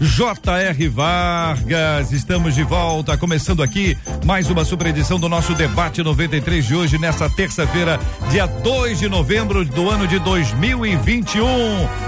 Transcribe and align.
J.R. 0.00 0.88
Vargas, 0.88 2.12
estamos 2.12 2.54
de 2.54 2.62
volta, 2.62 3.18
começando 3.18 3.64
aqui 3.64 3.98
mais 4.24 4.48
uma 4.48 4.64
super 4.64 4.86
edição 4.86 5.18
do 5.18 5.28
nosso 5.28 5.54
debate 5.54 6.04
93 6.04 6.64
de 6.64 6.74
hoje, 6.76 6.98
nessa 6.98 7.28
terça-feira, 7.28 7.98
dia 8.30 8.46
2 8.46 9.00
de 9.00 9.08
novembro 9.08 9.64
do 9.64 9.90
ano 9.90 10.06
de 10.06 10.20
2021. 10.20 11.46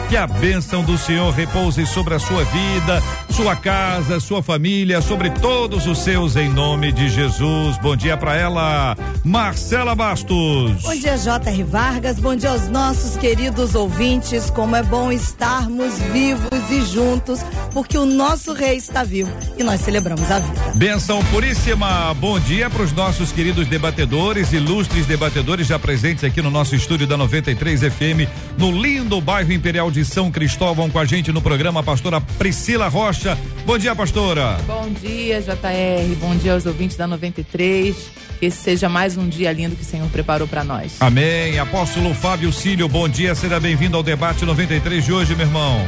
Que 0.08 0.16
a 0.16 0.26
bênção 0.26 0.84
do 0.84 0.96
Senhor 0.96 1.32
repouse 1.32 1.84
sobre 1.84 2.14
a 2.14 2.20
sua 2.20 2.44
vida, 2.44 3.02
sua 3.30 3.56
casa, 3.56 4.20
sua 4.20 4.40
família, 4.40 5.00
sobre 5.00 5.30
todos 5.30 5.86
os 5.86 5.98
seus, 5.98 6.36
em 6.36 6.48
nome 6.48 6.92
de 6.92 7.08
Jesus. 7.08 7.76
Bom 7.78 7.96
dia 7.96 8.16
para 8.16 8.36
ela, 8.36 8.96
Marcela 9.24 9.96
Bastos. 9.96 10.82
Bom 10.82 10.94
dia, 10.94 11.16
J.R. 11.16 11.62
Vargas. 11.64 12.20
Bom 12.20 12.36
dia 12.36 12.50
aos 12.50 12.68
nossos 12.68 13.16
queridos 13.16 13.74
ouvintes. 13.74 14.48
Como 14.50 14.76
é 14.76 14.82
bom 14.82 15.10
estarmos 15.10 15.98
vivos 16.12 16.50
e 16.70 16.82
juntos 16.82 17.40
porque 17.80 17.96
o 17.96 18.04
nosso 18.04 18.52
rei 18.52 18.76
está 18.76 19.02
vivo 19.02 19.32
e 19.56 19.64
nós 19.64 19.80
celebramos 19.80 20.30
a 20.30 20.38
vida. 20.38 20.72
Benção 20.74 21.24
puríssima. 21.24 22.12
Bom 22.12 22.38
dia 22.38 22.68
para 22.68 22.82
os 22.82 22.92
nossos 22.92 23.32
queridos 23.32 23.66
debatedores, 23.68 24.52
ilustres 24.52 25.06
debatedores 25.06 25.66
já 25.66 25.78
presentes 25.78 26.22
aqui 26.22 26.42
no 26.42 26.50
nosso 26.50 26.76
estúdio 26.76 27.06
da 27.06 27.16
93 27.16 27.80
FM, 27.80 28.28
no 28.58 28.70
lindo 28.70 29.18
bairro 29.18 29.50
Imperial 29.50 29.90
de 29.90 30.04
São 30.04 30.30
Cristóvão, 30.30 30.90
com 30.90 30.98
a 30.98 31.06
gente 31.06 31.32
no 31.32 31.40
programa, 31.40 31.80
a 31.80 31.82
pastora 31.82 32.20
Priscila 32.20 32.86
Rocha. 32.86 33.38
Bom 33.64 33.78
dia, 33.78 33.96
pastora. 33.96 34.58
Bom 34.66 34.90
dia, 35.00 35.40
JR. 35.40 36.14
Bom 36.20 36.36
dia 36.36 36.52
aos 36.52 36.66
ouvintes 36.66 36.98
da 36.98 37.06
93. 37.06 37.96
Que 38.38 38.44
esse 38.44 38.58
seja 38.58 38.90
mais 38.90 39.16
um 39.16 39.26
dia 39.26 39.50
lindo 39.52 39.74
que 39.74 39.82
o 39.82 39.86
Senhor 39.86 40.06
preparou 40.10 40.46
para 40.46 40.62
nós. 40.62 40.96
Amém. 41.00 41.58
Apóstolo 41.58 42.12
Fábio 42.12 42.52
Cílio, 42.52 42.86
bom 42.88 43.08
dia. 43.08 43.34
Seja 43.34 43.58
bem-vindo 43.58 43.96
ao 43.96 44.02
debate 44.02 44.44
93 44.44 45.02
de 45.02 45.12
hoje, 45.14 45.34
meu 45.34 45.46
irmão. 45.46 45.86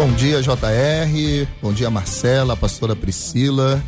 Bom 0.00 0.12
dia, 0.12 0.40
JR. 0.40 1.46
Bom 1.60 1.74
dia, 1.74 1.90
Marcela, 1.90 2.56
pastora 2.56 2.96
Priscila. 2.96 3.84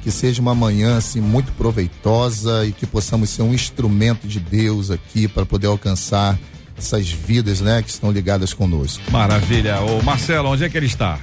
Que 0.00 0.12
seja 0.12 0.40
uma 0.40 0.54
manhã 0.54 0.96
assim 0.96 1.20
muito 1.20 1.50
proveitosa 1.54 2.64
e 2.64 2.70
que 2.70 2.86
possamos 2.86 3.30
ser 3.30 3.42
um 3.42 3.52
instrumento 3.52 4.28
de 4.28 4.38
Deus 4.38 4.92
aqui 4.92 5.26
para 5.26 5.44
poder 5.44 5.66
alcançar 5.66 6.38
essas 6.78 7.10
vidas, 7.10 7.60
né, 7.60 7.82
que 7.82 7.90
estão 7.90 8.12
ligadas 8.12 8.54
conosco. 8.54 9.02
Maravilha. 9.10 9.80
O 9.80 10.00
Marcelo, 10.04 10.50
onde 10.50 10.62
é 10.62 10.68
que 10.68 10.76
ele 10.76 10.86
está? 10.86 11.18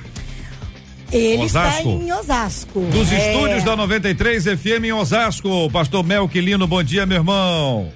Ele 1.09 1.43
Osasco. 1.43 1.79
está 1.79 1.89
em 1.89 2.11
Osasco. 2.11 2.81
Dos 2.91 3.13
é... 3.13 3.31
estúdios 3.31 3.63
da 3.63 3.77
93 3.77 4.43
FM 4.43 4.83
em 4.83 4.91
Osasco. 4.91 5.69
Pastor 5.71 6.03
Melquilino, 6.03 6.67
bom 6.67 6.83
dia, 6.83 7.05
meu 7.05 7.19
irmão. 7.19 7.93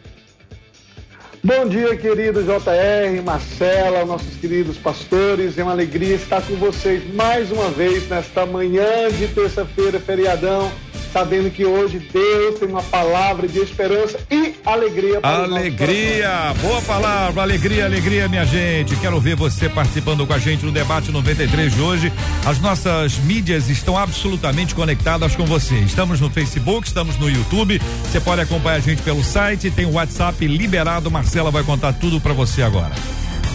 Bom 1.48 1.66
dia, 1.66 1.96
querido 1.96 2.44
JR, 2.44 3.24
Marcela, 3.24 4.04
nossos 4.04 4.36
queridos 4.36 4.78
pastores. 4.78 5.58
É 5.58 5.64
uma 5.64 5.72
alegria 5.72 6.16
estar 6.16 6.42
com 6.42 6.56
vocês 6.56 7.02
mais 7.14 7.50
uma 7.54 7.70
vez 7.70 8.06
nesta 8.10 8.46
manhã 8.46 9.10
de 9.10 9.30
terça-feira, 9.30 9.98
feriadão 9.98 10.70
sabendo 11.18 11.50
que 11.50 11.66
hoje 11.66 11.98
Deus 12.14 12.60
tem 12.60 12.70
uma 12.70 12.84
palavra 12.84 13.48
de 13.48 13.58
esperança 13.58 14.20
e 14.30 14.54
alegria 14.64 15.20
para 15.20 15.46
Alegria, 15.46 16.54
boa 16.62 16.80
palavra, 16.84 17.42
alegria, 17.42 17.86
alegria, 17.86 18.30
minha 18.30 18.46
gente. 18.46 18.96
Quero 18.98 19.20
ver 19.20 19.36
você 19.36 19.68
participando 19.68 20.28
com 20.28 20.34
a 20.34 20.38
gente 20.38 20.64
no 20.64 20.72
debate 20.72 21.12
93 21.12 21.74
de 21.74 21.82
hoje. 21.82 22.14
As 22.46 22.60
nossas 22.60 23.18
mídias 23.18 23.68
estão 23.68 23.98
absolutamente 23.98 24.76
conectadas 24.76 25.36
com 25.36 25.44
você. 25.44 25.80
Estamos 25.80 26.22
no 26.22 26.30
Facebook, 26.30 26.88
estamos 26.88 27.18
no 27.18 27.28
YouTube. 27.28 27.82
Você 28.04 28.20
pode 28.20 28.42
acompanhar 28.42 28.76
a 28.76 28.80
gente 28.80 29.02
pelo 29.02 29.24
site, 29.24 29.72
tem 29.72 29.88
o 29.88 29.94
WhatsApp 29.94 30.46
liberado. 30.46 31.10
Marcela 31.10 31.50
vai 31.50 31.64
contar 31.64 31.94
tudo 31.94 32.22
para 32.22 32.34
você 32.34 32.62
agora. 32.62 32.94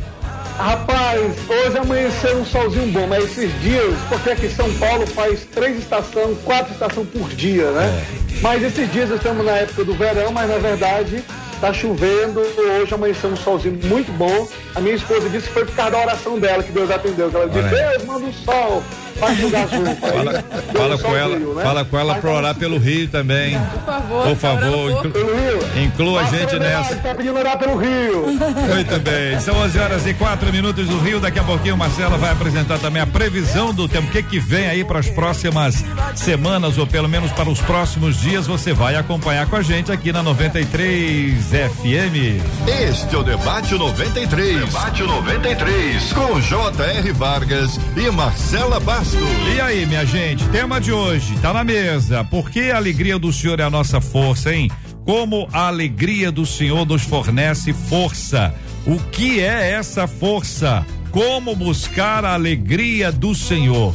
Rapaz, 0.57 1.21
hoje 1.49 1.79
amanheceu 1.79 2.39
um 2.39 2.45
solzinho 2.45 2.87
bom, 2.93 3.07
mas 3.07 3.25
esses 3.25 3.61
dias, 3.63 3.95
porque 4.09 4.31
aqui 4.31 4.47
em 4.47 4.51
São 4.51 4.73
Paulo 4.75 5.07
faz 5.07 5.47
três 5.53 5.79
estações, 5.79 6.39
quatro 6.45 6.73
estações 6.73 7.09
por 7.09 7.29
dia, 7.31 7.71
né? 7.73 7.87
É. 7.87 8.41
Mas 8.43 8.63
esses 8.63 8.93
dias 8.93 9.11
estamos 9.11 9.45
na 9.45 9.53
época 9.53 9.85
do 9.85 9.95
verão, 9.95 10.31
mas 10.31 10.49
na 10.49 10.59
verdade 10.59 11.25
Tá 11.63 11.73
chovendo, 11.73 12.41
hoje 12.41 12.93
amanheceu 12.93 13.31
um 13.31 13.37
solzinho 13.37 13.79
muito 13.85 14.11
bom. 14.15 14.49
A 14.75 14.81
minha 14.81 14.97
esposa 14.97 15.31
disse 15.31 15.47
que 15.47 15.53
foi 15.53 15.65
por 15.65 15.77
causa 15.77 15.93
da 15.93 15.99
oração 16.01 16.37
dela 16.37 16.61
que 16.61 16.73
Deus 16.73 16.91
atendeu. 16.91 17.31
Ela 17.33 17.49
disse, 17.49 17.69
Deus, 17.69 18.05
manda 18.05 18.27
um 18.27 18.33
sol 18.33 18.83
para 19.21 19.35
jogar 19.35 19.69
junto. 19.69 19.95
Fala, 20.01 20.45
fala 20.75 20.99
com 20.99 21.17
ela, 21.17 21.37
rio, 21.37 21.55
né? 21.55 21.63
fala 21.63 21.85
com 21.85 21.99
ela 21.99 22.15
para 22.17 22.31
orar 22.33 22.55
pelo 22.57 22.79
Rio 22.79 23.07
também. 23.09 23.57
Por 23.57 23.81
favor. 23.81 24.27
Por 24.27 24.37
favor, 24.37 25.07
inclu, 25.07 25.83
inclua 25.85 26.21
a 26.23 26.25
gente 26.25 26.59
nessa. 26.59 26.97
Tá 26.97 27.15
pedindo 27.15 27.39
orar 27.39 27.57
pelo 27.57 27.77
Rio. 27.77 28.27
Muito 28.27 29.01
bem. 29.01 29.39
São 29.39 29.57
11 29.59 29.79
horas 29.79 30.07
e 30.09 30.15
4 30.15 30.53
minutos 30.53 30.89
do 30.89 30.99
Rio. 30.99 31.21
Daqui 31.21 31.39
a 31.39 31.45
pouquinho 31.45 31.77
Marcela 31.77 32.19
vai 32.19 32.33
apresentar 32.33 32.81
também 32.81 33.01
a 33.01 33.07
previsão 33.07 33.73
do 33.73 33.87
tempo. 33.89 34.09
O 34.09 34.11
que 34.11 34.23
que 34.25 34.41
vem 34.41 34.67
aí 34.67 34.83
para 34.83 34.99
as 34.99 35.09
próximas 35.09 35.85
semanas 36.17 36.77
ou 36.77 36.89
pelo 36.89 37.09
menos 37.09 37.31
para 37.31 37.49
os 37.49 37.61
próximos 37.61 38.17
dias. 38.21 38.49
Você 38.49 38.73
vai 38.73 38.97
acompanhar 38.97 39.47
com 39.47 39.55
a 39.55 39.63
gente 39.63 39.93
aqui 39.93 40.13
na 40.13 40.25
93 40.25 41.52
FM. 41.53 42.41
Este 42.67 43.15
é 43.15 43.19
o 43.19 43.23
Debate 43.23 43.75
93. 43.75 44.65
Debate 44.65 45.03
93. 45.03 46.13
Com 46.15 46.41
J.R. 46.41 47.13
Vargas 47.13 47.79
e 47.95 48.11
Marcela 48.11 48.81
Bastos. 48.81 49.21
E 49.55 49.61
aí, 49.61 49.85
minha 49.85 50.07
gente, 50.07 50.49
tema 50.49 50.81
de 50.81 50.91
hoje, 50.91 51.39
tá 51.43 51.53
na 51.53 51.63
mesa. 51.63 52.25
Por 52.25 52.49
que 52.49 52.71
a 52.71 52.77
alegria 52.77 53.19
do 53.19 53.31
Senhor 53.31 53.61
é 53.61 53.65
a 53.65 53.69
nossa 53.71 54.01
força, 54.01 54.55
hein? 54.55 54.71
Como 55.05 55.47
a 55.53 55.67
alegria 55.67 56.33
do 56.33 56.47
Senhor 56.47 56.87
nos 56.87 57.03
fornece 57.03 57.75
força. 57.75 58.55
O 58.87 58.99
que 59.11 59.41
é 59.41 59.73
essa 59.73 60.07
força? 60.07 60.87
Como 61.11 61.55
buscar 61.55 62.25
a 62.25 62.33
alegria 62.33 63.13
do 63.13 63.35
Senhor? 63.35 63.95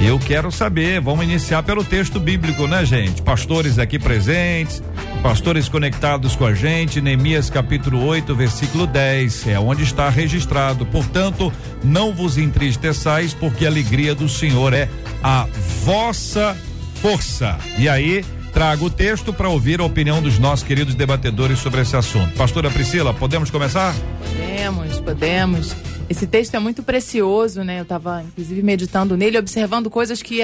Eu 0.00 0.18
quero 0.18 0.50
saber, 0.50 1.00
vamos 1.00 1.24
iniciar 1.24 1.62
pelo 1.62 1.84
texto 1.84 2.18
bíblico, 2.20 2.66
né, 2.66 2.84
gente? 2.84 3.22
Pastores 3.22 3.78
aqui 3.78 3.98
presentes, 3.98 4.82
Pastores 5.24 5.70
conectados 5.70 6.36
com 6.36 6.44
a 6.44 6.52
gente, 6.52 7.00
Neemias 7.00 7.48
capítulo 7.48 8.04
8, 8.04 8.34
versículo 8.34 8.86
10, 8.86 9.48
é 9.48 9.58
onde 9.58 9.82
está 9.82 10.10
registrado. 10.10 10.84
Portanto, 10.84 11.50
não 11.82 12.12
vos 12.12 12.36
entristeçais, 12.36 13.32
porque 13.32 13.64
a 13.64 13.70
alegria 13.70 14.14
do 14.14 14.28
Senhor 14.28 14.74
é 14.74 14.86
a 15.22 15.48
vossa 15.82 16.54
força. 16.96 17.56
E 17.78 17.88
aí, 17.88 18.22
trago 18.52 18.84
o 18.84 18.90
texto 18.90 19.32
para 19.32 19.48
ouvir 19.48 19.80
a 19.80 19.84
opinião 19.84 20.20
dos 20.20 20.38
nossos 20.38 20.66
queridos 20.66 20.94
debatedores 20.94 21.58
sobre 21.58 21.80
esse 21.80 21.96
assunto. 21.96 22.34
Pastora 22.34 22.70
Priscila, 22.70 23.14
podemos 23.14 23.50
começar? 23.50 23.94
Podemos, 24.20 25.00
podemos. 25.00 25.93
Esse 26.08 26.26
texto 26.26 26.54
é 26.54 26.58
muito 26.58 26.82
precioso, 26.82 27.62
né? 27.64 27.78
Eu 27.78 27.82
estava 27.82 28.22
inclusive 28.22 28.62
meditando 28.62 29.16
nele, 29.16 29.38
observando 29.38 29.90
coisas 29.90 30.22
que, 30.22 30.40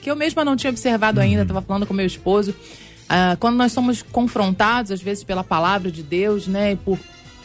que 0.00 0.10
eu 0.10 0.16
mesma 0.16 0.44
não 0.44 0.56
tinha 0.56 0.70
observado 0.70 1.20
ainda. 1.20 1.42
Estava 1.42 1.62
falando 1.62 1.86
com 1.86 1.94
meu 1.94 2.06
esposo. 2.06 2.54
Ah, 3.08 3.36
quando 3.38 3.56
nós 3.56 3.72
somos 3.72 4.02
confrontados, 4.02 4.90
às 4.90 5.00
vezes, 5.00 5.22
pela 5.22 5.44
palavra 5.44 5.90
de 5.90 6.02
Deus, 6.02 6.46
né, 6.48 6.72
e 6.72 6.76
por, 6.76 6.98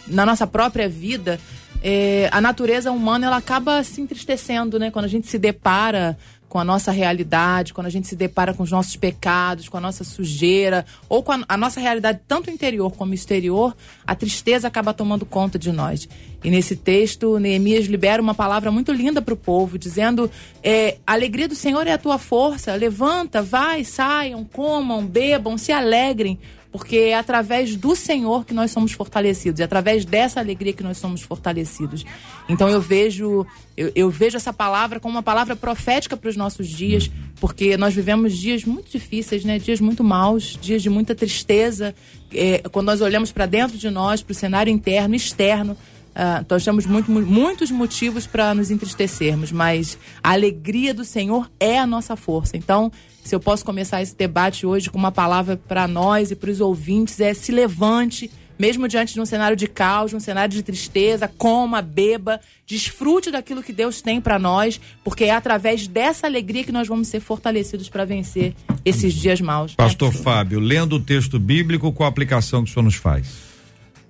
na 0.08 0.26
nossa 0.26 0.48
própria 0.48 0.90
vida, 0.90 1.40
é, 1.84 2.30
a 2.32 2.42
natureza 2.42 2.92
humana 2.92 3.28
ela 3.28 3.38
acaba 3.38 3.84
se 3.84 4.02
entristecendo, 4.02 4.80
né? 4.80 4.92
Quando 4.92 5.06
a 5.06 5.10
gente 5.10 5.28
se 5.28 5.38
depara 5.38 6.18
com 6.52 6.60
a 6.60 6.66
nossa 6.66 6.92
realidade, 6.92 7.74
quando 7.74 7.88
a 7.88 7.90
gente 7.90 8.10
se 8.10 8.16
depara 8.16 8.54
com 8.54 8.62
os 8.62 8.70
nossos 8.70 8.98
pecados, 8.98 9.70
com 9.70 9.78
a 9.78 9.80
nossa 9.80 10.04
sujeira, 10.04 10.86
ou 11.08 11.24
com 11.24 11.32
a, 11.32 11.40
a, 11.48 11.56
nossa 11.56 11.80
realidade, 11.80 12.20
tanto 12.28 12.52
interior 12.52 12.92
como 12.92 13.14
exterior, 13.14 13.74
a 14.06 14.14
tristeza 14.14 14.68
acaba 14.68 14.94
tomando 14.94 15.26
conta 15.26 15.58
de 15.58 15.72
nós. 15.72 16.10
E 16.44 16.52
nesse 16.52 16.76
texto, 16.76 17.40
Neemias 17.40 17.86
libera 17.86 18.22
uma 18.22 18.34
palavra 18.36 18.70
muito 18.70 18.92
linda 18.92 19.22
para 19.22 19.34
o 19.34 19.38
povo, 19.38 19.80
dizendo: 19.80 20.30
é, 20.62 20.98
a 21.08 21.14
alegria 21.14 21.48
do 21.48 21.56
Senhor 21.56 21.88
é 21.88 21.94
a 21.94 21.98
tua 21.98 22.18
força, 22.18 22.76
levanta, 22.76 23.42
vai, 23.42 23.86
saiam, 23.86 24.44
comam, 24.44 25.06
bebam, 25.06 25.58
se 25.58 25.72
alegrem, 25.72 26.38
porque 26.72 26.96
é 26.98 27.16
através 27.16 27.76
do 27.76 27.96
Senhor 27.96 28.46
que 28.46 28.54
nós 28.54 28.72
somos 28.72 28.94
fortalecidos, 28.94 29.60
é 29.60 29.64
através 29.64 30.06
dessa 30.06 30.40
alegria 30.40 30.72
que 30.72 30.84
nós 30.84 30.98
somos 30.98 31.22
fortalecidos. 31.22 32.06
Então 32.48 32.70
eu 32.70 32.80
vejo, 32.80 33.46
eu, 33.76 33.92
eu 33.94 34.10
vejo 34.10 34.38
essa 34.38 34.54
palavra 34.54 35.00
como 35.00 35.16
uma 35.16 35.24
palavra 35.24 35.56
profética 35.56 36.16
para 36.16 36.30
os 36.30 36.38
nossos 36.38 36.68
dias, 36.68 37.12
porque 37.40 37.76
nós 37.76 37.94
vivemos 37.94 38.38
dias 38.38 38.64
muito 38.64 38.90
difíceis, 38.90 39.44
né? 39.44 39.60
Dias 39.60 39.82
muito 39.82 40.04
maus, 40.04 40.58
dias 40.62 40.82
de 40.82 40.90
muita 40.90 41.14
tristeza. 41.14 41.94
É, 42.34 42.60
quando 42.72 42.86
nós 42.86 43.02
olhamos 43.02 43.32
para 43.32 43.46
dentro 43.46 43.78
de 43.78 43.90
nós, 43.90 44.24
para 44.24 44.32
o 44.32 44.36
cenário 44.36 44.72
interno, 44.72 45.16
externo, 45.16 45.78
Uh, 46.12 46.46
nós 46.50 46.66
temos 46.66 46.86
muito, 46.86 47.10
muitos 47.10 47.72
motivos 47.72 48.28
para 48.28 48.54
nos 48.54 48.70
entristecermos, 48.70 49.50
mas 49.50 49.98
a 50.22 50.34
alegria 50.34 50.94
do 50.94 51.06
Senhor 51.06 51.50
é 51.58 51.80
a 51.80 51.88
nossa 51.88 52.18
força. 52.18 52.58
Então, 52.58 52.92
se 53.24 53.36
eu 53.36 53.40
posso 53.40 53.64
começar 53.64 54.02
esse 54.02 54.16
debate 54.16 54.66
hoje 54.66 54.90
com 54.90 54.98
uma 54.98 55.12
palavra 55.12 55.56
para 55.56 55.88
nós 55.88 56.32
e 56.32 56.36
para 56.36 56.50
os 56.50 56.60
ouvintes, 56.60 57.20
é 57.20 57.34
se 57.34 57.52
levante, 57.52 58.32
mesmo 58.58 58.88
diante 58.88 59.14
de 59.14 59.22
um 59.22 59.26
cenário 59.26 59.56
de 59.56 59.68
caos, 59.68 60.12
de 60.12 60.18
um 60.18 60.20
cenário 60.20 60.54
de 60.54 60.64
tristeza, 60.64 61.28
coma, 61.28 61.82
beba, 61.82 62.40
desfrute 62.66 63.32
daquilo 63.32 63.64
que 63.64 63.74
Deus 63.74 64.02
tem 64.02 64.20
para 64.20 64.38
nós, 64.38 64.80
porque 65.04 65.26
é 65.26 65.32
através 65.32 65.88
dessa 65.88 66.28
alegria 66.28 66.64
que 66.64 66.72
nós 66.72 66.88
vamos 66.88 67.08
ser 67.08 67.20
fortalecidos 67.20 67.90
para 67.90 68.06
vencer 68.06 68.54
esses 68.84 69.14
dias 69.14 69.40
maus. 69.42 69.76
Pastor 69.76 70.12
Fábio, 70.12 70.60
lendo 70.60 70.98
o 70.98 71.00
texto 71.00 71.40
bíblico, 71.40 71.92
qual 71.92 72.08
a 72.08 72.10
aplicação 72.10 72.64
que 72.64 72.72
o 72.72 72.74
senhor 72.74 72.84
nos 72.84 72.96
faz? 72.96 73.51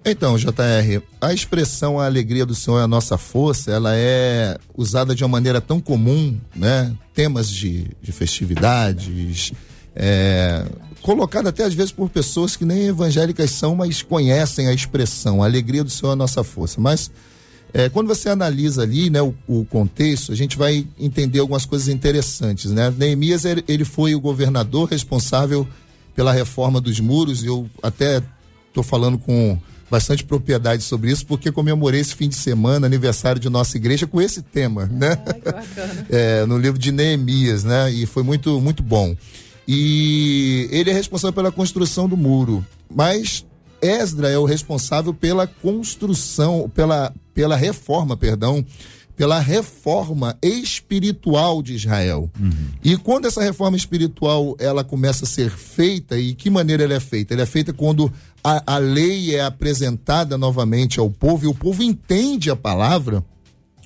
Então, 0.03 0.35
JR, 0.35 1.03
a 1.19 1.31
expressão 1.31 1.99
a 1.99 2.05
alegria 2.05 2.43
do 2.43 2.55
Senhor 2.55 2.79
é 2.79 2.83
a 2.83 2.87
nossa 2.87 3.19
força, 3.19 3.69
ela 3.69 3.95
é 3.95 4.57
usada 4.75 5.13
de 5.13 5.23
uma 5.23 5.29
maneira 5.29 5.61
tão 5.61 5.79
comum, 5.79 6.39
né? 6.55 6.91
Temas 7.13 7.49
de, 7.49 7.87
de 8.01 8.11
festividades, 8.11 9.53
é, 9.95 10.65
colocada 11.03 11.49
até 11.49 11.63
às 11.63 11.75
vezes 11.75 11.91
por 11.91 12.09
pessoas 12.09 12.55
que 12.55 12.65
nem 12.65 12.87
evangélicas 12.87 13.51
são, 13.51 13.75
mas 13.75 14.01
conhecem 14.01 14.67
a 14.67 14.73
expressão, 14.73 15.43
a 15.43 15.45
alegria 15.45 15.83
do 15.83 15.89
Senhor 15.91 16.11
é 16.11 16.13
a 16.13 16.15
nossa 16.15 16.43
força. 16.43 16.81
Mas 16.81 17.11
é, 17.71 17.87
quando 17.87 18.07
você 18.07 18.27
analisa 18.27 18.81
ali, 18.81 19.07
né, 19.11 19.21
o, 19.21 19.35
o, 19.47 19.63
contexto, 19.65 20.31
a 20.31 20.35
gente 20.35 20.57
vai 20.57 20.87
entender 20.99 21.39
algumas 21.39 21.63
coisas 21.63 21.87
interessantes, 21.87 22.71
né? 22.71 22.91
Neemias, 22.97 23.45
ele 23.45 23.85
foi 23.85 24.15
o 24.15 24.19
governador 24.19 24.89
responsável 24.89 25.67
pela 26.15 26.33
reforma 26.33 26.81
dos 26.81 26.99
muros, 26.99 27.43
eu 27.43 27.69
até 27.83 28.21
estou 28.67 28.83
falando 28.83 29.19
com 29.19 29.57
bastante 29.91 30.23
propriedade 30.23 30.83
sobre 30.83 31.11
isso, 31.11 31.25
porque 31.25 31.51
comemorei 31.51 31.99
esse 31.99 32.15
fim 32.15 32.29
de 32.29 32.35
semana, 32.35 32.87
aniversário 32.87 33.41
de 33.41 33.49
nossa 33.49 33.75
igreja, 33.75 34.07
com 34.07 34.21
esse 34.21 34.41
tema, 34.41 34.85
né? 34.85 35.17
é, 36.09 36.45
no 36.45 36.57
livro 36.57 36.79
de 36.79 36.93
Neemias, 36.93 37.65
né? 37.65 37.91
E 37.91 38.05
foi 38.05 38.23
muito, 38.23 38.61
muito 38.61 38.81
bom. 38.81 39.13
E 39.67 40.69
ele 40.71 40.89
é 40.89 40.93
responsável 40.93 41.33
pela 41.33 41.51
construção 41.51 42.07
do 42.07 42.15
muro, 42.15 42.65
mas 42.89 43.45
Esdra 43.81 44.29
é 44.29 44.37
o 44.37 44.45
responsável 44.45 45.13
pela 45.13 45.45
construção, 45.45 46.71
pela, 46.73 47.13
pela 47.33 47.57
reforma, 47.57 48.15
perdão, 48.15 48.65
pela 49.21 49.37
reforma 49.37 50.35
espiritual 50.41 51.61
de 51.61 51.75
Israel. 51.75 52.27
Uhum. 52.39 52.51
E 52.83 52.97
quando 52.97 53.27
essa 53.27 53.39
reforma 53.39 53.77
espiritual 53.77 54.55
ela 54.57 54.83
começa 54.83 55.25
a 55.25 55.27
ser 55.27 55.51
feita, 55.51 56.17
e 56.17 56.33
que 56.33 56.49
maneira 56.49 56.85
ela 56.85 56.95
é 56.95 56.99
feita? 56.99 57.35
Ela 57.35 57.43
é 57.43 57.45
feita 57.45 57.71
quando 57.71 58.11
a, 58.43 58.63
a 58.65 58.77
lei 58.79 59.35
é 59.35 59.41
apresentada 59.41 60.39
novamente 60.39 60.99
ao 60.99 61.07
povo 61.07 61.45
e 61.45 61.47
o 61.47 61.53
povo 61.53 61.83
entende 61.83 62.49
a 62.49 62.55
palavra, 62.55 63.23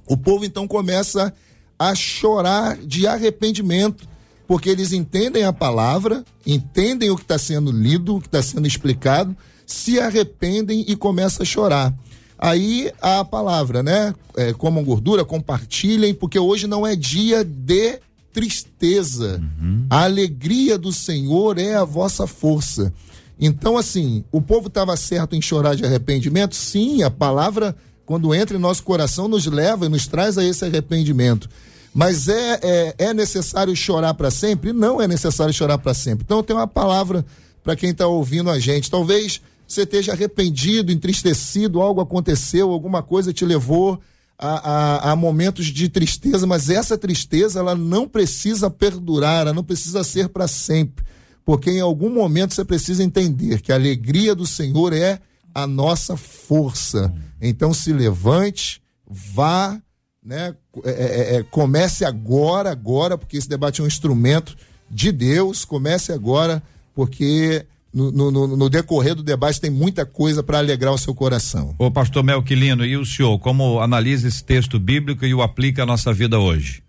o 0.07 0.15
povo 0.15 0.45
então 0.45 0.65
começa 0.69 1.33
a 1.77 1.93
chorar 1.93 2.77
de 2.77 3.05
arrependimento, 3.05 4.07
porque 4.47 4.69
eles 4.69 4.93
entendem 4.93 5.43
a 5.43 5.51
palavra, 5.51 6.23
entendem 6.47 7.09
o 7.09 7.17
que 7.17 7.23
está 7.23 7.37
sendo 7.37 7.73
lido, 7.73 8.15
o 8.15 8.21
que 8.21 8.27
está 8.27 8.41
sendo 8.41 8.65
explicado, 8.65 9.35
se 9.65 9.99
arrependem 9.99 10.85
e 10.87 10.95
começam 10.95 11.43
a 11.43 11.45
chorar. 11.45 11.93
Aí 12.37 12.91
a 13.01 13.23
palavra, 13.23 13.81
né? 13.81 14.13
É, 14.35 14.53
comam 14.53 14.83
gordura, 14.83 15.23
compartilhem, 15.23 16.13
porque 16.13 16.37
hoje 16.37 16.67
não 16.67 16.85
é 16.85 16.95
dia 16.95 17.43
de 17.43 17.99
tristeza. 18.33 19.41
Uhum. 19.41 19.85
A 19.89 20.03
alegria 20.03 20.77
do 20.77 20.91
Senhor 20.91 21.57
é 21.57 21.75
a 21.75 21.85
vossa 21.85 22.27
força. 22.27 22.93
Então, 23.39 23.77
assim, 23.77 24.23
o 24.31 24.41
povo 24.41 24.67
estava 24.67 24.95
certo 24.97 25.35
em 25.35 25.41
chorar 25.41 25.75
de 25.75 25.85
arrependimento? 25.85 26.55
Sim, 26.55 27.03
a 27.03 27.09
palavra, 27.09 27.75
quando 28.05 28.35
entra 28.35 28.57
em 28.57 28.59
nosso 28.59 28.83
coração, 28.83 29.27
nos 29.27 29.45
leva 29.45 29.85
e 29.85 29.89
nos 29.89 30.07
traz 30.07 30.37
a 30.37 30.43
esse 30.43 30.65
arrependimento. 30.65 31.49
Mas 31.93 32.27
é, 32.27 32.59
é, 32.61 32.95
é 32.97 33.13
necessário 33.13 33.73
chorar 33.73 34.13
para 34.13 34.29
sempre? 34.29 34.73
Não 34.73 35.01
é 35.01 35.07
necessário 35.07 35.53
chorar 35.53 35.77
para 35.77 35.93
sempre. 35.93 36.25
Então, 36.25 36.43
tem 36.43 36.55
uma 36.55 36.67
palavra 36.67 37.25
para 37.63 37.75
quem 37.75 37.91
está 37.91 38.05
ouvindo 38.05 38.49
a 38.49 38.59
gente. 38.59 38.91
Talvez 38.91 39.41
você 39.67 39.81
esteja 39.81 40.13
arrependido, 40.13 40.91
entristecido, 40.91 41.81
algo 41.81 42.01
aconteceu, 42.01 42.71
alguma 42.71 43.01
coisa 43.01 43.33
te 43.33 43.45
levou 43.45 44.00
a, 44.38 45.09
a, 45.09 45.12
a, 45.12 45.15
momentos 45.15 45.67
de 45.67 45.89
tristeza, 45.89 46.45
mas 46.45 46.69
essa 46.69 46.97
tristeza 46.97 47.59
ela 47.59 47.75
não 47.75 48.07
precisa 48.07 48.69
perdurar, 48.69 49.42
ela 49.42 49.54
não 49.54 49.63
precisa 49.63 50.04
ser 50.04 50.30
para 50.30 50.47
sempre, 50.47 51.06
porque 51.45 51.71
em 51.71 51.80
algum 51.80 52.09
momento 52.09 52.54
você 52.54 52.66
precisa 52.66 53.04
entender 53.04 53.61
que 53.61 53.71
a 53.71 53.75
alegria 53.75 54.35
do 54.35 54.45
Senhor 54.45 54.94
é 54.94 55.19
a 55.54 55.66
nossa 55.66 56.18
força. 56.18 57.13
Então 57.42 57.73
se 57.73 57.94
levante, 57.94 58.81
vá, 59.07 59.80
né? 60.25 60.56
É, 60.83 60.90
é, 60.90 61.35
é, 61.35 61.44
comece 61.44 62.04
agora, 62.04 62.71
agora, 62.71 63.18
porque 63.18 63.37
esse 63.37 63.47
debate 63.47 63.80
é 63.80 63.83
um 63.83 63.87
instrumento 63.87 64.57
de 64.90 65.11
Deus. 65.11 65.63
Comece 65.63 66.11
agora, 66.11 66.61
porque 66.94 67.66
no, 67.95 68.30
no, 68.30 68.47
no, 68.57 68.69
decorrer 68.69 69.16
do 69.16 69.23
debate 69.23 69.61
tem 69.61 69.71
muita 69.71 70.06
coisa 70.06 70.44
para 70.44 70.57
alegrar 70.57 70.94
o 70.94 70.97
seu 70.97 71.16
coração. 71.16 71.73
Ô 71.80 71.90
pastor 71.90 72.25
Melquilino, 72.25 72.85
e 72.85 72.97
o 72.97 73.06
senhor, 73.06 73.40
como 73.40 73.80
analisa 73.80 74.28
esse 74.28 74.44
texto 74.44 74.78
bíblico 74.78 75.25
e 75.25 75.33
o 75.33 75.42
aplica 75.42 75.83
à 75.83 75.85
nossa 75.85 76.11
vida 76.11 76.37
hoje? 76.37 76.83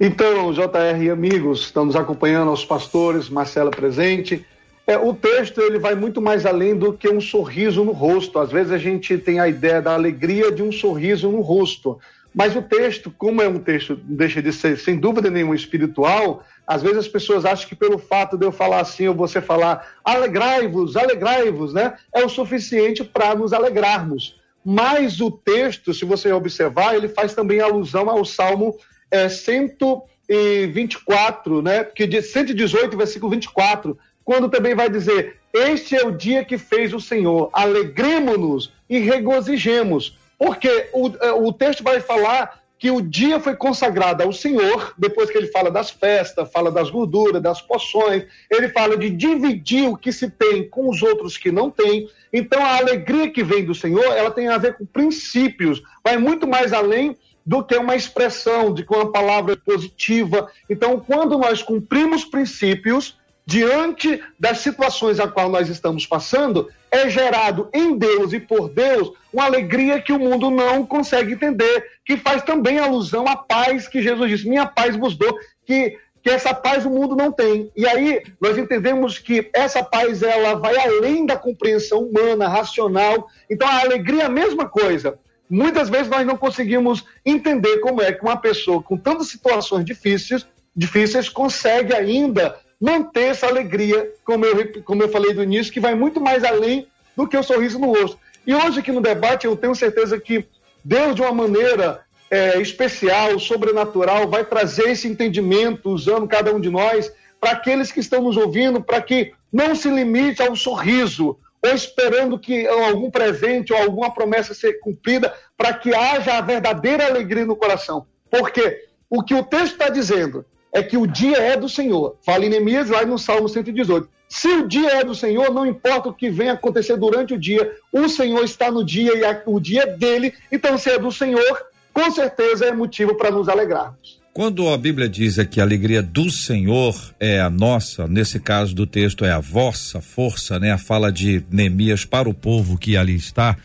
Então, 0.00 0.54
JR 0.54 1.02
e 1.02 1.10
amigos, 1.10 1.60
estamos 1.60 1.94
acompanhando 1.94 2.50
os 2.50 2.64
pastores, 2.64 3.28
Marcela 3.28 3.70
presente. 3.70 4.42
É, 4.86 4.96
o 4.96 5.12
texto 5.12 5.60
ele 5.60 5.78
vai 5.78 5.94
muito 5.94 6.22
mais 6.22 6.46
além 6.46 6.74
do 6.74 6.94
que 6.94 7.06
um 7.06 7.20
sorriso 7.20 7.84
no 7.84 7.92
rosto. 7.92 8.38
Às 8.38 8.50
vezes 8.50 8.72
a 8.72 8.78
gente 8.78 9.18
tem 9.18 9.38
a 9.38 9.46
ideia 9.46 9.82
da 9.82 9.92
alegria 9.92 10.50
de 10.50 10.62
um 10.62 10.72
sorriso 10.72 11.30
no 11.30 11.42
rosto. 11.42 11.98
Mas 12.34 12.54
o 12.54 12.60
texto, 12.62 13.10
como 13.10 13.42
é 13.42 13.48
um 13.48 13.58
texto, 13.58 13.98
deixa 14.04 14.40
de 14.40 14.52
ser, 14.52 14.78
sem 14.78 14.96
dúvida 14.96 15.28
nenhuma, 15.30 15.56
espiritual, 15.56 16.44
às 16.66 16.82
vezes 16.82 16.98
as 16.98 17.08
pessoas 17.08 17.44
acham 17.44 17.68
que 17.68 17.74
pelo 17.74 17.98
fato 17.98 18.38
de 18.38 18.46
eu 18.46 18.52
falar 18.52 18.78
assim 18.80 19.08
ou 19.08 19.14
você 19.14 19.40
falar 19.40 19.96
alegrai-vos, 20.04 20.96
alegrai-vos, 20.96 21.74
né, 21.74 21.94
é 22.14 22.24
o 22.24 22.28
suficiente 22.28 23.02
para 23.02 23.34
nos 23.34 23.52
alegrarmos. 23.52 24.38
Mas 24.64 25.20
o 25.20 25.28
texto, 25.30 25.92
se 25.92 26.04
você 26.04 26.32
observar, 26.32 26.94
ele 26.94 27.08
faz 27.08 27.34
também 27.34 27.60
alusão 27.60 28.08
ao 28.08 28.24
Salmo 28.24 28.78
é, 29.10 29.28
124, 29.28 31.62
né, 31.62 31.82
que 31.82 32.06
de 32.06 32.22
118, 32.22 32.96
versículo 32.96 33.32
24, 33.32 33.98
quando 34.24 34.48
também 34.48 34.76
vai 34.76 34.88
dizer: 34.88 35.38
Este 35.52 35.96
é 35.96 36.06
o 36.06 36.12
dia 36.12 36.44
que 36.44 36.56
fez 36.56 36.94
o 36.94 37.00
Senhor, 37.00 37.50
alegremos-nos 37.52 38.72
e 38.88 39.00
regozijemos 39.00 40.19
porque 40.40 40.88
o, 40.94 41.12
é, 41.20 41.32
o 41.32 41.52
texto 41.52 41.84
vai 41.84 42.00
falar 42.00 42.62
que 42.78 42.90
o 42.90 43.02
dia 43.02 43.38
foi 43.38 43.54
consagrado 43.54 44.22
ao 44.22 44.32
Senhor, 44.32 44.94
depois 44.96 45.28
que 45.28 45.36
ele 45.36 45.48
fala 45.48 45.70
das 45.70 45.90
festas, 45.90 46.50
fala 46.50 46.72
das 46.72 46.88
gorduras, 46.88 47.42
das 47.42 47.60
poções, 47.60 48.24
ele 48.50 48.70
fala 48.70 48.96
de 48.96 49.10
dividir 49.10 49.86
o 49.86 49.98
que 49.98 50.10
se 50.10 50.30
tem 50.30 50.66
com 50.66 50.88
os 50.88 51.02
outros 51.02 51.36
que 51.36 51.52
não 51.52 51.70
têm. 51.70 52.08
Então 52.32 52.64
a 52.64 52.78
alegria 52.78 53.30
que 53.30 53.44
vem 53.44 53.66
do 53.66 53.74
Senhor, 53.74 54.16
ela 54.16 54.30
tem 54.30 54.48
a 54.48 54.56
ver 54.56 54.78
com 54.78 54.86
princípios, 54.86 55.82
vai 56.02 56.16
muito 56.16 56.48
mais 56.48 56.72
além 56.72 57.14
do 57.44 57.62
que 57.62 57.76
uma 57.76 57.94
expressão, 57.94 58.72
de 58.72 58.82
que 58.82 58.94
uma 58.94 59.12
palavra 59.12 59.58
positiva. 59.58 60.50
Então, 60.70 61.00
quando 61.00 61.36
nós 61.36 61.62
cumprimos 61.62 62.24
princípios, 62.24 63.18
diante 63.44 64.22
das 64.38 64.58
situações 64.58 65.20
a 65.20 65.28
qual 65.28 65.50
nós 65.50 65.68
estamos 65.68 66.06
passando, 66.06 66.70
é 66.90 67.08
gerado 67.08 67.68
em 67.72 67.96
Deus 67.96 68.32
e 68.32 68.40
por 68.40 68.68
Deus 68.68 69.12
uma 69.32 69.44
alegria 69.44 70.00
que 70.00 70.12
o 70.12 70.18
mundo 70.18 70.50
não 70.50 70.84
consegue 70.84 71.32
entender, 71.32 71.84
que 72.04 72.16
faz 72.16 72.42
também 72.42 72.78
alusão 72.78 73.26
à 73.28 73.36
paz 73.36 73.86
que 73.86 74.02
Jesus 74.02 74.30
disse: 74.30 74.48
Minha 74.48 74.66
paz 74.66 74.96
vos 74.96 75.16
dou, 75.16 75.36
que, 75.64 75.96
que 76.22 76.30
essa 76.30 76.52
paz 76.52 76.84
o 76.84 76.90
mundo 76.90 77.14
não 77.14 77.30
tem. 77.30 77.70
E 77.76 77.86
aí 77.86 78.22
nós 78.40 78.58
entendemos 78.58 79.18
que 79.18 79.48
essa 79.54 79.82
paz 79.82 80.22
ela 80.22 80.54
vai 80.54 80.76
além 80.76 81.24
da 81.24 81.36
compreensão 81.36 82.00
humana, 82.04 82.48
racional. 82.48 83.28
Então 83.48 83.68
a 83.68 83.80
alegria 83.80 84.24
é 84.24 84.26
a 84.26 84.30
mesma 84.30 84.68
coisa. 84.68 85.18
Muitas 85.48 85.88
vezes 85.88 86.08
nós 86.08 86.24
não 86.26 86.36
conseguimos 86.36 87.04
entender 87.26 87.78
como 87.78 88.00
é 88.00 88.12
que 88.12 88.22
uma 88.22 88.36
pessoa 88.36 88.82
com 88.82 88.96
tantas 88.96 89.28
situações 89.28 89.84
difíceis, 89.84 90.46
difíceis 90.76 91.28
consegue 91.28 91.92
ainda 91.92 92.56
manter 92.80 93.28
essa 93.28 93.46
alegria, 93.46 94.10
como 94.24 94.46
eu, 94.46 94.82
como 94.82 95.02
eu 95.02 95.08
falei 95.08 95.34
do 95.34 95.42
início, 95.42 95.72
que 95.72 95.80
vai 95.80 95.94
muito 95.94 96.20
mais 96.20 96.42
além 96.42 96.86
do 97.14 97.26
que 97.28 97.36
o 97.36 97.42
sorriso 97.42 97.78
no 97.78 97.92
rosto. 97.92 98.18
E 98.46 98.54
hoje 98.54 98.80
aqui 98.80 98.90
no 98.90 99.02
debate 99.02 99.46
eu 99.46 99.56
tenho 99.56 99.74
certeza 99.74 100.18
que 100.18 100.46
Deus, 100.82 101.14
de 101.14 101.20
uma 101.20 101.32
maneira 101.32 102.00
é, 102.30 102.60
especial, 102.60 103.38
sobrenatural, 103.38 104.28
vai 104.28 104.44
trazer 104.44 104.88
esse 104.90 105.06
entendimento, 105.06 105.90
usando 105.90 106.26
cada 106.26 106.54
um 106.54 106.60
de 106.60 106.70
nós, 106.70 107.12
para 107.38 107.52
aqueles 107.52 107.92
que 107.92 108.00
estão 108.00 108.22
nos 108.22 108.36
ouvindo, 108.36 108.82
para 108.82 109.02
que 109.02 109.32
não 109.52 109.74
se 109.74 109.90
limite 109.90 110.42
ao 110.42 110.56
sorriso, 110.56 111.36
ou 111.62 111.70
esperando 111.74 112.38
que 112.38 112.66
algum 112.66 113.10
presente 113.10 113.72
ou 113.72 113.78
alguma 113.78 114.12
promessa 114.12 114.54
seja 114.54 114.78
cumprida, 114.80 115.34
para 115.56 115.74
que 115.74 115.94
haja 115.94 116.38
a 116.38 116.40
verdadeira 116.40 117.06
alegria 117.06 117.44
no 117.44 117.56
coração. 117.56 118.06
Porque 118.30 118.84
o 119.08 119.22
que 119.22 119.34
o 119.34 119.42
texto 119.42 119.72
está 119.72 119.88
dizendo 119.88 120.44
é 120.72 120.82
que 120.82 120.96
o 120.96 121.06
dia 121.06 121.38
é 121.38 121.56
do 121.56 121.68
Senhor. 121.68 122.16
Fala 122.22 122.44
em 122.44 122.48
Neemias 122.48 122.90
lá 122.90 123.04
no 123.04 123.18
Salmo 123.18 123.48
118. 123.48 124.08
Se 124.28 124.48
o 124.48 124.68
dia 124.68 125.00
é 125.00 125.04
do 125.04 125.14
Senhor, 125.14 125.52
não 125.52 125.66
importa 125.66 126.08
o 126.08 126.14
que 126.14 126.30
venha 126.30 126.52
acontecer 126.52 126.96
durante 126.96 127.34
o 127.34 127.38
dia, 127.38 127.68
o 127.92 128.08
Senhor 128.08 128.44
está 128.44 128.70
no 128.70 128.84
dia 128.84 129.12
e 129.16 129.42
o 129.46 129.58
dia 129.58 129.82
é 129.82 129.86
dele. 129.86 130.32
Então, 130.52 130.78
se 130.78 130.88
é 130.88 130.98
do 130.98 131.10
Senhor, 131.10 131.66
com 131.92 132.10
certeza 132.12 132.66
é 132.66 132.72
motivo 132.72 133.16
para 133.16 133.32
nos 133.32 133.48
alegrarmos. 133.48 134.20
Quando 134.32 134.68
a 134.68 134.78
Bíblia 134.78 135.08
diz 135.08 135.36
que 135.48 135.60
a 135.60 135.64
alegria 135.64 136.00
do 136.00 136.30
Senhor 136.30 136.94
é 137.18 137.40
a 137.40 137.50
nossa, 137.50 138.06
nesse 138.06 138.38
caso 138.38 138.72
do 138.72 138.86
texto 138.86 139.24
é 139.24 139.32
a 139.32 139.40
vossa 139.40 140.00
força, 140.00 140.60
né? 140.60 140.70
A 140.70 140.78
fala 140.78 141.10
de 141.10 141.42
Neemias 141.50 142.04
para 142.04 142.28
o 142.28 142.34
povo 142.34 142.78
que 142.78 142.96
ali 142.96 143.16
está. 143.16 143.56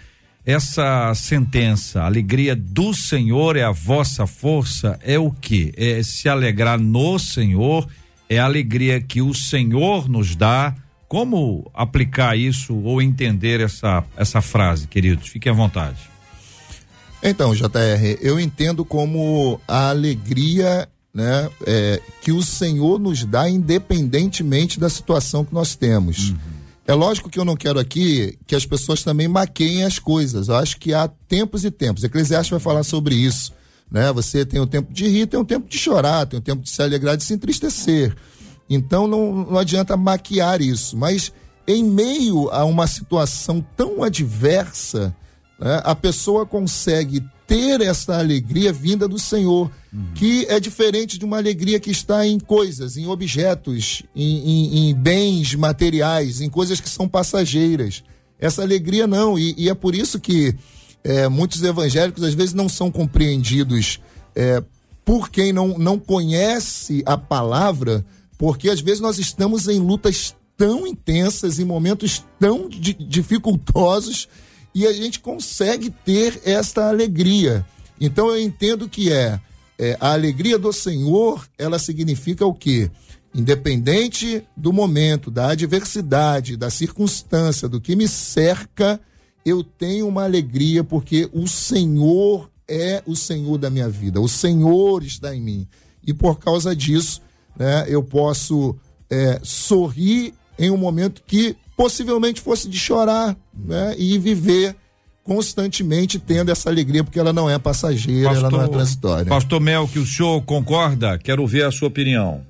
Essa 0.46 1.12
sentença, 1.16 2.04
alegria 2.04 2.56
do 2.56 2.94
Senhor 2.94 3.56
é 3.56 3.64
a 3.64 3.72
vossa 3.72 4.28
força, 4.28 5.00
é 5.02 5.18
o 5.18 5.32
que? 5.32 5.74
É 5.76 6.04
se 6.04 6.30
alegrar 6.30 6.80
no 6.80 7.18
Senhor, 7.18 7.88
é 8.30 8.38
a 8.38 8.46
alegria 8.46 9.02
que 9.02 9.24
o 9.24 9.34
Senhor 9.34 10.08
nos 10.08 10.36
dá. 10.36 10.76
Como 11.08 11.70
aplicar 11.74 12.38
isso 12.38 12.76
ou 12.76 13.02
entender 13.02 13.60
essa, 13.60 14.04
essa 14.16 14.40
frase, 14.40 14.88
queridos? 14.88 15.30
Fiquem 15.30 15.52
à 15.52 15.56
vontade. 15.56 15.98
Então, 17.24 17.56
JR, 17.56 18.20
eu 18.22 18.40
entendo 18.40 18.86
como 18.86 19.60
a 19.68 19.90
alegria 19.90 20.88
né, 21.12 21.50
é, 21.66 22.02
que 22.22 22.32
o 22.32 22.44
Senhor 22.44 23.00
nos 23.00 23.26
dá 23.26 23.50
independentemente 23.50 24.80
da 24.80 24.90
situação 24.90 25.44
que 25.44 25.54
nós 25.54 25.76
temos. 25.76 26.30
Uhum. 26.30 26.55
É 26.88 26.94
lógico 26.94 27.30
que 27.30 27.40
eu 27.40 27.46
não 27.46 27.56
quero 27.56 27.80
aqui 27.80 28.38
que 28.46 28.56
as 28.56 28.66
pessoas 28.66 29.04
também 29.04 29.28
maqueiem 29.28 29.84
as 29.84 29.98
coisas. 29.98 30.48
Eu 30.48 30.56
acho 30.56 30.78
que 30.78 30.94
há 30.94 31.08
tempos 31.08 31.66
e 31.66 31.72
tempos. 31.72 32.04
Eclesiastes 32.04 32.52
vai 32.52 32.60
falar 32.60 32.84
sobre 32.84 33.16
isso. 33.16 33.52
Né? 33.92 34.12
Você 34.14 34.46
tem 34.46 34.60
o 34.60 34.68
tempo 34.68 34.94
de 34.94 35.08
rir, 35.08 35.26
tem 35.26 35.40
o 35.40 35.46
tempo 35.46 35.68
de 35.68 35.78
chorar, 35.78 36.28
tem 36.28 36.38
o 36.38 36.42
tempo 36.42 36.62
de 36.62 36.70
se 36.70 36.82
alegrar, 36.82 37.18
de 37.18 37.24
se 37.24 37.34
entristecer. 37.34 38.16
Então 38.70 39.08
não, 39.08 39.34
não 39.34 39.58
adianta 39.58 39.98
maquiar 39.98 40.62
isso. 40.62 40.96
Mas 40.96 41.32
em 41.68 41.84
meio 41.84 42.50
a 42.52 42.64
uma 42.66 42.86
situação 42.86 43.66
tão 43.76 44.04
adversa, 44.04 45.16
né, 45.60 45.82
a 45.84 45.96
pessoa 45.96 46.46
consegue 46.46 47.24
ter 47.48 47.82
essa 47.82 48.18
alegria 48.18 48.74
vinda 48.74 49.08
do 49.08 49.20
Senhor, 49.20 49.72
uhum. 49.94 50.06
que 50.16 50.46
é 50.50 50.60
diferente 50.60 51.18
de 51.18 51.26
uma 51.26 51.38
alegria 51.38 51.80
que 51.80 51.92
está 51.92 52.26
em 52.26 52.40
coisas, 52.40 52.98
em 52.98 53.08
objetos, 53.08 54.04
em, 54.16 54.38
em, 54.38 54.90
em 54.90 54.96
bens 54.96 55.54
materiais, 55.56 56.42
em 56.42 56.50
coisas 56.50 56.80
que 56.80 56.90
são 56.90 57.08
passageiras. 57.08 58.04
Essa 58.40 58.62
alegria 58.62 59.08
não, 59.08 59.38
e, 59.38 59.54
e 59.58 59.70
é 59.70 59.74
por 59.74 59.96
isso 59.96 60.20
que 60.20 60.56
é, 61.04 61.28
muitos 61.28 61.62
evangélicos 61.62 62.24
às 62.24 62.34
vezes 62.34 62.54
não 62.54 62.68
são 62.68 62.92
compreendidos 62.92 64.00
é, 64.36 64.64
por 65.06 65.30
quem 65.30 65.54
não, 65.54 65.78
não 65.78 66.00
conhece 66.00 67.04
a 67.06 67.16
palavra, 67.16 68.04
porque 68.38 68.70
às 68.70 68.82
vezes 68.82 69.00
nós 69.00 69.20
estamos 69.20 69.68
em 69.68 69.80
lutas 69.80 70.36
tão 70.58 70.88
intensas, 70.88 71.60
em 71.60 71.66
momentos 71.66 72.24
tão 72.40 72.68
dificultosos 72.70 74.28
e 74.76 74.86
a 74.86 74.92
gente 74.92 75.22
consegue 75.22 75.90
ter 75.90 76.42
esta 76.44 76.90
alegria. 76.90 77.66
Então 78.00 78.28
eu 78.28 78.38
entendo 78.38 78.90
que 78.90 79.10
é, 79.10 79.40
é 79.80 79.98
a 80.02 80.12
alegria 80.12 80.60
do 80.60 80.74
Senhor, 80.74 81.48
ela 81.58 81.80
significa 81.80 82.46
o 82.46 82.54
quê? 82.54 82.92
Independente 83.34 84.44
do 84.56 84.74
momento, 84.74 85.32
da 85.32 85.52
adversidade, 85.52 86.58
da 86.58 86.70
circunstância, 86.70 87.70
do 87.70 87.80
que 87.80 87.96
me 87.96 88.06
cerca, 88.06 89.00
eu 89.46 89.64
tenho 89.64 90.10
uma 90.10 90.26
alegria 90.26 90.84
porque 90.84 91.30
o 91.32 91.48
Senhor 91.48 92.52
é 92.68 93.02
o 93.06 93.16
Senhor 93.16 93.58
da 93.58 93.70
minha 93.70 93.88
vida, 93.88 94.20
o 94.20 94.28
Senhor 94.28 95.04
está 95.04 95.34
em 95.34 95.42
mim. 95.42 95.68
E 96.06 96.14
por 96.14 96.38
causa 96.38 96.76
disso, 96.76 97.22
né, 97.58 97.86
eu 97.88 98.04
posso 98.04 98.76
é, 99.10 99.40
sorrir 99.42 100.34
em 100.60 100.70
um 100.70 100.78
momento 100.78 101.24
que 101.26 101.56
possivelmente 101.78 102.42
fosse 102.42 102.68
de 102.68 102.78
chorar 102.78 103.38
né, 103.56 103.96
e 103.98 104.18
viver 104.18 104.76
constantemente 105.24 106.20
tendo 106.20 106.52
essa 106.52 106.70
alegria, 106.70 107.04
porque 107.04 107.20
ela 107.20 107.34
não 107.34 107.50
é 107.50 107.58
passageira, 107.58 108.30
pastor, 108.30 108.48
ela 108.48 108.52
não 108.52 108.64
é 108.64 108.68
transitória. 108.68 109.26
Pastor 109.26 109.60
Mel, 109.60 109.88
que 109.88 109.98
o 109.98 110.06
senhor 110.06 110.42
concorda? 110.44 111.18
Quero 111.18 111.42
ouvir 111.42 111.64
a 111.64 111.72
sua 111.72 111.88
opinião. 111.88 112.46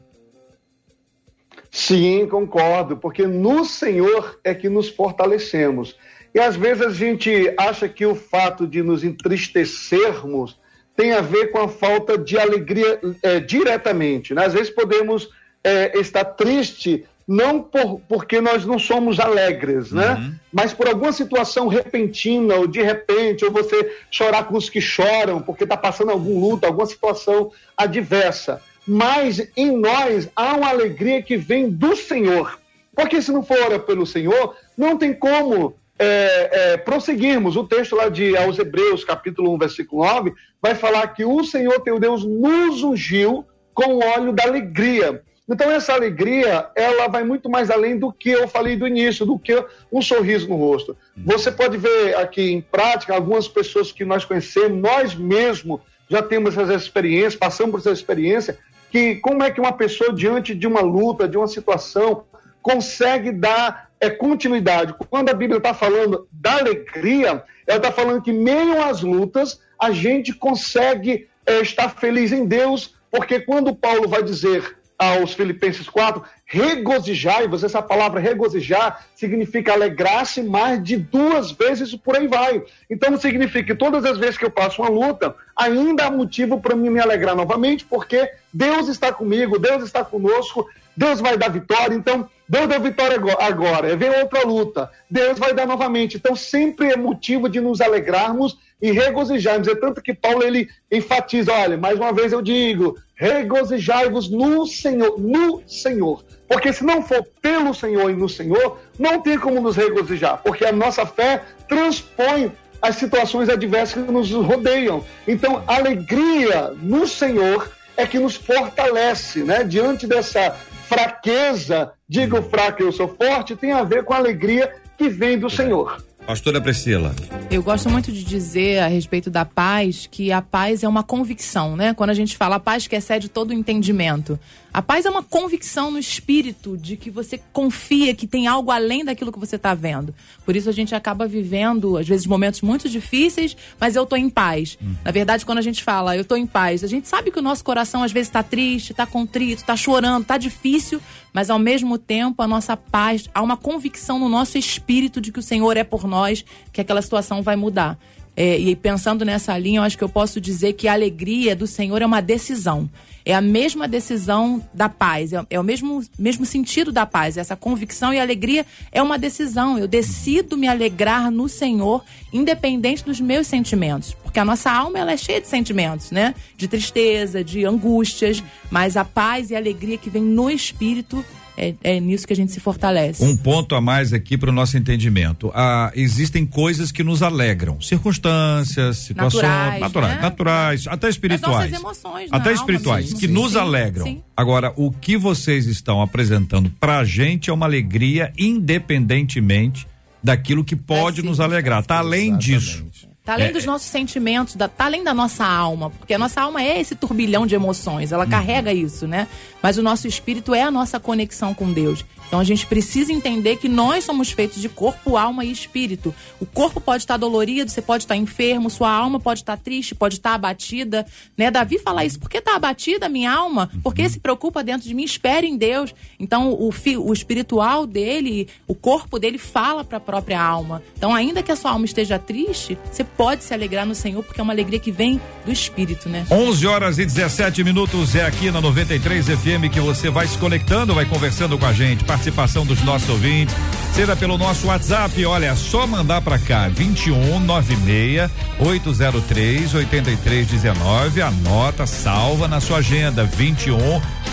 Sim, 1.72 2.26
concordo, 2.28 2.96
porque 2.96 3.28
no 3.28 3.66
Senhor 3.66 4.40
é 4.46 4.54
que 4.54 4.70
nos 4.70 4.88
fortalecemos. 4.88 5.96
E 6.34 6.40
às 6.40 6.56
vezes 6.56 6.82
a 6.86 6.90
gente 6.90 7.54
acha 7.58 7.90
que 7.90 8.06
o 8.06 8.16
fato 8.16 8.66
de 8.66 8.82
nos 8.82 9.04
entristecermos 9.04 10.58
tem 10.96 11.12
a 11.12 11.20
ver 11.20 11.52
com 11.52 11.60
a 11.60 11.68
falta 11.68 12.18
de 12.18 12.38
alegria 12.38 13.00
é, 13.22 13.40
diretamente. 13.42 14.34
Né? 14.34 14.46
Às 14.46 14.54
vezes 14.54 14.70
podemos 14.70 15.30
é, 15.62 16.00
estar 16.00 16.24
triste 16.24 17.06
não 17.28 17.62
por, 17.62 18.00
porque 18.08 18.40
nós 18.40 18.66
não 18.66 18.78
somos 18.78 19.20
alegres, 19.20 19.92
né? 19.92 20.14
Uhum. 20.14 20.36
Mas 20.54 20.74
por 20.74 20.88
alguma 20.88 21.12
situação 21.12 21.68
repentina, 21.68 22.56
ou 22.56 22.68
de 22.68 22.82
repente, 22.82 23.44
ou 23.44 23.52
você 23.52 23.92
chorar 24.12 24.44
com 24.44 24.56
os 24.56 24.70
que 24.70 24.80
choram, 24.80 25.42
porque 25.42 25.64
está 25.64 25.76
passando 25.76 26.12
algum 26.12 26.40
luto, 26.40 26.66
alguma 26.66 26.86
situação 26.86 27.52
adversa. 27.76 28.62
Mas 28.88 29.50
em 29.58 29.76
nós 29.76 30.30
há 30.36 30.54
uma 30.56 30.70
alegria 30.70 31.22
que 31.22 31.36
vem 31.36 31.70
do 31.70 31.96
Senhor. 31.96 32.60
Porque 32.96 33.22
se 33.22 33.32
não 33.32 33.44
for 33.44 33.80
pelo 33.80 34.06
Senhor, 34.06 34.56
não 34.78 34.98
tem 34.98 35.14
como 35.14 35.76
é, 35.98 36.50
é, 36.52 36.78
prosseguirmos. 36.78 37.56
O 37.56 37.66
texto 37.66 37.96
lá 37.96 38.08
de 38.08 38.38
aos 38.38 38.60
Hebreus, 38.60 39.04
capítulo 39.04 39.54
1, 39.56 39.58
versículo 39.58 40.06
9, 40.06 40.34
vai 40.62 40.76
falar 40.76 41.08
que 41.08 41.26
o 41.26 41.44
Senhor, 41.44 41.80
teu 41.82 42.00
Deus, 42.00 42.24
nos 42.24 42.84
ungiu 42.84 43.46
com 43.74 43.96
o 43.96 44.00
óleo 44.00 44.32
da 44.32 44.44
alegria. 44.44 45.22
Então 45.48 45.70
essa 45.70 45.94
alegria, 45.94 46.68
ela 46.76 47.08
vai 47.08 47.24
muito 47.24 47.50
mais 47.50 47.70
além 47.70 48.00
do 48.00 48.12
que 48.12 48.32
eu 48.32 48.48
falei 48.48 48.76
do 48.76 48.88
início, 48.88 49.26
do 49.26 49.38
que 49.38 49.64
um 49.92 50.02
sorriso 50.02 50.50
no 50.50 50.56
rosto. 50.56 50.98
Você 51.16 51.52
pode 51.52 51.78
ver 51.78 52.16
aqui 52.18 52.52
em 52.52 52.62
prática 52.62 53.14
algumas 53.14 53.48
pessoas 53.48 53.92
que 53.92 54.04
nós 54.04 54.26
conhecemos, 54.26 54.82
nós 54.82 55.14
mesmos 55.14 55.82
já 56.10 56.22
temos 56.22 56.58
essa 56.58 56.74
experiência, 56.74 57.40
passamos 57.40 57.72
por 57.72 57.80
essa 57.80 57.92
experiência, 57.92 58.58
que 58.92 59.16
como 59.16 59.44
é 59.44 59.52
que 59.52 59.60
uma 59.60 59.74
pessoa 59.74 60.14
diante 60.14 60.56
de 60.56 60.66
uma 60.66 60.82
luta, 60.82 61.28
de 61.28 61.38
uma 61.38 61.48
situação, 61.48 62.24
consegue 62.62 63.32
dar 63.32 63.90
é, 64.00 64.10
continuidade. 64.10 64.96
Quando 65.10 65.30
a 65.30 65.34
Bíblia 65.34 65.58
está 65.58 65.74
falando 65.74 66.28
da 66.32 66.58
alegria, 66.58 67.44
ela 67.68 67.78
está 67.78 67.92
falando 67.92 68.22
que 68.22 68.34
meio 68.34 68.82
às 68.82 69.02
lutas 69.02 69.60
a 69.80 69.92
gente 69.92 70.34
consegue 70.34 71.28
é, 71.46 71.60
estar 71.60 71.90
feliz 71.90 72.32
em 72.32 72.46
Deus, 72.46 72.96
porque 73.12 73.40
quando 73.40 73.76
Paulo 73.76 74.08
vai 74.08 74.24
dizer 74.24 74.78
aos 74.98 75.34
Filipenses 75.34 75.90
4, 75.90 76.24
regozijai-vos, 76.46 77.64
essa 77.64 77.82
palavra 77.82 78.20
regozijar 78.20 79.06
significa 79.16 79.74
alegrar-se 79.74 80.42
mais 80.42 80.82
de 80.84 80.96
duas 80.96 81.52
vezes 81.52 81.96
por 81.96 82.16
aí 82.16 82.28
vai. 82.28 82.64
Então 82.90 83.18
significa 83.18 83.74
que 83.74 83.76
todas 83.76 84.06
as 84.06 84.18
vezes 84.18 84.38
que 84.38 84.46
eu 84.46 84.52
passo 84.52 84.82
uma 84.82 84.90
luta, 84.90 85.36
ainda 85.56 86.06
há 86.06 86.12
motivo 86.12 86.62
para 86.62 86.76
mim 86.76 86.90
me 86.90 87.00
alegrar 87.00 87.36
novamente, 87.36 87.86
porque 87.86 88.30
Deus 88.54 88.88
está 88.88 89.12
comigo, 89.12 89.60
Deus 89.60 89.84
está 89.84 90.04
conosco, 90.04 90.68
Deus 90.96 91.20
vai 91.20 91.38
dar 91.38 91.50
vitória, 91.50 91.96
então 91.96 92.30
Deus 92.48 92.68
deu 92.68 92.80
vitória 92.80 93.18
agora, 93.40 93.96
vem 93.98 94.10
outra 94.10 94.46
luta, 94.46 94.90
Deus 95.10 95.40
vai 95.40 95.54
dar 95.54 95.66
novamente. 95.66 96.18
Então 96.18 96.36
sempre 96.36 96.92
é 96.92 96.96
motivo 96.96 97.50
de 97.50 97.60
nos 97.60 97.82
alegrarmos 97.82 98.58
e 98.82 98.92
regozijarmos. 98.92 99.68
É 99.68 99.76
tanto 99.76 100.02
que 100.02 100.14
Paulo 100.14 100.44
ele 100.44 100.70
enfatiza, 100.92 101.52
olha, 101.52 101.78
mais 101.78 101.98
uma 101.98 102.14
vez 102.14 102.32
eu 102.32 102.42
digo, 102.42 102.98
regozijai-vos 103.16 104.30
no 104.30 104.66
Senhor, 104.68 105.20
no 105.20 105.64
Senhor. 105.68 106.24
Porque 106.48 106.72
se 106.72 106.84
não 106.84 107.02
for 107.02 107.26
pelo 107.42 107.74
Senhor 107.74 108.12
e 108.12 108.16
no 108.16 108.30
Senhor, 108.30 108.80
não 109.00 109.22
tem 109.22 109.38
como 109.40 109.60
nos 109.60 109.76
regozijar, 109.76 110.42
porque 110.44 110.66
a 110.66 110.72
nossa 110.72 111.06
fé 111.06 111.42
transpõe 111.68 112.52
as 112.82 112.98
situações 112.98 113.50
adversas 113.50 114.06
que 114.06 114.12
nos 114.12 114.32
rodeiam. 114.32 115.04
Então, 115.28 115.64
alegria 115.66 116.72
no 116.80 117.08
Senhor 117.08 117.68
é 117.98 118.06
que 118.06 118.20
nos 118.20 118.36
fortalece, 118.36 119.44
né? 119.44 119.64
Diante 119.64 120.06
dessa 120.06 120.56
fraqueza, 120.88 121.92
digo 122.08 122.42
fraco 122.44 122.82
eu 122.82 122.92
sou 122.92 123.08
forte, 123.08 123.56
tem 123.56 123.72
a 123.72 123.84
ver 123.84 124.04
com 124.04 124.14
a 124.14 124.18
alegria 124.18 124.74
que 124.98 125.10
vem 125.10 125.38
do 125.38 125.50
Senhor. 125.50 125.98
Pastora 126.26 126.60
Priscila. 126.60 127.16
Eu 127.52 127.62
gosto 127.62 127.88
muito 127.88 128.12
de 128.12 128.24
dizer 128.24 128.80
a 128.80 128.88
respeito 128.88 129.30
da 129.30 129.46
paz 129.46 130.08
que 130.10 130.32
a 130.32 130.42
paz 130.42 130.84
é 130.84 130.88
uma 130.88 131.04
convicção, 131.04 131.76
né? 131.76 131.94
Quando 131.94 132.10
a 132.10 132.16
gente 132.16 132.36
fala 132.36 132.56
a 132.56 132.60
paz 132.60 132.88
que 132.88 132.96
excede 132.96 133.30
todo 133.30 133.52
o 133.52 133.54
entendimento. 133.54 134.40
A 134.74 134.82
paz 134.82 135.06
é 135.06 135.10
uma 135.10 135.22
convicção 135.24 135.92
no 135.92 136.00
espírito 136.00 136.76
de 136.76 136.98
que 136.98 137.12
você 137.12 137.40
confia 137.54 138.14
que 138.14 138.26
tem 138.26 138.48
algo 138.48 138.72
além 138.72 139.06
daquilo 139.06 139.32
que 139.32 139.40
você 139.40 139.56
está 139.56 139.74
vendo. 139.74 140.14
Por 140.44 140.56
isso 140.56 140.68
a 140.68 140.74
gente 140.74 140.96
acaba 140.96 141.28
vivendo, 141.28 141.96
às 141.96 142.08
vezes, 142.08 142.26
momentos 142.26 142.62
muito 142.62 142.90
difíceis, 142.90 143.56
mas 143.80 143.96
eu 143.96 144.04
estou 144.04 144.18
em 144.18 144.30
paz. 144.30 144.78
Uhum. 144.82 144.96
Na 145.06 145.12
verdade, 145.12 145.46
quando 145.46 145.60
a 145.60 145.62
gente 145.62 145.84
fala 145.84 146.16
eu 146.16 146.24
estou 146.24 146.38
em 146.38 146.48
paz, 146.48 146.84
a 146.84 146.88
gente 146.88 147.08
sabe 147.08 147.32
que 147.32 147.40
o 147.40 147.42
nosso 147.42 147.64
coração 147.64 148.04
às 148.04 148.12
vezes 148.12 148.28
está 148.28 148.42
triste, 148.42 148.92
está 148.92 149.06
contrito, 149.06 149.62
está 149.62 149.78
chorando, 149.78 150.24
está 150.24 150.38
difícil, 150.38 151.00
mas 151.36 151.50
ao 151.50 151.60
mesmo 151.60 151.98
tempo 151.98 152.42
a 152.42 152.48
nossa 152.48 152.78
paz, 152.78 153.30
há 153.34 153.42
uma 153.42 153.58
convicção 153.58 154.18
no 154.18 154.30
nosso 154.30 154.58
espírito 154.58 155.20
de 155.20 155.34
que 155.34 155.40
o 155.40 155.44
Senhor 155.44 155.76
é 155.76 155.84
por 155.84 156.08
nós, 156.08 156.46
que 156.72 156.80
aquela 156.80 157.02
situação 157.02 157.42
vai 157.42 157.58
mudar. 157.58 158.00
É, 158.38 158.58
e 158.58 158.74
pensando 158.74 159.26
nessa 159.26 159.58
linha, 159.58 159.80
eu 159.80 159.84
acho 159.84 159.98
que 159.98 160.04
eu 160.06 160.08
posso 160.08 160.40
dizer 160.40 160.72
que 160.74 160.88
a 160.88 160.94
alegria 160.94 161.54
do 161.54 161.68
Senhor 161.68 162.02
é 162.02 162.06
uma 162.06 162.22
decisão. 162.22 162.90
É 163.26 163.34
a 163.34 163.42
mesma 163.42 163.88
decisão 163.88 164.64
da 164.72 164.88
paz, 164.88 165.34
é, 165.34 165.44
é 165.50 165.60
o 165.60 165.64
mesmo, 165.64 166.04
mesmo 166.18 166.46
sentido 166.46 166.92
da 166.92 167.08
paz. 167.08 167.38
Essa 167.38 167.56
convicção 167.56 168.14
e 168.14 168.20
alegria 168.20 168.66
é 168.92 169.02
uma 169.02 169.18
decisão. 169.18 169.80
Eu 169.80 169.88
decido 169.88 170.56
me 170.56 170.68
alegrar 170.68 171.32
no 171.32 171.50
Senhor, 171.50 172.04
independente 172.32 173.04
dos 173.04 173.20
meus 173.20 173.48
sentimentos. 173.48 174.14
Porque 174.14 174.40
a 174.40 174.46
nossa 174.46 174.72
alma 174.72 175.00
ela 175.00 175.12
é 175.12 175.18
cheia 175.18 175.42
de 175.42 175.48
sentimentos, 175.48 176.12
né? 176.12 176.36
De 176.56 176.68
tristeza, 176.68 177.44
de 177.44 177.66
angústias. 177.66 178.44
Mas 178.70 178.96
a 178.96 179.04
paz 179.04 179.50
e 179.50 179.56
a 179.56 179.58
alegria 179.58 179.98
que 179.98 180.10
vem 180.10 180.24
no 180.24 180.50
Espírito 180.50 181.26
é, 181.58 181.74
é, 181.84 182.00
nisso 182.00 182.28
que 182.28 182.34
a 182.34 182.36
gente 182.36 182.52
se 182.52 182.60
fortalece. 182.60 183.24
Um 183.24 183.36
ponto 183.36 183.76
a 183.76 183.82
mais 183.82 184.14
aqui 184.14 184.38
para 184.38 184.50
o 184.50 184.54
nosso 184.54 184.78
entendimento. 184.78 185.52
Ah, 185.54 185.92
existem 185.96 186.46
coisas 186.46 186.92
que 186.92 187.04
nos 187.04 187.22
alegram, 187.22 187.80
circunstâncias, 187.82 188.98
situações 188.98 189.44
naturais, 189.44 189.82
naturais, 189.82 190.16
né? 190.16 190.22
naturais 190.22 190.88
até 190.88 191.10
espirituais. 191.10 191.74
As 191.74 191.80
emoções, 191.80 192.30
até 192.32 192.54
espirituais, 192.54 193.14
que 193.14 193.28
sim, 193.28 193.34
nos 193.34 193.54
sim, 193.54 193.58
alegram. 193.58 194.06
Sim. 194.06 194.24
Agora, 194.36 194.74
o 194.76 194.92
que 194.92 195.18
vocês 195.18 195.66
estão 195.68 196.02
apresentando 196.02 196.70
para 196.80 197.00
a 197.00 197.06
gente 197.06 197.50
é 197.50 197.54
uma 197.54 197.66
alegria 197.66 198.32
independentemente 198.38 199.88
daquilo 200.24 200.64
que 200.64 200.76
pode 200.76 201.22
nos 201.22 201.40
alegrar. 201.40 201.86
Tá 201.86 202.00
além 202.00 202.30
Exatamente. 202.30 202.60
disso. 202.60 202.86
Tá 203.26 203.34
além 203.34 203.48
é, 203.48 203.52
dos 203.52 203.66
nossos 203.66 203.88
sentimentos, 203.88 204.56
da, 204.56 204.68
tá 204.68 204.86
além 204.86 205.04
da 205.04 205.12
nossa 205.12 205.44
alma, 205.44 205.90
porque 205.90 206.14
a 206.14 206.18
nossa 206.18 206.42
alma 206.42 206.62
é 206.62 206.80
esse 206.80 206.94
turbilhão 206.94 207.48
de 207.48 207.56
emoções, 207.56 208.12
ela 208.12 208.24
uhum. 208.24 208.30
carrega 208.30 208.72
isso, 208.72 209.08
né? 209.08 209.28
Mas 209.64 209.80
o 209.80 209.82
nosso 209.84 210.08
espírito 210.08 210.54
é 210.54 210.62
a 210.62 210.70
nossa 210.70 211.00
conexão 211.00 211.52
com 211.52 211.74
Deus. 211.74 212.06
Então 212.28 212.40
a 212.40 212.44
gente 212.44 212.66
precisa 212.66 213.12
entender 213.12 213.58
que 213.58 213.70
nós 213.70 214.04
somos 214.04 214.32
feitos 214.32 214.62
de 214.62 214.70
corpo, 214.70 215.18
alma 215.18 215.46
e 215.46 215.52
espírito. 215.52 216.14
O 216.40 216.46
corpo 216.46 216.82
pode 216.82 217.04
estar 217.04 217.18
dolorido, 217.18 217.72
você 217.72 217.82
pode 217.82 218.04
estar 218.04 218.16
enfermo, 218.16 218.70
sua 218.70 218.92
alma 218.92 219.20
pode 219.20 219.42
estar 219.42 219.58
triste, 219.58 219.96
pode 219.96 220.16
estar 220.16 220.34
abatida, 220.34 221.06
né? 221.38 221.50
Davi 221.50 221.80
fala 221.80 222.04
isso, 222.04 222.20
por 222.20 222.30
que 222.30 222.38
está 222.38 222.56
abatida 222.56 223.06
a 223.06 223.10
minha 223.10 223.32
alma? 223.32 223.70
Por 223.84 223.94
que 223.94 224.08
se 224.10 224.20
preocupa 224.20 224.64
dentro 224.64 224.88
de 224.88 224.94
mim? 224.94 225.04
Espere 225.04 225.48
em 225.48 225.58
Deus. 225.58 225.94
Então 226.20 226.52
o, 226.52 226.70
o 226.70 227.14
espiritual 227.14 227.86
dele, 227.86 228.48
o 228.68 228.76
corpo 228.76 229.20
dele 229.20 229.38
fala 229.38 229.84
para 229.84 229.98
a 229.98 230.02
própria 230.02 230.42
alma. 230.42 230.82
Então 230.98 231.14
ainda 231.14 231.44
que 231.44 231.52
a 231.52 231.56
sua 231.56 231.72
alma 231.72 231.86
esteja 231.86 232.20
triste, 232.20 232.78
você 232.92 233.04
pode 233.04 233.44
se 233.44 233.54
alegrar 233.54 233.86
no 233.86 233.96
Senhor, 233.96 234.24
porque 234.24 234.40
é 234.40 234.44
uma 234.44 234.54
alegria 234.54 234.80
que 234.80 234.92
vem 234.92 235.22
do 235.46 235.52
espírito, 235.52 236.10
né? 236.10 236.26
11 236.30 236.68
horas 236.68 236.98
e 236.98 237.06
17 237.06 237.64
minutos 237.64 238.16
é 238.16 238.26
aqui 238.26 238.52
na 238.52 238.60
93 238.60 239.28
FM 239.28 239.72
que 239.72 239.80
você 239.80 240.10
vai 240.10 240.28
se 240.28 240.38
conectando, 240.38 240.94
vai 240.94 241.06
conversando 241.06 241.58
com 241.58 241.66
a 241.66 241.74
gente 241.74 242.04
participação 242.16 242.66
dos 242.66 242.82
nossos 242.82 243.10
ouvintes, 243.10 243.54
seja 243.94 244.16
pelo 244.16 244.38
nosso 244.38 244.68
WhatsApp, 244.68 245.26
olha, 245.26 245.48
é 245.48 245.56
só 245.56 245.86
mandar 245.86 246.22
para 246.22 246.40
cá 246.40 246.70
21 246.70 247.42
96 247.42 248.32
803 248.58 249.76
8319, 249.76 251.22
anota, 251.22 251.86
salva 251.86 252.48
na 252.48 252.62
sua 252.62 252.78
agenda 252.78 253.26
21 253.26 253.78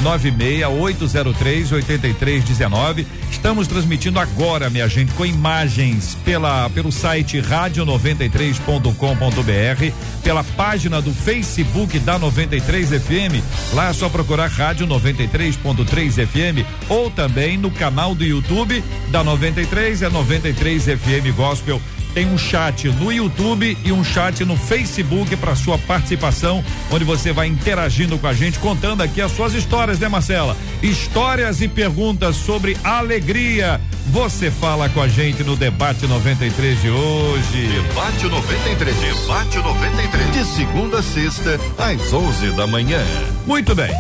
96 0.01 0.65
803 0.65 1.73
8319. 1.73 3.05
Estamos 3.31 3.67
transmitindo 3.67 4.21
agora, 4.21 4.71
minha 4.71 4.89
gente, 4.89 5.13
com 5.15 5.27
imagens 5.27 6.17
pela 6.25 6.71
pelo 6.71 6.93
site 6.93 7.41
rádio93.com.br, 7.41 9.93
pela 10.23 10.45
página 10.45 11.03
do 11.03 11.13
Facebook 11.13 11.99
da 11.99 12.17
93 12.17 12.91
FM. 12.91 13.43
Lá 13.73 13.89
é 13.89 13.93
só 13.93 14.09
procurar 14.09 14.49
Rádio 14.49 14.87
93.3 14.87 16.25
FM 16.25 16.65
ou 16.89 17.11
também 17.11 17.59
no 17.59 17.72
canal 17.73 18.15
do 18.15 18.25
YouTube 18.25 18.83
da 19.09 19.25
93 19.25 20.03
é 20.03 20.09
93 20.09 20.85
FM 20.85 21.35
Gospel 21.37 21.81
tem 22.15 22.27
um 22.27 22.39
chat 22.39 22.89
no 22.89 23.11
YouTube 23.11 23.77
e 23.85 23.93
um 23.93 24.05
chat 24.05 24.45
no 24.45 24.57
Facebook 24.57 25.35
para 25.37 25.55
sua 25.55 25.79
participação, 25.79 26.63
onde 26.91 27.05
você 27.05 27.33
vai 27.33 27.47
interagindo 27.47 28.19
com 28.19 28.27
a 28.27 28.35
gente, 28.35 28.59
contando 28.59 29.03
aqui 29.03 29.21
as 29.21 29.33
suas 29.33 29.55
histórias, 29.55 29.99
né, 29.99 30.09
Marcela? 30.09 30.57
Histórias 30.83 31.61
e 31.61 31.69
perguntas 31.69 32.37
sobre 32.37 32.77
alegria. 32.85 33.81
Você 34.09 34.51
fala 34.51 34.89
com 34.89 35.01
a 35.01 35.09
gente 35.09 35.43
no 35.43 35.57
debate 35.57 36.07
93 36.07 36.81
de 36.81 36.91
hoje. 36.91 37.69
Debate 37.69 38.27
93, 38.27 38.97
debate 38.97 39.59
93, 39.59 40.33
de 40.33 40.45
segunda 40.45 40.99
a 40.99 41.03
sexta 41.03 41.59
às 41.79 42.13
11 42.13 42.51
da 42.51 42.67
manhã. 42.67 43.03
Muito 43.47 43.75
bem. 43.75 43.93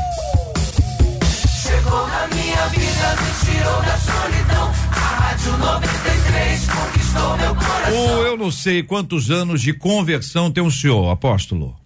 Na 1.92 2.26
minha 2.28 2.68
vida, 2.68 3.16
me 3.20 3.44
tirou 3.44 3.82
da 3.82 3.98
solidão. 3.98 4.72
A 4.90 4.94
Rádio 4.94 5.58
93 5.58 6.66
conquistou 6.66 7.36
meu 7.36 7.54
coração. 7.54 8.22
eu 8.22 8.36
não 8.38 8.50
sei 8.50 8.82
quantos 8.82 9.30
anos 9.30 9.60
de 9.60 9.74
conversão 9.74 10.50
tem 10.50 10.64
o 10.64 10.70
senhor, 10.70 11.10
apóstolo. 11.10 11.76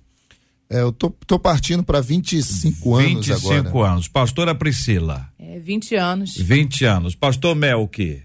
É, 0.70 0.80
eu 0.80 0.92
tô, 0.92 1.10
tô 1.26 1.40
partindo 1.40 1.82
para 1.82 2.00
25 2.00 2.94
anos 2.94 3.26
25 3.26 3.38
agora. 3.38 3.62
25 3.62 3.82
anos. 3.82 4.08
Pastora 4.08 4.54
Priscila. 4.54 5.28
É, 5.38 5.58
20 5.58 5.94
anos. 5.96 6.36
20 6.36 6.84
anos. 6.84 7.14
Pastor 7.16 7.56
Mel, 7.56 7.82
o 7.82 7.88
quê? 7.88 8.22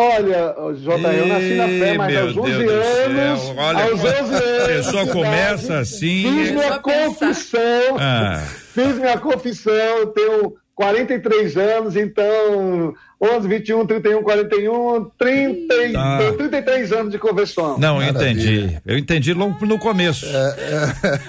Olha, 0.00 0.54
J, 0.76 1.12
eu 1.12 1.26
nasci 1.26 1.54
na 1.56 1.68
fé, 1.68 1.98
mas 1.98 2.16
aos 2.16 2.36
11 2.36 2.50
anos. 2.52 3.54
Olha, 3.54 3.84
aos 3.84 4.00
11 4.00 4.06
anos. 4.08 4.62
A 4.62 4.66
pessoa 4.66 5.06
começa 5.08 5.78
assim. 5.78 6.22
Fiz 6.22 6.50
minha 6.52 6.78
confissão. 6.78 7.96
Ah. 7.98 8.42
Fiz 8.72 8.96
minha 8.96 9.18
confissão, 9.18 10.06
tenho 10.14 10.54
43 10.80 11.58
anos, 11.58 11.94
então 11.94 12.94
11, 13.22 13.46
21, 13.48 13.86
31, 13.86 14.22
41, 14.22 15.10
30, 15.18 15.74
ah. 15.94 16.32
33 16.38 16.92
anos 16.92 17.12
de 17.12 17.18
conversão. 17.18 17.78
Não, 17.78 17.96
Maravilha. 17.98 18.30
entendi. 18.30 18.78
Eu 18.86 18.96
entendi 18.96 19.34
logo 19.34 19.66
no 19.66 19.78
começo. 19.78 20.24
É, 20.24 20.56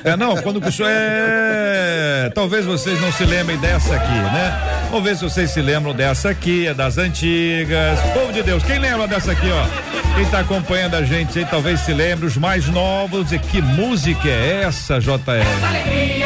é. 0.05 0.11
é 0.11 0.15
não, 0.15 0.37
quando 0.37 0.65
o 0.65 0.71
senhor 0.71 0.89
é. 0.89 2.31
Talvez 2.33 2.65
vocês 2.65 3.01
não 3.01 3.11
se 3.11 3.25
lembrem 3.25 3.57
dessa 3.57 3.93
aqui, 3.93 4.13
né? 4.13 4.87
Vamos 4.89 5.03
ver 5.03 5.17
se 5.17 5.23
vocês 5.25 5.51
se 5.51 5.61
lembram 5.61 5.93
dessa 5.93 6.29
aqui, 6.29 6.67
é 6.67 6.73
das 6.73 6.97
antigas. 6.97 7.99
Povo 8.13 8.31
de 8.31 8.43
Deus, 8.43 8.63
quem 8.63 8.79
lembra 8.79 9.05
dessa 9.05 9.33
aqui, 9.33 9.49
ó? 9.51 10.15
Quem 10.15 10.25
tá 10.27 10.39
acompanhando 10.39 10.95
a 10.95 11.03
gente 11.03 11.39
aí 11.39 11.45
talvez 11.45 11.81
se 11.81 11.93
lembre, 11.93 12.25
os 12.25 12.37
mais 12.37 12.67
novos. 12.67 13.33
E 13.33 13.39
que 13.39 13.61
música 13.61 14.29
é 14.29 14.61
essa, 14.63 14.97
JR? 14.97 15.17
Essa 15.41 15.67
alegria 15.67 16.20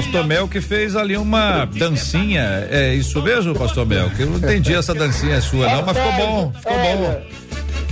pastor 0.00 0.26
Mel 0.26 0.48
que 0.48 0.62
fez 0.62 0.96
ali 0.96 1.14
uma 1.16 1.66
dancinha. 1.66 2.66
É 2.70 2.94
isso 2.94 3.20
mesmo, 3.22 3.54
pastor 3.54 3.84
Mel? 3.86 4.08
Que 4.10 4.22
eu 4.22 4.26
não 4.30 4.38
entendi 4.38 4.74
essa 4.74 4.94
dancinha 4.94 5.38
sua, 5.42 5.68
não, 5.68 5.82
mas 5.84 5.96
ficou 5.96 6.12
bom, 6.12 6.52
ficou 6.54 6.72
bom. 6.74 7.22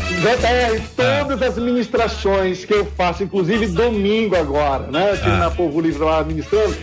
JR, 0.09 0.83
todas 0.97 1.43
as 1.43 1.59
ministrações 1.63 2.65
que 2.65 2.73
eu 2.73 2.87
faço, 2.97 3.23
inclusive 3.23 3.67
domingo 3.67 4.37
agora, 4.37 4.87
né? 4.91 5.13
Aqui 5.13 5.29
Ah. 5.29 5.37
na 5.37 5.51
Povo 5.51 5.81
Livre 5.83 6.03
lá 6.03 6.25
ministrando, 6.25 6.75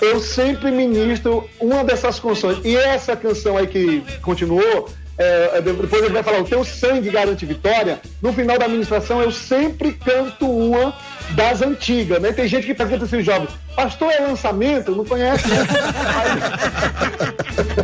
eu 0.00 0.18
sempre 0.18 0.70
ministro 0.70 1.46
uma 1.60 1.84
dessas 1.84 2.18
canções. 2.18 2.58
E 2.64 2.74
essa 2.74 3.14
canção 3.14 3.58
aí 3.58 3.66
que 3.66 4.02
continuou, 4.22 4.88
é, 5.18 5.60
depois 5.60 6.02
ele 6.02 6.14
vai 6.14 6.22
falar, 6.22 6.40
o 6.40 6.44
teu 6.44 6.64
sangue 6.64 7.10
garante 7.10 7.44
vitória. 7.44 8.00
No 8.22 8.32
final 8.32 8.58
da 8.58 8.66
ministração, 8.66 9.20
eu 9.20 9.30
sempre 9.30 9.92
canto 9.92 10.50
uma 10.50 10.94
das 11.34 11.62
antigas, 11.62 12.20
né? 12.20 12.32
Tem 12.32 12.46
gente 12.48 12.66
que 12.66 12.74
pergunta 12.74 13.04
assim, 13.04 13.22
jovem, 13.22 13.48
pastor 13.74 14.12
é 14.12 14.20
lançamento? 14.20 14.94
Não 14.94 15.04
conhece, 15.04 15.48
né? 15.48 15.56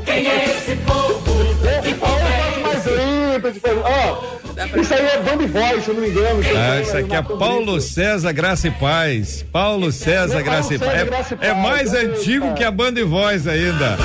Quem 0.05 0.27
é 0.27 0.45
esse 0.45 0.77
povo? 0.77 1.28
Ó, 3.85 4.81
isso 4.81 4.95
aí 4.95 5.07
é 5.07 5.19
Band 5.23 5.47
Voice, 5.47 5.85
se 5.85 5.89
eu 5.89 5.95
não 5.95 6.03
me 6.03 6.09
engano. 6.09 6.41
Ah, 6.57 6.81
isso 6.81 6.97
aqui 6.97 7.15
é 7.15 7.23
Paulo 7.23 7.81
César 7.81 8.33
Graça 8.33 8.69
e 8.69 8.71
Paz. 8.73 9.45
Paulo 9.53 9.93
César 9.93 10.29
Paulo 10.29 10.45
Graça 10.45 10.75
e 10.75 10.79
César, 10.79 10.91
Paz. 10.93 11.05
Graça 11.09 11.39
e 11.41 11.47
É, 11.47 11.51
é 11.51 11.55
mais 11.55 11.95
é, 11.95 12.01
antigo 12.01 12.47
é. 12.47 12.53
que 12.55 12.65
a 12.65 12.71
Band 12.71 12.95
Voz 13.07 13.47
ainda. 13.47 13.97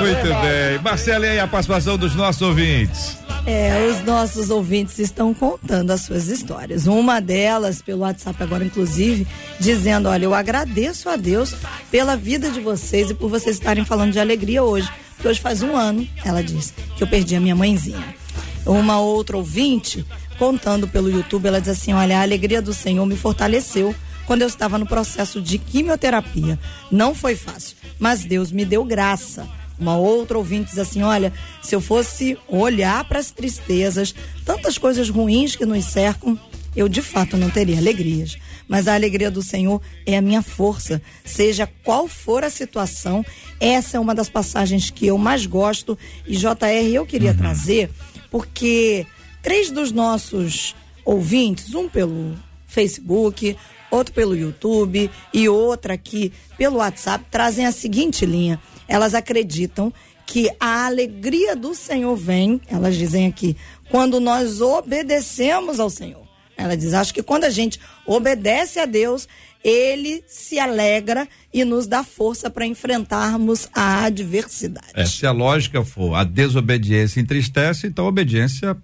Muito 0.00 0.24
bem. 0.24 0.78
Marcelo, 0.82 1.24
e 1.24 1.28
aí 1.28 1.40
a 1.40 1.46
participação 1.46 1.98
dos 1.98 2.14
nossos 2.14 2.42
ouvintes? 2.42 3.18
É, 3.46 3.88
os 3.90 4.04
nossos 4.04 4.50
ouvintes 4.50 4.98
estão 4.98 5.32
contando 5.32 5.90
as 5.90 6.02
suas 6.02 6.28
histórias. 6.28 6.86
Uma 6.86 7.20
delas, 7.20 7.80
pelo 7.80 8.00
WhatsApp 8.00 8.42
agora, 8.42 8.64
inclusive, 8.64 9.26
dizendo: 9.58 10.08
Olha, 10.08 10.24
eu 10.24 10.34
agradeço 10.34 11.08
a 11.08 11.16
Deus 11.16 11.54
pela 11.90 12.16
vida 12.16 12.50
de 12.50 12.60
vocês 12.60 13.10
e 13.10 13.14
por 13.14 13.30
vocês 13.30 13.56
estarem 13.56 13.84
falando 13.84 14.12
de 14.12 14.20
alegria 14.20 14.62
hoje. 14.62 14.88
Porque 15.14 15.28
hoje 15.28 15.40
faz 15.40 15.62
um 15.62 15.76
ano, 15.76 16.06
ela 16.24 16.42
diz, 16.42 16.72
que 16.96 17.02
eu 17.02 17.06
perdi 17.06 17.36
a 17.36 17.40
minha 17.40 17.54
mãezinha. 17.54 18.19
Uma 18.66 19.00
outra 19.00 19.36
ouvinte, 19.36 20.04
contando 20.38 20.86
pelo 20.86 21.10
YouTube, 21.10 21.46
ela 21.46 21.60
diz 21.60 21.70
assim: 21.70 21.92
Olha, 21.92 22.18
a 22.18 22.22
alegria 22.22 22.60
do 22.60 22.74
Senhor 22.74 23.04
me 23.06 23.16
fortaleceu 23.16 23.94
quando 24.26 24.42
eu 24.42 24.48
estava 24.48 24.78
no 24.78 24.86
processo 24.86 25.40
de 25.40 25.58
quimioterapia. 25.58 26.58
Não 26.90 27.14
foi 27.14 27.34
fácil, 27.34 27.76
mas 27.98 28.24
Deus 28.24 28.52
me 28.52 28.64
deu 28.64 28.84
graça. 28.84 29.48
Uma 29.76 29.96
outra 29.96 30.36
ouvinte 30.36 30.68
diz 30.68 30.78
assim: 30.78 31.02
olha, 31.02 31.32
se 31.62 31.74
eu 31.74 31.80
fosse 31.80 32.38
olhar 32.46 33.02
para 33.04 33.18
as 33.18 33.30
tristezas, 33.30 34.14
tantas 34.44 34.76
coisas 34.76 35.08
ruins 35.08 35.56
que 35.56 35.64
nos 35.64 35.84
cercam, 35.86 36.38
eu 36.76 36.88
de 36.88 37.02
fato 37.02 37.36
não 37.36 37.50
teria 37.50 37.78
alegrias. 37.78 38.36
Mas 38.68 38.86
a 38.86 38.94
alegria 38.94 39.30
do 39.30 39.42
Senhor 39.42 39.80
é 40.06 40.16
a 40.16 40.22
minha 40.22 40.42
força, 40.42 41.02
seja 41.24 41.68
qual 41.82 42.06
for 42.06 42.44
a 42.44 42.50
situação. 42.50 43.24
Essa 43.58 43.96
é 43.96 44.00
uma 44.00 44.14
das 44.14 44.28
passagens 44.28 44.90
que 44.90 45.06
eu 45.06 45.18
mais 45.18 45.46
gosto. 45.46 45.98
E 46.26 46.36
JR, 46.36 46.86
eu 46.92 47.04
queria 47.04 47.34
trazer, 47.34 47.90
porque 48.30 49.06
três 49.42 49.70
dos 49.70 49.92
nossos 49.92 50.74
ouvintes, 51.04 51.74
um 51.74 51.88
pelo 51.88 52.36
Facebook, 52.66 53.56
outro 53.90 54.14
pelo 54.14 54.36
YouTube 54.36 55.10
e 55.34 55.48
outra 55.48 55.94
aqui 55.94 56.32
pelo 56.56 56.76
WhatsApp, 56.76 57.24
trazem 57.30 57.66
a 57.66 57.72
seguinte 57.72 58.24
linha. 58.24 58.60
Elas 58.86 59.14
acreditam 59.14 59.92
que 60.26 60.48
a 60.60 60.86
alegria 60.86 61.56
do 61.56 61.74
Senhor 61.74 62.14
vem, 62.14 62.60
elas 62.68 62.96
dizem 62.96 63.26
aqui, 63.26 63.56
quando 63.90 64.20
nós 64.20 64.60
obedecemos 64.60 65.80
ao 65.80 65.90
Senhor. 65.90 66.22
Ela 66.56 66.76
diz: 66.76 66.94
acho 66.94 67.12
que 67.12 67.22
quando 67.22 67.44
a 67.44 67.50
gente 67.50 67.80
obedece 68.06 68.78
a 68.78 68.86
Deus, 68.86 69.26
ele 69.62 70.24
se 70.26 70.58
alegra 70.58 71.28
e 71.52 71.64
nos 71.64 71.86
dá 71.86 72.02
força 72.02 72.48
para 72.48 72.66
enfrentarmos 72.66 73.68
a 73.74 74.04
adversidade. 74.04 74.92
É, 74.94 75.04
se 75.04 75.26
a 75.26 75.32
lógica 75.32 75.84
for 75.84 76.14
a 76.14 76.24
desobediência 76.24 77.20
entristece, 77.20 77.86
então 77.86 78.06
a 78.06 78.08
obediência 78.08 78.76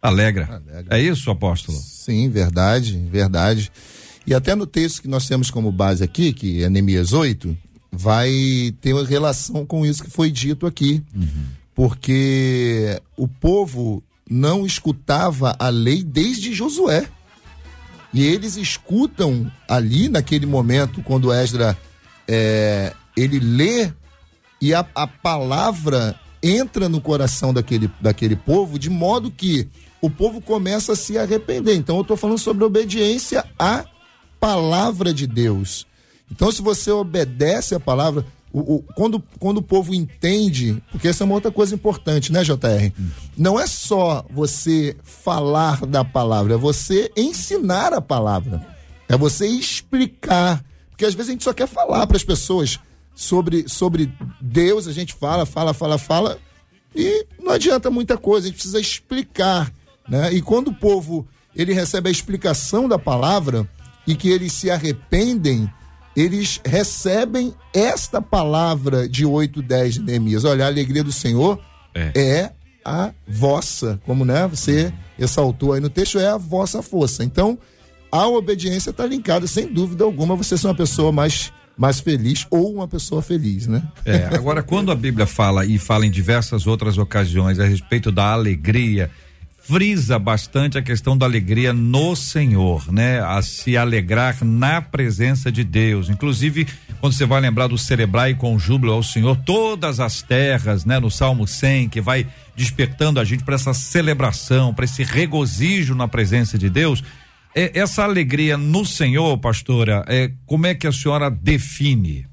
alegra. 0.00 0.62
Alegra. 0.66 0.96
É 0.96 1.00
isso, 1.00 1.30
apóstolo? 1.30 1.76
Sim, 1.78 2.28
verdade, 2.30 2.96
verdade. 3.10 3.72
E 4.26 4.34
até 4.34 4.54
no 4.54 4.66
texto 4.66 5.02
que 5.02 5.08
nós 5.08 5.26
temos 5.26 5.50
como 5.50 5.72
base 5.72 6.04
aqui, 6.04 6.32
que 6.32 6.62
é 6.62 6.68
Neemias 6.68 7.12
8, 7.12 7.56
vai 7.90 8.30
ter 8.80 8.92
uma 8.92 9.04
relação 9.04 9.66
com 9.66 9.84
isso 9.84 10.04
que 10.04 10.10
foi 10.10 10.30
dito 10.30 10.66
aqui. 10.66 11.02
Porque 11.74 13.00
o 13.16 13.26
povo 13.26 14.02
não 14.28 14.64
escutava 14.64 15.56
a 15.58 15.68
lei 15.68 16.04
desde 16.04 16.54
Josué. 16.54 17.08
E 18.12 18.26
eles 18.26 18.56
escutam 18.56 19.50
ali, 19.68 20.08
naquele 20.08 20.46
momento, 20.46 21.02
quando 21.02 21.32
Esdra 21.32 21.78
é, 22.26 22.92
ele 23.16 23.38
lê 23.38 23.92
e 24.60 24.74
a, 24.74 24.84
a 24.94 25.06
palavra 25.06 26.18
entra 26.42 26.88
no 26.88 27.00
coração 27.00 27.52
daquele, 27.52 27.90
daquele 28.00 28.36
povo, 28.36 28.78
de 28.78 28.90
modo 28.90 29.30
que 29.30 29.68
o 30.00 30.08
povo 30.10 30.40
começa 30.40 30.92
a 30.92 30.96
se 30.96 31.18
arrepender. 31.18 31.74
Então, 31.76 31.96
eu 31.96 32.02
estou 32.02 32.16
falando 32.16 32.38
sobre 32.38 32.64
obediência 32.64 33.44
à 33.58 33.84
palavra 34.38 35.12
de 35.12 35.26
Deus. 35.26 35.86
Então, 36.30 36.50
se 36.50 36.62
você 36.62 36.90
obedece 36.90 37.74
a 37.74 37.80
palavra, 37.80 38.24
o, 38.52 38.76
o- 38.76 38.82
quando, 38.94 39.22
quando 39.38 39.58
o 39.58 39.62
povo 39.62 39.94
entende, 39.94 40.82
porque 40.90 41.08
essa 41.08 41.22
é 41.22 41.26
uma 41.26 41.34
outra 41.34 41.50
coisa 41.50 41.74
importante, 41.74 42.32
né, 42.32 42.42
JR? 42.42 42.92
Não 43.36 43.58
é 43.58 43.66
só 43.66 44.24
você 44.30 44.96
falar 45.02 45.86
da 45.86 46.04
palavra, 46.04 46.54
é 46.54 46.56
você 46.56 47.10
ensinar 47.16 47.92
a 47.92 48.00
palavra. 48.00 48.66
É 49.08 49.16
você 49.16 49.46
explicar. 49.46 50.64
Porque 50.90 51.04
às 51.04 51.14
vezes 51.14 51.30
a 51.30 51.32
gente 51.32 51.44
só 51.44 51.52
quer 51.52 51.66
falar 51.66 52.06
para 52.06 52.16
as 52.16 52.24
pessoas 52.24 52.78
sobre, 53.14 53.68
sobre 53.68 54.12
Deus, 54.40 54.86
a 54.86 54.92
gente 54.92 55.14
fala, 55.14 55.44
fala, 55.44 55.74
fala, 55.74 55.98
fala, 55.98 56.38
e 56.94 57.26
não 57.42 57.52
adianta 57.52 57.90
muita 57.90 58.16
coisa, 58.16 58.46
a 58.46 58.48
gente 58.50 58.56
precisa 58.56 58.80
explicar. 58.80 59.72
Né? 60.08 60.32
E 60.34 60.40
quando 60.42 60.68
o 60.68 60.74
povo 60.74 61.26
ele 61.54 61.72
recebe 61.72 62.08
a 62.08 62.12
explicação 62.12 62.88
da 62.88 62.98
palavra 62.98 63.68
e 64.06 64.14
que 64.14 64.28
eles 64.28 64.52
se 64.52 64.70
arrependem, 64.70 65.68
eles 66.20 66.60
recebem 66.64 67.54
esta 67.74 68.20
palavra 68.20 69.08
de 69.08 69.24
8, 69.24 69.62
10 69.62 69.94
de 69.94 70.02
Neemias. 70.02 70.44
Olha, 70.44 70.64
a 70.64 70.68
alegria 70.68 71.02
do 71.04 71.12
Senhor 71.12 71.58
É. 71.94 72.12
é 72.14 72.52
a 72.84 73.12
vossa, 73.28 74.00
como 74.06 74.24
né, 74.24 74.46
você 74.46 74.92
ressaltou 75.18 75.72
aí 75.72 75.80
no 75.80 75.90
texto, 75.90 76.18
é 76.18 76.28
a 76.28 76.36
vossa 76.38 76.82
força. 76.82 77.22
Então, 77.22 77.58
a 78.10 78.26
obediência 78.26 78.90
está 78.90 79.04
linkada, 79.06 79.46
sem 79.46 79.72
dúvida 79.72 80.02
alguma, 80.04 80.34
você 80.34 80.56
ser 80.56 80.66
uma 80.66 80.74
pessoa 80.74 81.12
mais, 81.12 81.52
mais 81.76 82.00
feliz 82.00 82.46
ou 82.50 82.72
uma 82.74 82.88
pessoa 82.88 83.22
feliz, 83.22 83.66
né? 83.66 83.82
É, 84.04 84.24
agora 84.34 84.62
quando 84.62 84.90
a 84.90 84.94
Bíblia 84.94 85.26
fala 85.26 85.64
e 85.64 85.78
fala 85.78 86.06
em 86.06 86.10
diversas 86.10 86.66
outras 86.66 86.96
ocasiões 86.98 87.58
a 87.60 87.64
respeito 87.64 88.10
da 88.10 88.32
alegria, 88.32 89.10
frisa 89.60 90.18
bastante 90.18 90.78
a 90.78 90.82
questão 90.82 91.16
da 91.16 91.26
alegria 91.26 91.72
no 91.72 92.16
Senhor, 92.16 92.90
né? 92.90 93.20
A 93.20 93.40
se 93.42 93.76
alegrar 93.76 94.44
na 94.44 94.80
presença 94.80 95.52
de 95.52 95.62
Deus. 95.62 96.08
Inclusive, 96.08 96.66
quando 97.00 97.12
você 97.12 97.26
vai 97.26 97.40
lembrar 97.40 97.68
do 97.68 97.78
celebrar 97.78 98.30
e 98.30 98.34
com 98.34 98.58
júbilo 98.58 98.92
ao 98.92 99.02
Senhor 99.02 99.36
todas 99.44 100.00
as 100.00 100.22
terras, 100.22 100.84
né? 100.84 100.98
No 100.98 101.10
Salmo 101.10 101.46
100, 101.46 101.88
que 101.88 102.00
vai 102.00 102.26
despertando 102.56 103.20
a 103.20 103.24
gente 103.24 103.44
para 103.44 103.54
essa 103.54 103.74
celebração, 103.74 104.74
para 104.74 104.84
esse 104.84 105.04
regozijo 105.04 105.94
na 105.94 106.08
presença 106.08 106.58
de 106.58 106.68
Deus. 106.68 107.04
É, 107.54 107.78
essa 107.78 108.02
alegria 108.02 108.56
no 108.56 108.84
Senhor, 108.84 109.36
pastora, 109.38 110.04
é, 110.08 110.32
como 110.46 110.66
é 110.66 110.74
que 110.74 110.86
a 110.86 110.92
senhora 110.92 111.30
define? 111.30 112.26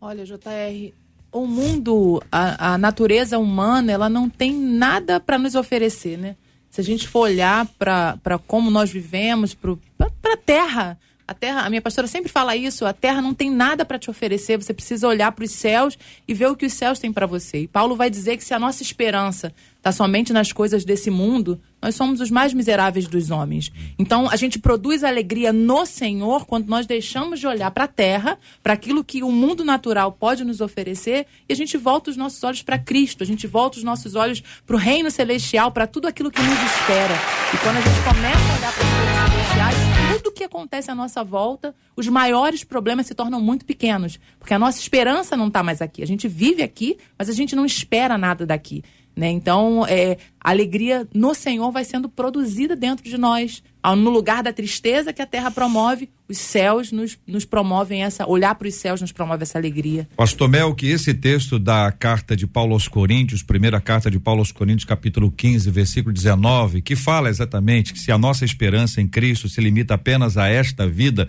Olha, 0.00 0.24
JR, 0.24 0.92
o 1.32 1.46
mundo, 1.46 2.22
a, 2.30 2.74
a 2.74 2.78
natureza 2.78 3.38
humana, 3.38 3.92
ela 3.92 4.08
não 4.08 4.28
tem 4.28 4.52
nada 4.52 5.18
para 5.18 5.38
nos 5.38 5.54
oferecer, 5.54 6.18
né? 6.18 6.36
Se 6.74 6.80
a 6.80 6.84
gente 6.84 7.06
for 7.06 7.20
olhar 7.20 7.66
para 7.78 8.36
como 8.48 8.68
nós 8.68 8.90
vivemos, 8.90 9.54
para 9.54 10.32
a 10.32 10.36
terra, 10.36 10.98
a 11.26 11.32
terra, 11.32 11.62
a 11.62 11.70
minha 11.70 11.80
pastora 11.80 12.06
sempre 12.06 12.30
fala 12.30 12.54
isso, 12.54 12.84
a 12.84 12.92
terra 12.92 13.22
não 13.22 13.32
tem 13.32 13.50
nada 13.50 13.84
para 13.84 13.98
te 13.98 14.10
oferecer, 14.10 14.58
você 14.58 14.74
precisa 14.74 15.08
olhar 15.08 15.32
para 15.32 15.44
os 15.44 15.50
céus 15.50 15.98
e 16.28 16.34
ver 16.34 16.48
o 16.48 16.56
que 16.56 16.66
os 16.66 16.72
céus 16.74 16.98
têm 16.98 17.12
para 17.12 17.26
você. 17.26 17.60
E 17.60 17.68
Paulo 17.68 17.96
vai 17.96 18.10
dizer 18.10 18.36
que 18.36 18.44
se 18.44 18.52
a 18.52 18.58
nossa 18.58 18.82
esperança 18.82 19.52
está 19.78 19.90
somente 19.90 20.32
nas 20.32 20.52
coisas 20.52 20.84
desse 20.84 21.10
mundo, 21.10 21.60
nós 21.80 21.94
somos 21.94 22.20
os 22.20 22.30
mais 22.30 22.52
miseráveis 22.54 23.06
dos 23.06 23.30
homens. 23.30 23.70
Então, 23.98 24.28
a 24.30 24.36
gente 24.36 24.58
produz 24.58 25.04
alegria 25.04 25.52
no 25.52 25.84
Senhor 25.84 26.46
quando 26.46 26.68
nós 26.68 26.86
deixamos 26.86 27.40
de 27.40 27.46
olhar 27.46 27.70
para 27.70 27.84
a 27.84 27.88
terra, 27.88 28.38
para 28.62 28.72
aquilo 28.72 29.04
que 29.04 29.22
o 29.22 29.30
mundo 29.30 29.64
natural 29.64 30.12
pode 30.12 30.44
nos 30.44 30.60
oferecer, 30.60 31.26
e 31.48 31.52
a 31.52 31.56
gente 31.56 31.76
volta 31.76 32.10
os 32.10 32.16
nossos 32.16 32.42
olhos 32.44 32.62
para 32.62 32.78
Cristo, 32.78 33.22
a 33.22 33.26
gente 33.26 33.46
volta 33.46 33.78
os 33.78 33.84
nossos 33.84 34.14
olhos 34.14 34.42
para 34.66 34.76
o 34.76 34.78
reino 34.78 35.10
celestial, 35.10 35.70
para 35.70 35.86
tudo 35.86 36.06
aquilo 36.06 36.30
que 36.30 36.40
nos 36.40 36.58
espera. 36.58 37.14
E 37.52 37.56
quando 37.58 37.76
a 37.76 37.80
gente 37.80 38.04
começa 38.04 38.38
a 38.38 38.56
olhar 38.56 38.72
para 38.72 38.84
as 38.84 38.90
coisas 38.90 39.30
celestiais, 39.30 39.93
tudo 40.24 40.32
que 40.32 40.44
acontece 40.44 40.90
à 40.90 40.94
nossa 40.94 41.22
volta, 41.22 41.74
os 41.94 42.08
maiores 42.08 42.64
problemas 42.64 43.06
se 43.06 43.14
tornam 43.14 43.40
muito 43.40 43.66
pequenos, 43.66 44.18
porque 44.38 44.54
a 44.54 44.58
nossa 44.58 44.80
esperança 44.80 45.36
não 45.36 45.48
está 45.48 45.62
mais 45.62 45.82
aqui. 45.82 46.02
A 46.02 46.06
gente 46.06 46.26
vive 46.26 46.62
aqui, 46.62 46.96
mas 47.18 47.28
a 47.28 47.32
gente 47.34 47.54
não 47.54 47.66
espera 47.66 48.16
nada 48.16 48.46
daqui. 48.46 48.82
Né? 49.14 49.28
Então, 49.28 49.86
é, 49.86 50.16
a 50.40 50.50
alegria 50.50 51.06
no 51.14 51.34
Senhor 51.34 51.70
vai 51.70 51.84
sendo 51.84 52.08
produzida 52.08 52.74
dentro 52.74 53.04
de 53.04 53.18
nós 53.18 53.62
no 53.94 54.08
lugar 54.08 54.42
da 54.42 54.52
tristeza 54.52 55.12
que 55.12 55.20
a 55.20 55.26
terra 55.26 55.50
promove, 55.50 56.08
os 56.26 56.38
céus 56.38 56.90
nos, 56.90 57.18
nos 57.26 57.44
promovem 57.44 58.02
essa, 58.02 58.26
olhar 58.26 58.54
para 58.54 58.66
os 58.66 58.74
céus 58.74 59.02
nos 59.02 59.12
promove 59.12 59.42
essa 59.42 59.58
alegria. 59.58 60.08
Pastor 60.16 60.48
Mel, 60.48 60.74
que 60.74 60.86
esse 60.86 61.12
texto 61.12 61.58
da 61.58 61.92
carta 61.92 62.34
de 62.34 62.46
Paulo 62.46 62.72
aos 62.72 62.88
Coríntios, 62.88 63.42
primeira 63.42 63.80
carta 63.82 64.10
de 64.10 64.18
Paulo 64.18 64.40
aos 64.40 64.50
Coríntios, 64.50 64.86
capítulo 64.86 65.30
15, 65.30 65.70
versículo 65.70 66.14
19, 66.14 66.80
que 66.80 66.96
fala 66.96 67.28
exatamente 67.28 67.92
que 67.92 67.98
se 67.98 68.10
a 68.10 68.16
nossa 68.16 68.44
esperança 68.44 69.02
em 69.02 69.06
Cristo 69.06 69.50
se 69.50 69.60
limita 69.60 69.94
apenas 69.94 70.38
a 70.38 70.48
esta 70.48 70.88
vida, 70.88 71.28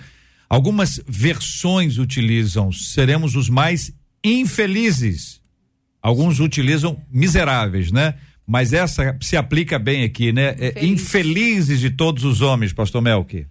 algumas 0.50 1.02
versões 1.06 1.98
utilizam 1.98 2.72
seremos 2.72 3.36
os 3.36 3.50
mais 3.50 3.94
infelizes. 4.24 5.42
Alguns 6.02 6.40
utilizam 6.40 7.02
miseráveis, 7.12 7.92
né? 7.92 8.16
Mas 8.48 8.74
essa 8.74 9.18
se 9.22 9.36
aplica 9.36 9.80
bem 9.80 10.04
aqui, 10.04 10.32
né? 10.32 10.56
É, 10.60 10.70
Infeliz. 10.70 10.84
infelizes 10.84 11.80
de 11.80 11.90
todos 11.90 12.24
os 12.24 12.42
homens, 12.42 12.72
pastor 12.72 13.02
Melk. 13.02 13.48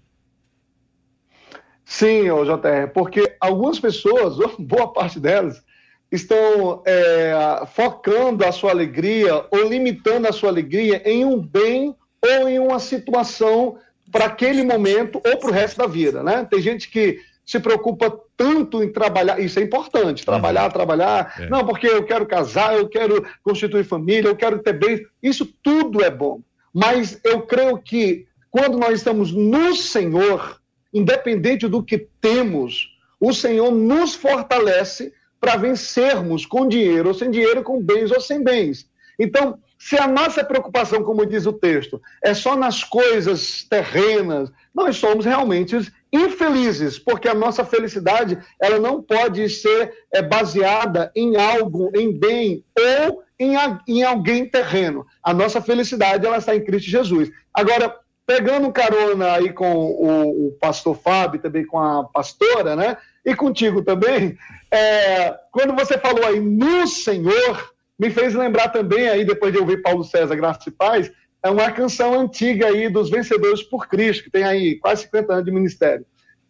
Sim, 1.84 2.30
ô 2.30 2.44
JR, 2.44 2.88
porque 2.92 3.36
algumas 3.40 3.78
pessoas, 3.78 4.36
boa 4.58 4.92
parte 4.92 5.20
delas, 5.20 5.62
estão 6.10 6.82
é, 6.86 7.34
focando 7.74 8.44
a 8.44 8.52
sua 8.52 8.70
alegria 8.70 9.44
ou 9.50 9.68
limitando 9.68 10.28
a 10.28 10.32
sua 10.32 10.48
alegria 10.48 11.02
em 11.04 11.24
um 11.24 11.40
bem 11.40 11.94
ou 12.22 12.48
em 12.48 12.58
uma 12.58 12.78
situação 12.78 13.76
para 14.10 14.26
aquele 14.26 14.62
momento 14.62 15.20
ou 15.24 15.36
para 15.38 15.50
o 15.50 15.52
resto 15.52 15.78
da 15.78 15.86
vida, 15.86 16.22
né? 16.22 16.46
Tem 16.48 16.60
gente 16.60 16.88
que 16.88 17.18
se 17.44 17.58
preocupa 17.58 18.18
tanto 18.36 18.82
em 18.82 18.92
trabalhar, 18.92 19.38
isso 19.40 19.58
é 19.58 19.62
importante, 19.62 20.24
trabalhar, 20.24 20.70
trabalhar, 20.72 21.34
É. 21.40 21.48
não, 21.48 21.64
porque 21.64 21.86
eu 21.86 22.04
quero 22.04 22.26
casar, 22.26 22.76
eu 22.76 22.88
quero 22.88 23.24
constituir 23.42 23.84
família, 23.84 24.28
eu 24.28 24.36
quero 24.36 24.58
ter 24.58 24.72
bens, 24.72 25.00
isso 25.22 25.46
tudo 25.62 26.02
é 26.02 26.10
bom, 26.10 26.40
mas 26.72 27.20
eu 27.24 27.42
creio 27.42 27.78
que 27.78 28.26
quando 28.50 28.78
nós 28.78 28.94
estamos 28.94 29.32
no 29.32 29.74
Senhor, 29.74 30.60
independente 30.92 31.66
do 31.68 31.82
que 31.82 32.06
temos, 32.20 32.88
o 33.20 33.32
Senhor 33.32 33.70
nos 33.70 34.14
fortalece 34.14 35.12
para 35.40 35.56
vencermos 35.56 36.46
com 36.46 36.66
dinheiro 36.66 37.08
ou 37.08 37.14
sem 37.14 37.30
dinheiro, 37.30 37.62
com 37.62 37.80
bens 37.82 38.10
ou 38.10 38.20
sem 38.20 38.42
bens. 38.42 38.88
Então, 39.18 39.58
se 39.84 39.98
a 39.98 40.08
nossa 40.08 40.42
preocupação, 40.42 41.04
como 41.04 41.26
diz 41.26 41.44
o 41.44 41.52
texto, 41.52 42.00
é 42.22 42.32
só 42.32 42.56
nas 42.56 42.82
coisas 42.82 43.64
terrenas, 43.64 44.50
nós 44.74 44.96
somos 44.96 45.26
realmente 45.26 45.76
infelizes, 46.10 46.98
porque 46.98 47.28
a 47.28 47.34
nossa 47.34 47.66
felicidade 47.66 48.38
ela 48.58 48.78
não 48.78 49.02
pode 49.02 49.46
ser 49.50 49.92
é, 50.10 50.22
baseada 50.22 51.12
em 51.14 51.36
algo, 51.36 51.90
em 51.94 52.18
bem 52.18 52.64
ou 53.06 53.22
em, 53.38 53.56
em 53.86 54.02
alguém 54.02 54.48
terreno. 54.48 55.04
A 55.22 55.34
nossa 55.34 55.60
felicidade 55.60 56.24
ela 56.24 56.38
está 56.38 56.56
em 56.56 56.64
Cristo 56.64 56.88
Jesus. 56.88 57.30
Agora, 57.52 57.94
pegando 58.26 58.72
carona 58.72 59.32
aí 59.32 59.52
com 59.52 59.70
o, 59.76 60.46
o 60.46 60.52
pastor 60.52 60.96
Fábio, 60.96 61.42
também 61.42 61.66
com 61.66 61.78
a 61.78 62.04
pastora, 62.04 62.74
né? 62.74 62.96
E 63.22 63.36
contigo 63.36 63.82
também, 63.82 64.38
é, 64.70 65.34
quando 65.52 65.74
você 65.74 65.98
falou 65.98 66.24
aí 66.24 66.40
no 66.40 66.86
Senhor, 66.86 67.73
me 67.98 68.10
fez 68.10 68.34
lembrar 68.34 68.68
também 68.68 69.08
aí, 69.08 69.24
depois 69.24 69.52
de 69.52 69.58
ouvir 69.58 69.82
Paulo 69.82 70.04
César, 70.04 70.34
Graça 70.34 70.68
e 70.68 70.72
Paz, 70.72 71.10
é 71.42 71.50
uma 71.50 71.70
canção 71.70 72.18
antiga 72.18 72.66
aí 72.66 72.88
dos 72.88 73.10
Vencedores 73.10 73.62
por 73.62 73.86
Cristo, 73.86 74.24
que 74.24 74.30
tem 74.30 74.44
aí 74.44 74.76
quase 74.76 75.02
50 75.02 75.32
anos 75.32 75.44
de 75.44 75.52
ministério. 75.52 76.04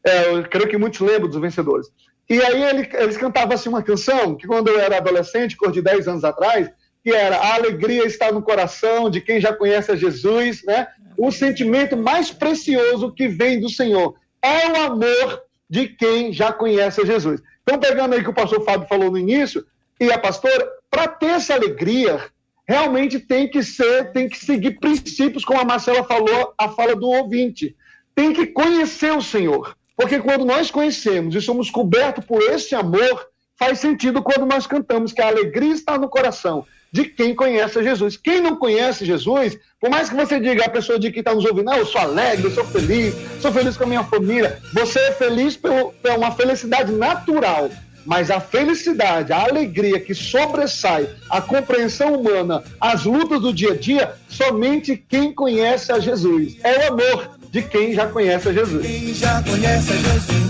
É, 0.04 0.30
eu 0.30 0.42
creio 0.44 0.68
que 0.68 0.78
muitos 0.78 1.00
lembram 1.00 1.28
dos 1.28 1.40
Vencedores. 1.40 1.88
E 2.28 2.40
aí 2.40 2.62
ele- 2.62 2.88
eles 2.94 3.16
cantavam 3.16 3.54
assim 3.54 3.68
uma 3.68 3.82
canção, 3.82 4.36
que 4.36 4.46
quando 4.46 4.68
eu 4.68 4.78
era 4.78 4.96
adolescente, 4.96 5.56
cor 5.56 5.72
de 5.72 5.82
10 5.82 6.08
anos 6.08 6.24
atrás, 6.24 6.70
que 7.02 7.12
era 7.12 7.36
a 7.36 7.54
alegria 7.54 8.06
está 8.06 8.32
no 8.32 8.40
coração 8.40 9.10
de 9.10 9.20
quem 9.20 9.40
já 9.40 9.52
conhece 9.52 9.92
a 9.92 9.96
Jesus, 9.96 10.62
né? 10.64 10.86
O 11.18 11.30
sentimento 11.30 11.96
mais 11.96 12.30
precioso 12.30 13.12
que 13.12 13.28
vem 13.28 13.60
do 13.60 13.68
Senhor 13.68 14.14
é 14.42 14.68
o 14.68 14.76
amor 14.76 15.42
de 15.68 15.88
quem 15.88 16.32
já 16.32 16.52
conhece 16.52 17.02
a 17.02 17.04
Jesus. 17.04 17.42
Então, 17.62 17.78
pegando 17.78 18.14
aí 18.14 18.20
o 18.20 18.24
que 18.24 18.30
o 18.30 18.34
pastor 18.34 18.64
Fábio 18.64 18.88
falou 18.88 19.10
no 19.10 19.18
início, 19.18 19.64
e 20.00 20.10
a 20.10 20.18
pastora, 20.18 20.66
para 20.94 21.08
ter 21.08 21.26
essa 21.26 21.54
alegria, 21.54 22.22
realmente 22.68 23.18
tem 23.18 23.50
que 23.50 23.64
ser, 23.64 24.12
tem 24.12 24.28
que 24.28 24.38
seguir 24.38 24.78
princípios, 24.78 25.44
como 25.44 25.60
a 25.60 25.64
Marcela 25.64 26.04
falou, 26.04 26.54
a 26.56 26.68
fala 26.68 26.94
do 26.94 27.08
ouvinte. 27.08 27.74
Tem 28.14 28.32
que 28.32 28.46
conhecer 28.46 29.12
o 29.12 29.20
Senhor. 29.20 29.76
Porque 29.96 30.20
quando 30.20 30.44
nós 30.44 30.70
conhecemos 30.70 31.34
e 31.34 31.40
somos 31.40 31.68
cobertos 31.68 32.24
por 32.24 32.40
esse 32.40 32.76
amor, 32.76 33.26
faz 33.58 33.80
sentido 33.80 34.22
quando 34.22 34.46
nós 34.46 34.68
cantamos 34.68 35.12
que 35.12 35.20
a 35.20 35.26
alegria 35.26 35.74
está 35.74 35.98
no 35.98 36.08
coração 36.08 36.64
de 36.92 37.06
quem 37.06 37.34
conhece 37.34 37.82
Jesus. 37.82 38.16
Quem 38.16 38.40
não 38.40 38.54
conhece 38.54 39.04
Jesus, 39.04 39.58
por 39.80 39.90
mais 39.90 40.08
que 40.08 40.14
você 40.14 40.38
diga, 40.38 40.64
a 40.64 40.70
pessoa 40.70 40.96
de 40.96 41.10
que 41.10 41.18
está 41.18 41.34
nos 41.34 41.44
ouvindo, 41.44 41.64
não, 41.64 41.76
eu 41.76 41.86
sou 41.86 42.00
alegre, 42.00 42.46
eu 42.46 42.52
sou 42.52 42.64
feliz, 42.64 43.16
sou 43.40 43.50
feliz 43.50 43.76
com 43.76 43.82
a 43.82 43.88
minha 43.88 44.04
família, 44.04 44.60
você 44.72 45.00
é 45.00 45.12
feliz 45.12 45.56
por 45.56 45.92
uma 46.16 46.30
felicidade 46.30 46.92
natural. 46.92 47.68
Mas 48.04 48.30
a 48.30 48.40
felicidade, 48.40 49.32
a 49.32 49.42
alegria 49.42 49.98
que 49.98 50.14
sobressai 50.14 51.08
a 51.30 51.40
compreensão 51.40 52.14
humana, 52.14 52.62
as 52.80 53.04
lutas 53.04 53.40
do 53.40 53.52
dia 53.52 53.72
a 53.72 53.76
dia, 53.76 54.14
somente 54.28 54.96
quem 54.96 55.32
conhece 55.32 55.90
a 55.92 55.98
Jesus. 55.98 56.56
É 56.62 56.88
o 56.88 56.92
amor 56.92 57.30
de 57.50 57.62
quem 57.62 57.94
já 57.94 58.06
conhece 58.06 58.48
a 58.48 58.52
Jesus. 58.52 58.86
Quem 58.86 59.14
já 59.14 59.42
conhece 59.42 59.92
a 59.92 59.96
Jesus, 59.96 60.44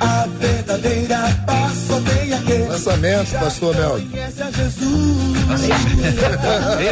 a 0.00 0.26
verdadeira 0.38 1.18
paz 1.46 1.72
só 1.86 2.00
tem 2.00 2.32
aquele 2.32 2.64
Lançamento, 2.64 3.30
pastor 3.38 3.74
Mel. 3.76 3.98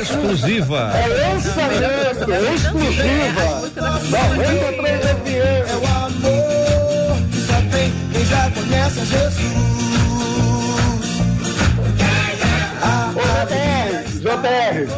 Exclusiva. 0.01 0.93
É 0.95 1.07
lançamento, 1.09 2.33
é 2.33 2.55
exclusiva. 2.55 3.45
93 4.11 5.01
FM. 5.01 5.93
Já 8.35 8.51
conhece 8.51 9.01
a 9.01 9.05
Jesus. 9.05 9.55
JR, 13.47 14.03
JR, 14.20 14.88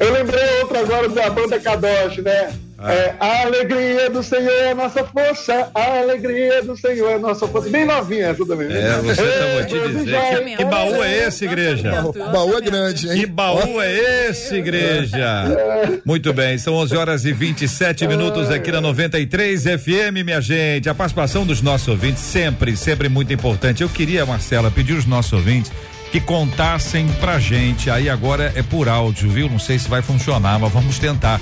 eu 0.00 0.12
lembrei 0.12 0.60
outra 0.60 0.80
agora 0.80 1.08
da 1.08 1.30
banda 1.30 1.60
Kadosh, 1.60 2.18
né? 2.18 2.52
É, 2.78 3.14
a 3.18 3.42
alegria 3.42 4.10
do 4.10 4.22
Senhor 4.22 4.50
é 4.50 4.74
nossa 4.74 5.02
força, 5.04 5.70
a 5.74 5.98
alegria 5.98 6.62
do 6.62 6.76
Senhor 6.76 7.12
é 7.12 7.18
nossa 7.18 7.48
força. 7.48 7.70
Bem 7.70 7.86
novinha 7.86 8.26
essa 8.26 8.44
também. 8.44 8.68
né? 8.68 8.80
É, 8.80 8.98
você 9.00 9.22
tá, 9.22 9.46
vou 9.54 9.64
te 9.64 9.88
dizer. 9.88 10.10
já, 10.10 10.56
Que, 10.56 10.64
baú 10.64 11.02
é 11.02 11.26
esse, 11.26 11.44
igreja? 11.46 12.04
O 12.04 12.12
baú 12.12 12.56
é 12.58 12.60
grande, 12.60 13.08
hein? 13.08 13.20
Que 13.20 13.26
baú 13.26 13.80
é 13.80 14.28
esse, 14.28 14.56
igreja? 14.56 16.00
Muito 16.04 16.32
bem, 16.34 16.58
são 16.58 16.74
11 16.74 16.96
horas 16.96 17.24
e 17.24 17.32
27 17.32 18.06
minutos 18.06 18.50
aqui 18.50 18.70
na 18.70 18.80
93 18.80 19.62
FM, 19.64 20.22
minha 20.24 20.40
gente. 20.42 20.88
A 20.88 20.94
participação 20.94 21.46
dos 21.46 21.62
nossos 21.62 21.88
ouvintes 21.88 22.22
sempre, 22.22 22.76
sempre 22.76 23.08
muito 23.08 23.32
importante. 23.32 23.82
Eu 23.82 23.88
queria, 23.88 24.26
Marcela, 24.26 24.70
pedir 24.70 24.94
aos 24.96 25.06
nossos 25.06 25.32
ouvintes 25.32 25.72
que 26.12 26.20
contassem 26.20 27.08
pra 27.20 27.38
gente. 27.38 27.90
Aí 27.90 28.10
agora 28.10 28.52
é 28.54 28.62
por 28.62 28.86
áudio, 28.88 29.30
viu? 29.30 29.48
Não 29.48 29.58
sei 29.58 29.78
se 29.78 29.88
vai 29.88 30.02
funcionar, 30.02 30.58
mas 30.58 30.70
vamos 30.72 30.98
tentar. 30.98 31.40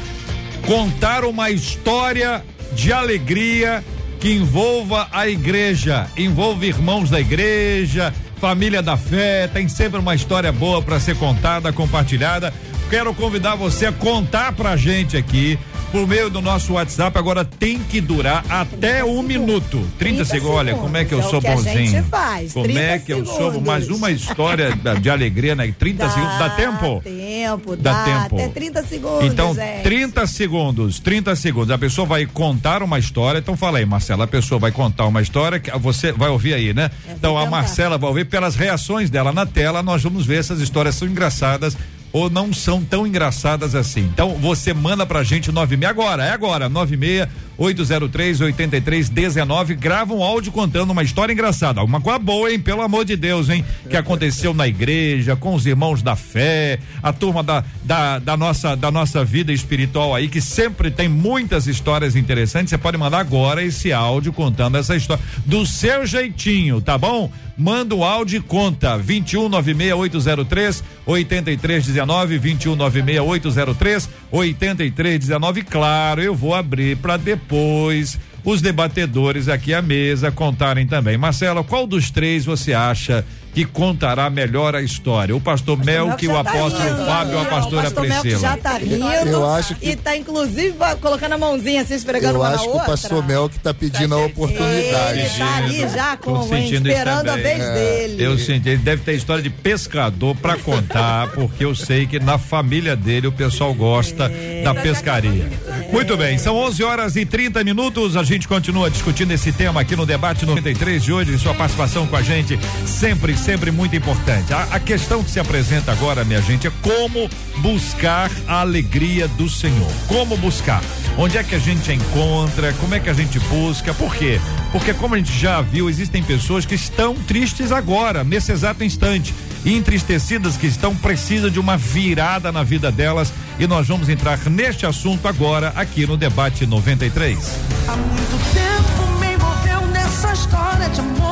Contar 0.66 1.24
uma 1.24 1.50
história 1.50 2.42
de 2.72 2.90
alegria 2.90 3.85
que 4.18 4.33
envolva 4.33 5.09
a 5.12 5.29
igreja, 5.29 6.09
envolve 6.16 6.66
irmãos 6.66 7.11
da 7.11 7.20
igreja, 7.20 8.14
família 8.40 8.81
da 8.81 8.96
fé, 8.96 9.46
tem 9.46 9.68
sempre 9.68 10.00
uma 10.00 10.14
história 10.14 10.50
boa 10.50 10.81
para 10.81 10.98
ser 10.98 11.16
contada, 11.16 11.70
compartilhada. 11.70 12.53
Quero 12.90 13.12
convidar 13.14 13.57
você 13.57 13.87
a 13.87 13.92
contar 13.92 14.53
pra 14.53 14.77
gente 14.77 15.16
aqui 15.16 15.59
por 15.90 16.07
meio 16.07 16.29
do 16.31 16.40
nosso 16.40 16.75
WhatsApp. 16.75 17.16
Agora 17.18 17.44
tem 17.44 17.79
que 17.79 18.01
durar 18.01 18.44
até 18.49 19.05
um 19.05 19.20
minuto. 19.23 19.79
30, 19.99 19.99
30 19.99 20.25
segundos. 20.25 20.57
Olha, 20.57 20.75
como 20.75 20.97
é 20.97 21.05
que 21.05 21.12
eu 21.14 21.23
segundos, 21.23 21.31
sou 21.31 21.51
é 21.51 21.55
o 21.55 21.62
que 21.62 21.68
a 21.70 21.73
bonzinho. 21.73 21.90
gente 21.90 22.09
faz, 22.09 22.53
como 22.53 22.64
30 22.66 22.81
é 22.81 22.99
que 22.99 23.12
eu 23.12 23.25
sou? 23.27 23.37
segundos. 23.53 23.62
Mais 23.62 23.88
uma 23.88 24.11
história 24.12 24.75
da- 24.77 24.94
de 24.94 25.11
alegria, 25.11 25.55
né? 25.57 25.73
30 25.77 26.09
segundos. 26.09 26.38
Dá 26.38 26.51
tempo? 26.51 27.01
Tempo, 27.03 27.77
Dá 27.77 27.92
dá, 27.92 28.05
tempo. 28.05 28.37
até 28.37 28.49
30 28.49 28.83
segundos. 28.85 29.25
Então, 29.27 29.55
gente. 29.55 29.83
30 29.83 30.27
segundos, 30.27 30.99
30 31.01 31.35
segundos. 31.37 31.70
A 31.70 31.79
pessoa 31.79 32.07
vai 32.07 32.27
contar 32.27 32.83
uma 32.83 32.99
história. 32.99 33.38
Então, 33.38 33.57
fala 33.57 33.79
aí, 33.79 33.87
Marcela. 33.87 34.25
A 34.25 34.29
pessoa 34.29 34.59
vai 34.61 34.70
contar 34.73 35.07
uma 35.07 35.23
história 35.23 35.59
que 35.59 35.70
você 35.79 36.12
vai 36.12 36.29
ouvir 36.29 36.55
aí, 36.55 36.73
né? 36.75 36.90
É, 37.09 37.12
então, 37.12 37.37
a. 37.38 37.47
Marcela 37.47 37.99
vai 37.99 38.09
ouvir 38.09 38.25
pelas 38.27 38.55
reações 38.57 39.11
dela 39.11 39.33
na 39.33 39.47
tela. 39.47 39.83
Nós 39.83 40.03
vamos 40.03 40.27
ver 40.27 40.42
se 40.44 40.53
as 40.53 40.59
histórias 40.61 40.94
são 40.97 41.07
engraçadas 41.09 41.77
ou 42.14 42.31
não 42.31 42.53
são 42.53 42.81
tão 42.81 43.05
engraçadas 43.05 43.74
assim. 43.74 44.03
Então, 44.03 44.37
você 44.37 44.72
manda 44.72 45.05
pra 45.05 45.24
gente 45.24 45.50
96 45.50 45.90
agora, 45.90 46.24
é 46.24 46.31
agora, 46.31 46.68
96 46.68 47.29
803 47.57 48.40
8319, 48.40 49.74
grava 49.74 50.14
um 50.14 50.22
áudio 50.22 50.53
contando 50.53 50.90
uma 50.90 51.03
história 51.03 51.33
engraçada, 51.33 51.83
uma 51.83 52.00
coisa 52.00 52.18
boa, 52.18 52.53
hein, 52.53 52.59
pelo 52.59 52.83
amor 52.83 53.05
de 53.05 53.16
Deus, 53.16 53.48
hein, 53.48 53.64
que 53.88 53.96
aconteceu 53.96 54.53
na 54.53 54.66
igreja, 54.66 55.37
com 55.37 55.55
os 55.55 55.66
irmãos 55.66 56.03
da 56.03 56.16
fé, 56.16 56.79
a 57.03 57.12
turma 57.12 57.42
da, 57.42 57.64
da, 57.85 58.18
da 58.18 58.37
nossa 58.37 58.77
da 58.77 58.90
nossa 58.90 59.24
vida 59.24 59.53
espiritual 59.53 60.14
aí, 60.14 60.29
que 60.29 60.40
sempre 60.40 60.90
tem 60.90 61.09
muitas 61.09 61.66
histórias 61.66 62.16
interessantes. 62.16 62.70
Você 62.70 62.79
pode 62.79 62.96
mandar 62.96 63.18
agora 63.18 63.62
esse 63.62 63.92
áudio 63.92 64.33
contando 64.33 64.77
essa 64.77 64.96
história 64.96 65.22
do 65.44 65.64
seu 65.66 66.07
jeitinho, 66.07 66.81
tá 66.81 66.98
bom? 66.98 67.31
Manda 67.57 67.95
um 67.95 68.03
áudio 68.03 68.38
e 68.38 68.40
conta 68.40 68.99
2196803 68.99 70.83
8319 71.07 72.40
2196803 72.40 74.09
8319. 74.31 75.62
Claro, 75.62 76.23
eu 76.23 76.35
vou 76.35 76.55
abrir 76.55 76.97
para 76.97 77.17
depois 77.17 78.19
os 78.45 78.61
debatedores 78.61 79.49
aqui 79.49 79.73
à 79.73 79.81
mesa 79.81 80.31
contarem 80.31 80.87
também. 80.87 81.17
Marcelo, 81.17 81.64
qual 81.64 81.87
dos 81.87 82.11
três 82.11 82.45
você 82.45 82.75
acha 82.75 83.25
que 83.55 83.64
contará 83.64 84.29
melhor 84.29 84.75
a 84.75 84.83
história? 84.83 85.35
O 85.35 85.40
pastor, 85.40 85.79
Melk, 85.83 86.27
o 86.27 86.31
já 86.33 86.43
tá 86.45 86.51
apóstolo 86.51 86.85
rindo. 86.88 87.07
Fábio 87.07 87.38
a 87.40 87.45
pastora 87.45 87.88
o 87.88 87.93
Priscila? 87.93 88.38
já 88.40 88.57
tá 88.57 88.77
rindo. 88.79 89.07
Eu 89.29 89.51
acho 89.51 89.75
que- 89.77 89.90
E 89.90 89.97
tá 89.97 90.17
inclusive 90.17 90.75
colocando 91.01 91.33
a 91.35 91.38
mãozinha 91.38 91.83
assim, 91.83 91.95
esfregando 91.95 92.35
Eu 92.35 92.40
uma 92.40 92.49
na 92.49 92.55
acho 92.57 92.64
que 92.64 92.69
o 92.71 92.73
outra. 92.73 92.87
pastor 92.88 93.25
Mel 93.27 93.49
que 93.49 93.59
tá 93.61 93.73
pedindo 93.73 94.14
a 94.14 94.19
oportunidade. 94.27 95.19
Ele 95.21 95.29
tá 95.38 95.57
ali 95.57 95.81
já 95.88 96.17
Tô 96.17 96.33
com, 96.35 96.49
sentindo 96.49 96.88
isso 96.88 96.99
esperando 96.99 97.29
a 97.29 97.37
vez 97.37 97.61
É. 97.61 97.75
dele. 97.75 98.23
Eu 98.25 98.38
senti, 98.38 98.69
ele 98.71 98.79
deve 98.83 99.03
ter 99.03 99.14
história 99.14 99.43
de 99.43 99.51
pescador 99.51 100.35
pra 100.37 100.57
contar, 100.57 101.29
porque 101.35 101.64
eu 101.64 101.75
sei 101.75 102.07
que 102.07 102.19
na 102.19 102.38
família 102.38 102.97
dele 102.97 103.29
o 103.29 103.33
pessoal 103.33 103.73
gosta 103.73 104.29
da 104.64 104.75
pescaria. 104.75 105.47
Muito 105.93 106.17
bem, 106.17 106.38
são 106.38 106.57
11 106.57 106.83
horas 106.83 107.14
e 107.17 107.25
30 107.25 107.62
minutos. 107.62 108.17
A 108.17 108.25
gente 108.25 108.49
continua 108.49 108.90
discutindo 108.90 109.31
esse 109.33 109.53
tema 109.53 109.81
aqui 109.81 109.95
no 109.95 110.05
debate 110.05 110.45
93 110.45 111.03
de 111.03 111.12
hoje. 111.12 111.38
Sua 111.38 111.55
participação 111.55 112.07
com 112.07 112.17
a 112.17 112.23
gente 112.23 112.59
sempre, 112.87 113.37
sempre 113.45 113.71
muito 113.71 113.95
importante. 113.95 114.55
A, 114.55 114.63
a 114.71 114.81
questão 114.81 115.23
que 115.23 115.31
se 115.31 115.39
apresenta 115.39 115.93
agora, 115.93 116.25
minha 116.25 116.41
gente, 116.41 116.67
é 116.67 116.73
como 116.81 117.29
buscar 117.59 118.31
a 118.49 118.61
alegria 118.61 119.29
do 119.29 119.51
Senhor. 119.51 119.91
Como 120.09 120.35
buscar? 120.39 120.83
Onde 121.19 121.37
é 121.37 121.45
que 121.45 121.55
a 121.55 121.59
gente 121.59 121.93
encontra? 121.93 122.73
Como 122.81 122.95
é 122.95 123.01
que 123.01 123.11
a 123.11 123.13
gente 123.13 123.39
busca? 123.41 123.93
Por 123.93 124.15
quê? 124.17 124.41
Porque 124.73 124.95
como 124.95 125.15
a 125.15 125.19
gente 125.19 125.39
já 125.39 125.61
viu, 125.61 125.91
existem 125.91 126.23
pessoas 126.23 126.65
que 126.65 126.75
estão 126.75 127.15
tristes 127.15 127.71
agora, 127.71 128.25
nesse 128.25 128.51
exato 128.51 128.83
instante, 128.83 129.35
entristecidas 129.65 130.57
que 130.57 130.67
estão 130.67 130.97
precisam 130.97 131.51
de 131.51 131.61
uma 131.61 131.77
virada 131.77 132.51
na 132.51 132.63
vida 132.63 132.91
delas, 132.91 133.31
e 133.59 133.67
nós 133.67 133.87
vamos 133.87 134.09
entrar 134.09 134.39
neste 134.49 134.87
assunto 134.87 135.29
agora 135.29 135.71
aqui 135.77 136.07
no 136.07 136.17
debate 136.17 136.67
93. 136.67 137.39
Há 137.87 137.95
muito 137.95 138.55
tempo 138.55 139.19
me 139.21 139.35
envolveu 139.35 139.87
nessa 139.93 140.33
história 140.33 140.89
de 140.89 141.01
amor. 141.01 141.24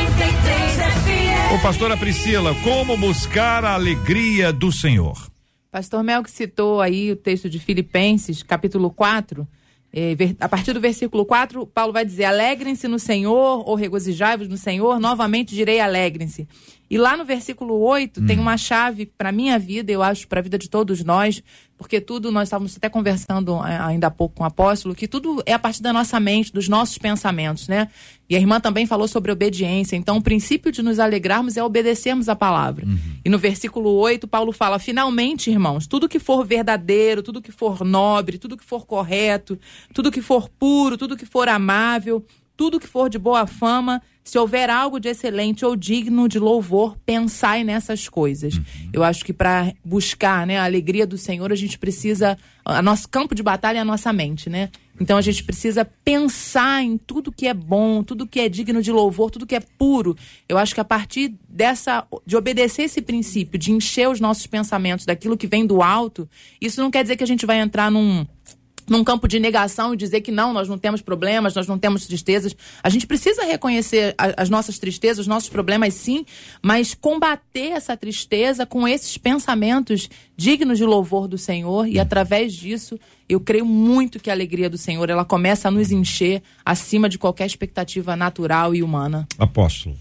93 0.00 0.76
FM. 0.76 1.54
Ô 1.54 1.62
pastora 1.62 1.96
Priscila, 1.96 2.54
como 2.62 2.96
buscar 2.96 3.64
a 3.64 3.74
alegria 3.74 4.50
do 4.52 4.72
Senhor? 4.72 5.30
Pastor 5.70 6.02
Mel 6.02 6.22
que 6.22 6.30
citou 6.30 6.80
aí 6.80 7.12
o 7.12 7.16
texto 7.16 7.50
de 7.50 7.58
Filipenses, 7.58 8.42
capítulo 8.42 8.90
4. 8.90 9.46
eh, 9.92 10.16
a 10.40 10.48
partir 10.48 10.72
do 10.72 10.80
versículo 10.80 11.26
4, 11.26 11.66
Paulo 11.66 11.92
vai 11.92 12.04
dizer: 12.04 12.24
Alegrem-se 12.24 12.88
no 12.88 12.98
Senhor, 12.98 13.68
ou 13.68 13.74
regozijai-vos 13.74 14.48
no 14.48 14.56
Senhor, 14.56 14.98
novamente 14.98 15.54
direi 15.54 15.80
alegrem-se. 15.80 16.48
E 16.90 16.98
lá 16.98 17.16
no 17.16 17.24
versículo 17.24 17.78
8 17.78 18.26
tem 18.26 18.40
uma 18.40 18.56
chave 18.56 19.06
para 19.06 19.30
minha 19.30 19.56
vida, 19.60 19.92
eu 19.92 20.02
acho, 20.02 20.26
para 20.26 20.40
a 20.40 20.42
vida 20.42 20.58
de 20.58 20.68
todos 20.68 21.04
nós, 21.04 21.40
porque 21.78 22.00
tudo, 22.00 22.32
nós 22.32 22.48
estávamos 22.48 22.76
até 22.76 22.88
conversando 22.88 23.64
eh, 23.64 23.78
ainda 23.80 24.08
há 24.08 24.10
pouco 24.10 24.34
com 24.34 24.42
o 24.42 24.46
apóstolo, 24.46 24.94
que 24.94 25.06
tudo 25.06 25.40
é 25.46 25.52
a 25.52 25.58
partir 25.58 25.82
da 25.82 25.92
nossa 25.92 26.18
mente, 26.18 26.52
dos 26.52 26.68
nossos 26.68 26.98
pensamentos, 26.98 27.68
né? 27.68 27.88
E 28.28 28.34
a 28.34 28.38
irmã 28.38 28.60
também 28.60 28.86
falou 28.86 29.08
sobre 29.08 29.30
obediência. 29.30 29.96
Então, 29.96 30.16
o 30.16 30.22
princípio 30.22 30.70
de 30.70 30.82
nos 30.82 30.98
alegrarmos 30.98 31.56
é 31.56 31.62
obedecermos 31.62 32.28
a 32.28 32.36
palavra. 32.36 32.84
E 33.24 33.30
no 33.30 33.38
versículo 33.38 33.90
8, 33.92 34.28
Paulo 34.28 34.52
fala: 34.52 34.78
finalmente, 34.78 35.50
irmãos, 35.50 35.86
tudo 35.86 36.08
que 36.08 36.18
for 36.18 36.44
verdadeiro, 36.44 37.22
tudo 37.22 37.40
que 37.40 37.52
for 37.52 37.84
nobre, 37.84 38.36
tudo 38.36 38.56
que 38.56 38.64
for 38.64 38.84
correto, 38.84 39.58
tudo 39.94 40.10
que 40.12 40.20
for 40.20 40.48
puro, 40.48 40.98
tudo 40.98 41.16
que 41.16 41.24
for 41.26 41.48
amável, 41.48 42.24
tudo 42.60 42.78
que 42.78 42.86
for 42.86 43.08
de 43.08 43.18
boa 43.18 43.46
fama, 43.46 44.02
se 44.22 44.38
houver 44.38 44.68
algo 44.68 45.00
de 45.00 45.08
excelente 45.08 45.64
ou 45.64 45.74
digno 45.74 46.28
de 46.28 46.38
louvor, 46.38 46.94
pensai 47.06 47.64
nessas 47.64 48.06
coisas. 48.06 48.60
Eu 48.92 49.02
acho 49.02 49.24
que 49.24 49.32
para 49.32 49.72
buscar 49.82 50.46
né, 50.46 50.58
a 50.58 50.64
alegria 50.64 51.06
do 51.06 51.16
Senhor, 51.16 51.50
a 51.50 51.56
gente 51.56 51.78
precisa. 51.78 52.36
A 52.62 52.82
nosso 52.82 53.08
campo 53.08 53.34
de 53.34 53.42
batalha 53.42 53.78
é 53.78 53.80
a 53.80 53.84
nossa 53.84 54.12
mente, 54.12 54.50
né? 54.50 54.68
Então 55.00 55.16
a 55.16 55.22
gente 55.22 55.42
precisa 55.42 55.86
pensar 56.04 56.82
em 56.82 56.98
tudo 56.98 57.32
que 57.32 57.46
é 57.46 57.54
bom, 57.54 58.02
tudo 58.02 58.26
que 58.26 58.38
é 58.38 58.50
digno 58.50 58.82
de 58.82 58.92
louvor, 58.92 59.30
tudo 59.30 59.46
que 59.46 59.56
é 59.56 59.60
puro. 59.78 60.14
Eu 60.46 60.58
acho 60.58 60.74
que 60.74 60.80
a 60.82 60.84
partir 60.84 61.34
dessa. 61.48 62.06
de 62.26 62.36
obedecer 62.36 62.82
esse 62.82 63.00
princípio, 63.00 63.58
de 63.58 63.72
encher 63.72 64.06
os 64.06 64.20
nossos 64.20 64.46
pensamentos 64.46 65.06
daquilo 65.06 65.38
que 65.38 65.46
vem 65.46 65.64
do 65.64 65.80
alto, 65.80 66.28
isso 66.60 66.82
não 66.82 66.90
quer 66.90 67.02
dizer 67.02 67.16
que 67.16 67.24
a 67.24 67.26
gente 67.26 67.46
vai 67.46 67.58
entrar 67.58 67.90
num 67.90 68.26
num 68.90 69.02
campo 69.04 69.26
de 69.28 69.38
negação 69.38 69.94
e 69.94 69.96
dizer 69.96 70.20
que 70.20 70.32
não, 70.32 70.52
nós 70.52 70.68
não 70.68 70.76
temos 70.76 71.00
problemas, 71.00 71.54
nós 71.54 71.66
não 71.68 71.78
temos 71.78 72.06
tristezas. 72.06 72.54
A 72.82 72.90
gente 72.90 73.06
precisa 73.06 73.44
reconhecer 73.44 74.14
a- 74.18 74.34
as 74.42 74.50
nossas 74.50 74.78
tristezas, 74.78 75.20
os 75.20 75.26
nossos 75.28 75.48
problemas, 75.48 75.94
sim, 75.94 76.26
mas 76.60 76.92
combater 76.92 77.70
essa 77.70 77.96
tristeza 77.96 78.66
com 78.66 78.86
esses 78.86 79.16
pensamentos 79.16 80.10
dignos 80.36 80.76
de 80.76 80.84
louvor 80.84 81.28
do 81.28 81.38
Senhor 81.38 81.86
e 81.86 81.98
através 82.00 82.52
disso, 82.52 82.98
eu 83.28 83.38
creio 83.38 83.64
muito 83.64 84.18
que 84.18 84.28
a 84.28 84.32
alegria 84.32 84.68
do 84.68 84.76
Senhor, 84.76 85.08
ela 85.08 85.24
começa 85.24 85.68
a 85.68 85.70
nos 85.70 85.92
encher 85.92 86.42
acima 86.64 87.08
de 87.08 87.16
qualquer 87.16 87.46
expectativa 87.46 88.16
natural 88.16 88.74
e 88.74 88.82
humana. 88.82 89.26
Apóstolo. 89.38 89.96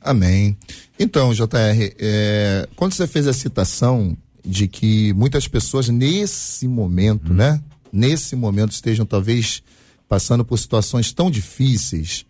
Amém. 0.00 0.56
Então, 0.98 1.34
JR, 1.34 1.92
é, 1.98 2.68
quando 2.76 2.92
você 2.94 3.06
fez 3.06 3.26
a 3.26 3.32
citação 3.32 4.16
de 4.44 4.66
que 4.68 5.12
muitas 5.14 5.46
pessoas 5.48 5.88
nesse 5.88 6.66
momento, 6.68 7.34
né? 7.34 7.60
Nesse 7.92 8.36
momento 8.36 8.72
estejam 8.72 9.04
talvez 9.04 9.62
passando 10.08 10.44
por 10.44 10.58
situações 10.58 11.12
tão 11.12 11.30
difíceis. 11.30 12.24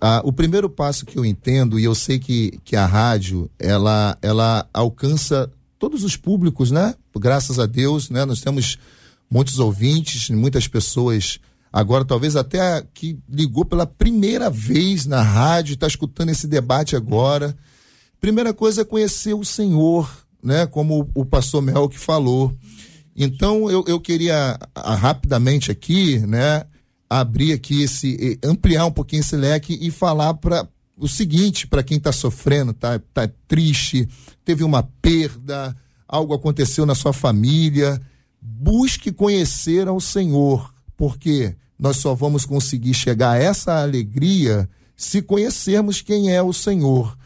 Ah, 0.00 0.20
o 0.24 0.32
primeiro 0.32 0.68
passo 0.68 1.06
que 1.06 1.18
eu 1.18 1.24
entendo, 1.24 1.78
e 1.78 1.84
eu 1.84 1.94
sei 1.94 2.18
que, 2.18 2.58
que 2.64 2.74
a 2.74 2.86
rádio, 2.86 3.48
ela, 3.58 4.18
ela 4.20 4.68
alcança 4.72 5.50
todos 5.78 6.02
os 6.02 6.16
públicos, 6.16 6.70
né? 6.70 6.94
Graças 7.16 7.58
a 7.58 7.66
Deus, 7.66 8.10
né? 8.10 8.24
Nós 8.24 8.40
temos 8.40 8.78
muitos 9.30 9.58
ouvintes, 9.58 10.30
muitas 10.30 10.68
pessoas 10.68 11.40
agora 11.72 12.04
talvez 12.04 12.36
até 12.36 12.84
que 12.92 13.18
ligou 13.28 13.64
pela 13.64 13.86
primeira 13.86 14.50
vez 14.50 15.06
na 15.06 15.22
rádio, 15.22 15.74
está 15.74 15.86
escutando 15.86 16.28
esse 16.28 16.46
debate 16.46 16.94
agora. 16.94 17.56
Primeira 18.20 18.52
coisa 18.52 18.82
é 18.82 18.84
conhecer 18.84 19.34
o 19.34 19.44
Senhor, 19.44 20.08
né? 20.42 20.66
Como 20.66 21.10
o, 21.14 21.22
o 21.22 21.24
pastor 21.24 21.62
Mel 21.62 21.88
que 21.88 21.98
falou. 21.98 22.54
Então 23.16 23.70
eu, 23.70 23.84
eu 23.86 24.00
queria 24.00 24.58
ah, 24.74 24.94
rapidamente 24.94 25.70
aqui, 25.70 26.18
né? 26.20 26.64
Abrir 27.08 27.52
aqui 27.52 27.82
esse, 27.82 28.38
ampliar 28.42 28.86
um 28.86 28.90
pouquinho 28.90 29.20
esse 29.20 29.36
leque 29.36 29.78
e 29.80 29.90
falar 29.90 30.34
para 30.34 30.66
o 30.96 31.06
seguinte 31.06 31.66
para 31.66 31.82
quem 31.82 31.98
está 31.98 32.12
sofrendo, 32.12 32.72
tá, 32.72 32.98
tá 33.12 33.28
triste, 33.46 34.08
teve 34.44 34.64
uma 34.64 34.82
perda, 34.82 35.76
algo 36.08 36.32
aconteceu 36.32 36.86
na 36.86 36.94
sua 36.94 37.12
família, 37.12 38.00
busque 38.40 39.12
conhecer 39.12 39.88
ao 39.88 40.00
Senhor, 40.00 40.72
porque 40.96 41.54
nós 41.78 41.96
só 41.96 42.14
vamos 42.14 42.44
conseguir 42.44 42.94
chegar 42.94 43.32
a 43.32 43.38
essa 43.38 43.82
alegria 43.82 44.68
se 44.96 45.20
conhecermos 45.20 46.00
quem 46.00 46.32
é 46.32 46.40
o 46.42 46.52
Senhor. 46.52 47.18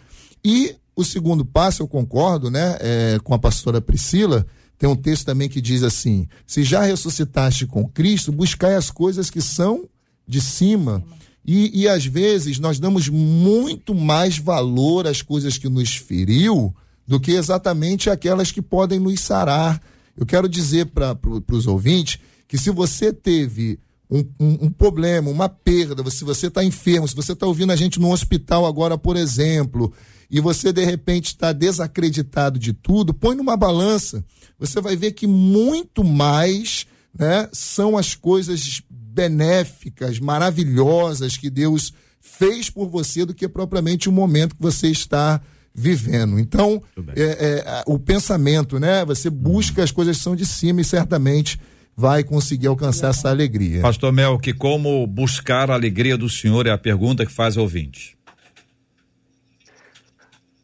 E 0.45 0.77
o 0.97 1.05
segundo 1.05 1.45
passo, 1.45 1.83
eu 1.83 1.89
concordo, 1.89 2.51
né, 2.51 2.77
é, 2.81 3.19
com 3.23 3.35
a 3.35 3.39
pastora 3.39 3.81
Priscila, 3.81 4.47
tem 4.79 4.89
um 4.89 4.97
texto 4.97 5.25
também 5.25 5.49
que 5.49 5.61
diz 5.61 5.83
assim: 5.83 6.29
se 6.47 6.63
já 6.63 6.83
ressuscitaste 6.83 7.67
com 7.67 7.89
Cristo, 7.89 8.33
buscai 8.33 8.75
as 8.75 8.91
coisas 8.91 9.31
que 9.31 9.41
são 9.41 9.89
de 10.27 10.41
cima. 10.41 11.03
E, 11.45 11.83
e 11.83 11.89
às 11.89 12.05
vezes 12.05 12.59
nós 12.59 12.81
damos 12.81 13.09
muito 13.09 13.95
mais 13.95 14.37
valor 14.37 15.07
às 15.07 15.23
coisas 15.23 15.57
que 15.57 15.69
nos 15.69 15.95
feriu 15.95 16.75
do 17.07 17.21
que 17.21 17.33
exatamente 17.33 18.11
aquelas 18.11 18.51
que 18.51 18.61
podem 18.61 18.99
nos 18.99 19.21
sarar. 19.21 19.81
Eu 20.17 20.27
quero 20.27 20.49
dizer 20.49 20.87
para 20.87 21.15
pro, 21.15 21.43
os 21.53 21.67
ouvintes 21.67 22.19
que 22.49 22.59
se 22.59 22.71
você 22.71 23.13
teve 23.13 23.79
um, 24.11 24.25
um, 24.41 24.59
um 24.63 24.71
problema, 24.71 25.31
uma 25.31 25.49
perda, 25.49 26.09
se 26.11 26.25
você 26.25 26.49
está 26.49 26.65
enfermo, 26.65 27.07
se 27.07 27.15
você 27.15 27.33
está 27.33 27.47
ouvindo 27.47 27.73
a 27.73 27.77
gente 27.77 28.01
no 28.01 28.13
hospital 28.13 28.67
agora, 28.67 28.99
por 28.99 29.17
exemplo, 29.17 29.93
e 30.31 30.41
você 30.41 30.73
de 30.73 30.85
repente 30.85 31.27
está 31.27 31.53
desacreditado 31.53 32.59
de 32.59 32.73
tudo, 32.73 33.15
põe 33.15 33.35
numa 33.37 33.57
balança. 33.57 34.25
Você 34.59 34.81
vai 34.81 34.97
ver 34.97 35.13
que 35.13 35.27
muito 35.27 36.03
mais 36.03 36.87
né, 37.19 37.49
são 37.53 37.97
as 37.97 38.15
coisas 38.15 38.83
benéficas, 38.91 40.19
maravilhosas 40.19 41.37
que 41.37 41.49
Deus 41.49 41.93
fez 42.21 42.69
por 42.69 42.89
você 42.89 43.25
do 43.25 43.35
que 43.35 43.49
propriamente 43.49 44.09
o 44.09 44.13
momento 44.13 44.57
que 44.57 44.63
você 44.63 44.89
está 44.89 45.41
vivendo. 45.75 46.39
Então, 46.39 46.83
é, 47.15 47.23
é, 47.23 47.85
o 47.87 47.99
pensamento, 47.99 48.81
né? 48.81 49.05
Você 49.05 49.29
busca 49.29 49.83
as 49.83 49.91
coisas 49.91 50.17
que 50.17 50.23
são 50.23 50.35
de 50.35 50.47
cima 50.47 50.81
e 50.81 50.85
certamente 50.85 51.61
vai 51.97 52.25
conseguir 52.25 52.67
alcançar 52.67 53.11
essa 53.11 53.31
alegria. 53.31 53.81
Pastor 53.81 54.13
Mel, 54.13 54.39
que 54.39 54.53
como 54.53 55.07
buscar 55.07 55.71
a 55.71 55.75
alegria 55.75 56.17
do 56.17 56.29
Senhor 56.29 56.67
é 56.67 56.71
a 56.71 56.79
pergunta 56.79 57.25
que 57.25 57.33
faz 57.33 57.57
ouvinte. 57.57 58.16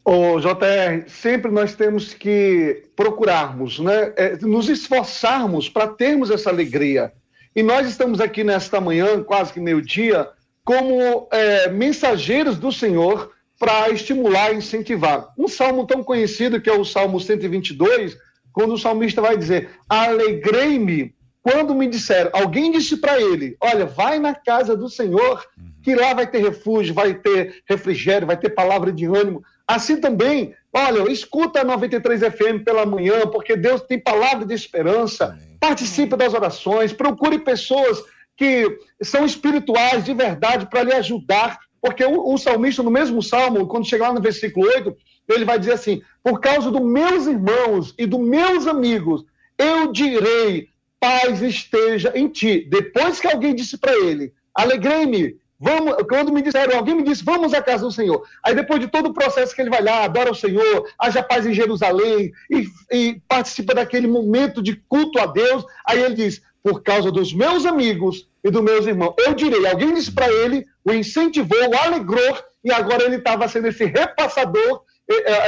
Ô, 0.05 0.37
JR, 0.39 1.07
sempre 1.07 1.49
nós 1.49 1.75
temos 1.75 2.13
que 2.13 2.83
procurarmos, 2.93 3.79
né? 3.79 4.13
é, 4.17 4.37
nos 4.41 4.67
esforçarmos 4.67 5.69
para 5.69 5.87
termos 5.87 6.29
essa 6.29 6.49
alegria. 6.49 7.13
E 7.55 7.63
nós 7.63 7.87
estamos 7.87 8.19
aqui 8.19 8.43
nesta 8.43 8.81
manhã, 8.81 9.23
quase 9.23 9.53
que 9.53 9.61
meio-dia, 9.61 10.27
como 10.65 11.27
é, 11.31 11.69
mensageiros 11.69 12.57
do 12.57 12.71
Senhor, 12.71 13.31
para 13.57 13.89
estimular 13.91 14.51
e 14.51 14.57
incentivar. 14.57 15.29
Um 15.37 15.47
salmo 15.47 15.87
tão 15.87 16.03
conhecido 16.03 16.59
que 16.59 16.69
é 16.69 16.73
o 16.73 16.83
Salmo 16.83 17.19
122, 17.19 18.17
quando 18.51 18.73
o 18.73 18.77
salmista 18.77 19.21
vai 19.21 19.37
dizer: 19.37 19.69
Alegrei-me 19.87 21.15
quando 21.43 21.75
me 21.75 21.87
disseram, 21.87 22.31
alguém 22.33 22.71
disse 22.71 22.95
para 22.95 23.21
ele: 23.21 23.57
Olha, 23.59 23.85
vai 23.85 24.17
na 24.17 24.33
casa 24.33 24.77
do 24.77 24.89
Senhor, 24.89 25.45
que 25.83 25.93
lá 25.93 26.13
vai 26.13 26.25
ter 26.25 26.41
refúgio, 26.41 26.93
vai 26.93 27.13
ter 27.13 27.61
refrigério, 27.67 28.25
vai 28.25 28.37
ter 28.37 28.51
palavra 28.51 28.93
de 28.93 29.05
ânimo. 29.05 29.43
Assim 29.67 29.99
também, 29.99 30.53
olha, 30.73 31.09
escuta 31.11 31.61
a 31.61 31.63
93 31.63 32.21
FM 32.21 32.63
pela 32.65 32.85
manhã, 32.85 33.27
porque 33.27 33.55
Deus 33.55 33.81
tem 33.81 33.99
palavra 33.99 34.45
de 34.45 34.53
esperança. 34.53 35.37
Participe 35.59 36.15
das 36.17 36.33
orações, 36.33 36.91
procure 36.91 37.39
pessoas 37.39 38.03
que 38.35 38.77
são 39.01 39.25
espirituais 39.25 40.03
de 40.03 40.13
verdade 40.13 40.67
para 40.67 40.83
lhe 40.83 40.93
ajudar, 40.93 41.59
porque 41.81 42.03
o, 42.03 42.33
o 42.33 42.37
salmista, 42.37 42.83
no 42.83 42.91
mesmo 42.91 43.21
salmo, 43.21 43.67
quando 43.67 43.87
chegar 43.87 44.09
lá 44.09 44.13
no 44.13 44.21
versículo 44.21 44.67
8, 44.67 44.95
ele 45.29 45.45
vai 45.45 45.57
dizer 45.57 45.73
assim: 45.73 46.01
Por 46.21 46.41
causa 46.41 46.69
dos 46.69 46.81
meus 46.81 47.25
irmãos 47.27 47.93
e 47.97 48.05
dos 48.05 48.19
meus 48.19 48.67
amigos, 48.67 49.23
eu 49.57 49.91
direi, 49.91 50.69
paz 50.99 51.41
esteja 51.41 52.11
em 52.15 52.27
ti. 52.27 52.67
Depois 52.69 53.19
que 53.19 53.27
alguém 53.27 53.53
disse 53.53 53.77
para 53.77 53.93
ele, 53.93 54.33
alegrei-me, 54.53 55.37
vamos, 55.63 55.95
quando 56.09 56.33
me 56.33 56.41
disseram, 56.41 56.77
alguém 56.77 56.95
me 56.95 57.03
disse, 57.03 57.23
vamos 57.23 57.53
à 57.53 57.61
casa 57.61 57.85
do 57.85 57.91
Senhor. 57.91 58.21
Aí 58.43 58.53
depois 58.53 58.81
de 58.81 58.87
todo 58.87 59.07
o 59.07 59.13
processo 59.13 59.55
que 59.55 59.61
ele 59.61 59.69
vai 59.69 59.81
lá, 59.81 60.03
adora 60.03 60.31
o 60.31 60.35
Senhor, 60.35 60.87
haja 60.99 61.23
paz 61.23 61.45
em 61.45 61.53
Jerusalém 61.53 62.31
e, 62.51 62.67
e 62.91 63.21
participa 63.27 63.73
daquele 63.73 64.07
momento 64.07 64.61
de 64.61 64.75
culto 64.75 65.19
a 65.19 65.25
Deus, 65.25 65.63
aí 65.87 66.03
ele 66.03 66.15
diz, 66.15 66.41
por 66.61 66.83
causa 66.83 67.09
dos 67.11 67.33
meus 67.33 67.65
amigos 67.65 68.27
e 68.43 68.51
dos 68.51 68.61
meus 68.61 68.85
irmãos, 68.85 69.15
eu 69.19 69.33
direi, 69.33 69.65
alguém 69.65 69.93
disse 69.93 70.11
para 70.11 70.29
ele, 70.31 70.65
o 70.83 70.91
incentivou, 70.91 71.69
o 71.69 71.77
alegrou, 71.77 72.37
e 72.63 72.71
agora 72.71 73.03
ele 73.03 73.17
estava 73.17 73.47
sendo 73.47 73.67
esse 73.67 73.85
repassador 73.85 74.83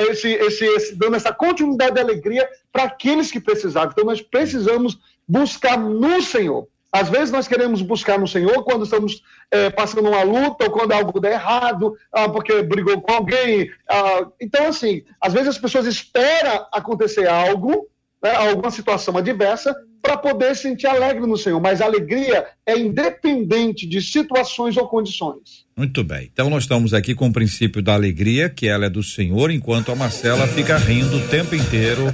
esse, 0.09 0.34
esse, 0.34 0.66
esse, 0.66 0.95
dando 0.95 1.16
essa 1.16 1.34
continuidade 1.34 1.95
de 1.95 2.01
alegria 2.01 2.47
para 2.72 2.84
aqueles 2.84 3.32
que 3.32 3.39
precisavam. 3.39 3.91
Então, 3.91 4.03
nós 4.03 4.22
precisamos 4.22 4.97
buscar 5.28 5.78
no 5.78 6.22
Senhor. 6.22 6.68
Às 6.96 7.10
vezes 7.10 7.30
nós 7.30 7.46
queremos 7.46 7.82
buscar 7.82 8.18
no 8.18 8.26
Senhor 8.26 8.64
quando 8.64 8.86
estamos 8.86 9.22
é, 9.52 9.70
passando 9.70 10.08
uma 10.08 10.24
luta 10.24 10.64
ou 10.64 10.72
quando 10.72 10.93
algo 10.93 11.20
dá 11.20 11.30
errado, 11.30 11.93
ah, 12.10 12.30
porque 12.30 12.64
brigou 12.64 13.02
com 13.02 13.12
alguém. 13.12 13.70
Ah, 13.89 14.26
então, 14.39 14.68
assim, 14.68 15.04
às 15.20 15.34
vezes 15.34 15.50
as 15.50 15.58
pessoas 15.58 15.86
esperam 15.88 16.66
acontecer 16.72 17.28
algo, 17.28 17.89
né, 18.24 18.34
alguma 18.34 18.72
situação 18.72 19.18
adversa, 19.18 19.76
para 20.02 20.16
poder 20.16 20.56
sentir 20.56 20.88
alegre 20.88 21.28
no 21.28 21.36
Senhor. 21.36 21.60
Mas 21.60 21.82
a 21.82 21.86
alegria 21.86 22.46
é 22.66 22.78
independente 22.78 23.86
de 23.86 24.02
situações 24.02 24.78
ou 24.78 24.88
condições. 24.88 25.66
Muito 25.76 26.02
bem. 26.02 26.30
Então 26.32 26.50
nós 26.50 26.64
estamos 26.64 26.93
aqui 26.93 27.14
com 27.14 27.28
o 27.28 27.34
princípio 27.34 27.82
da 27.82 27.93
alegria, 27.93 28.48
que 28.50 28.70
ela 28.70 28.86
é 28.86 28.89
do 28.89 29.04
Senhor, 29.04 29.52
enquanto 29.52 29.91
a 29.91 29.96
Marcela 29.96 30.48
fica 30.48 30.78
rindo 30.78 31.18
o 31.18 31.28
tempo 31.28 31.56
inteiro 31.56 32.06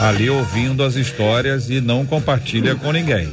ali 0.00 0.30
ouvindo 0.30 0.82
as 0.82 0.94
histórias 0.94 1.68
e 1.68 1.78
não 1.78 2.06
compartilha 2.06 2.74
com 2.74 2.90
ninguém. 2.90 3.30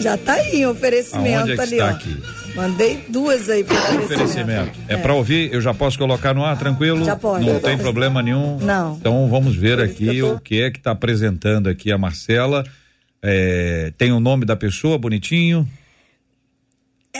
Já 0.00 0.16
tá 0.16 0.34
aí 0.34 0.64
o 0.66 0.70
oferecimento 0.70 1.38
Aonde 1.40 1.52
é 1.52 1.54
que 1.56 1.60
ali, 1.62 1.72
está 1.72 1.86
ó. 1.86 1.90
aqui? 1.90 2.16
Mandei 2.54 3.04
duas 3.08 3.48
aí 3.48 3.62
para 3.64 3.76
oferecimento. 3.78 4.04
Oferecimento. 4.24 4.78
É, 4.88 4.96
para 4.96 5.14
ouvir, 5.14 5.52
eu 5.52 5.60
já 5.60 5.72
posso 5.74 5.98
colocar 5.98 6.34
no 6.34 6.44
ar 6.44 6.58
tranquilo? 6.58 7.04
Já 7.04 7.14
pode. 7.16 7.44
Não 7.44 7.60
tem 7.60 7.76
problema 7.78 8.22
nenhum? 8.22 8.58
Não. 8.58 8.96
Então 8.96 9.28
vamos 9.28 9.54
ver 9.54 9.76
que 9.78 9.82
aqui 10.10 10.18
eu 10.18 10.28
tô- 10.30 10.34
o 10.34 10.40
que 10.40 10.62
é 10.62 10.70
que 10.70 10.78
está 10.78 10.90
apresentando 10.92 11.68
aqui 11.68 11.92
a 11.92 11.98
Marcela. 11.98 12.64
É, 13.22 13.92
tem 13.98 14.12
o 14.12 14.20
nome 14.20 14.44
da 14.44 14.56
pessoa 14.56 14.96
bonitinho. 14.98 15.68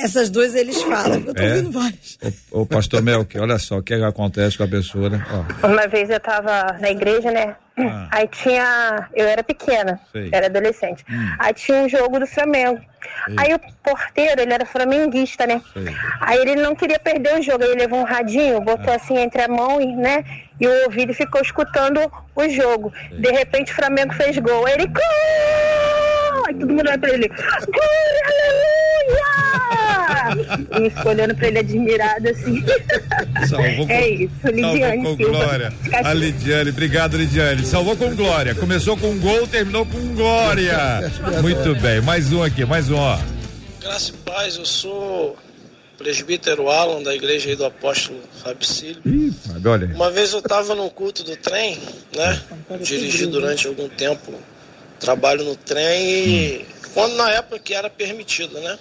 Essas 0.05 0.31
duas 0.31 0.55
eles 0.55 0.81
falam, 0.83 1.23
eu 1.27 1.35
tô 1.35 1.43
É? 1.43 1.51
ouvindo 1.51 1.73
várias. 1.73 2.19
Ô, 2.51 2.65
pastor 2.67 3.03
Melk, 3.03 3.39
olha 3.39 3.59
só 3.59 3.79
o 3.79 3.83
que, 3.83 3.95
é 3.95 3.99
que 3.99 4.05
acontece 4.05 4.57
com 4.57 4.65
a 4.65 4.69
pessoa, 4.69 5.11
né? 5.11 5.25
Ó, 5.63 5.67
Uma 5.67 5.87
vez 5.89 6.09
eu 6.11 6.21
tava 6.21 6.77
na 6.81 6.91
igreja, 6.91 7.31
né? 7.31 7.57
Ah. 7.81 8.09
Aí 8.11 8.27
tinha. 8.29 9.09
Eu 9.15 9.27
era 9.27 9.43
pequena, 9.43 10.01
Sei. 10.11 10.31
era 10.33 10.47
adolescente. 10.47 11.05
Hum. 11.09 11.31
Aí 11.39 11.55
tinha 11.55 11.79
um 11.79 11.89
jogo 11.89 12.19
do 12.19 12.27
Flamengo. 12.27 12.81
Aí 13.37 13.55
o 13.55 13.61
porteiro, 13.85 14.41
ele 14.43 14.53
era 14.53 14.67
flamenguista, 14.67 15.47
né? 15.47 15.61
Sei. 15.73 15.95
Aí 16.21 16.39
ele 16.41 16.57
não 16.57 16.75
queria 16.75 16.99
perder 16.99 17.39
o 17.39 17.43
jogo. 17.43 17.63
Aí 17.63 17.71
ele 17.71 17.81
levou 17.83 18.01
um 18.01 18.05
radinho, 18.05 18.57
Ah. 18.57 18.61
botou 18.61 18.93
assim 18.93 19.17
entre 19.19 19.43
a 19.43 19.49
mão 19.49 19.81
e, 19.81 19.95
né? 19.95 20.25
E 20.61 20.67
o 20.67 20.85
ouvido 20.87 21.13
e 21.13 21.15
ficou 21.15 21.41
escutando 21.41 22.01
o 22.35 22.49
jogo. 22.49 22.93
De 23.13 23.31
repente 23.31 23.71
o 23.73 23.77
Flamengo 23.77 24.13
fez 24.15 24.37
gol. 24.39 24.67
Aí 24.67 24.75
ele. 24.75 24.87
Gol! 24.89 25.03
Aí 26.49 26.55
todo 26.55 26.69
mundo 26.73 26.89
olha 26.89 26.99
pra 26.99 27.11
ele. 27.13 27.29
Gol! 27.29 27.37
Aleluia! 29.19 30.87
E 30.87 30.91
ficou 30.91 31.13
olhando 31.13 31.35
pra 31.35 31.49
ele 31.49 31.59
admirado 31.59 32.29
assim. 32.29 32.65
Salvou 33.47 33.87
com, 33.87 33.93
É 33.93 34.09
isso, 34.09 34.31
Lidiane 34.47 34.81
salvou 35.03 35.17
com 35.17 35.25
Silva. 35.25 35.39
glória. 35.45 35.73
A 36.05 36.15
Lidiane, 36.15 36.71
obrigado, 36.71 37.17
Lidiane. 37.19 37.67
Salvou 37.67 37.97
com 37.97 38.15
glória. 38.17 38.55
Começou 38.55 38.97
com 38.97 39.19
gol, 39.19 39.47
terminou 39.47 39.85
com 39.85 40.15
glória. 40.15 41.13
Muito 41.43 41.75
bem, 41.81 42.01
mais 42.01 42.33
um 42.33 42.43
aqui, 42.43 42.65
mais 42.65 42.91
um, 42.91 42.97
ó. 42.97 43.19
Graça 43.83 44.11
e 44.11 44.15
paz, 44.31 44.57
eu 44.57 44.65
sou 44.65 45.37
presbítero 45.99 46.69
Alan 46.71 47.03
da 47.03 47.15
igreja 47.15 47.51
aí 47.51 47.57
do 47.57 47.65
apóstolo 47.67 48.21
Fábio 48.43 48.65
Cílio. 48.67 49.03
Ih, 49.05 49.33
Fábio, 49.47 49.71
olha. 49.71 49.87
aí. 49.87 49.93
Uma 49.95 50.11
vez 50.11 50.33
eu 50.33 50.39
estava 50.39 50.75
no 50.75 50.89
culto 50.91 51.23
do 51.25 51.37
trem, 51.37 51.79
né? 52.17 52.41
Dirigi 52.81 53.27
durante 53.27 53.67
algum 53.67 53.89
tempo 53.89 54.33
trabalho 54.99 55.45
no 55.45 55.57
trem 55.57 56.07
e 56.09 56.67
quando 56.95 57.15
na 57.15 57.31
época 57.31 57.59
que 57.59 57.75
era 57.75 57.89
permitido, 57.89 58.61
né? 58.61 58.79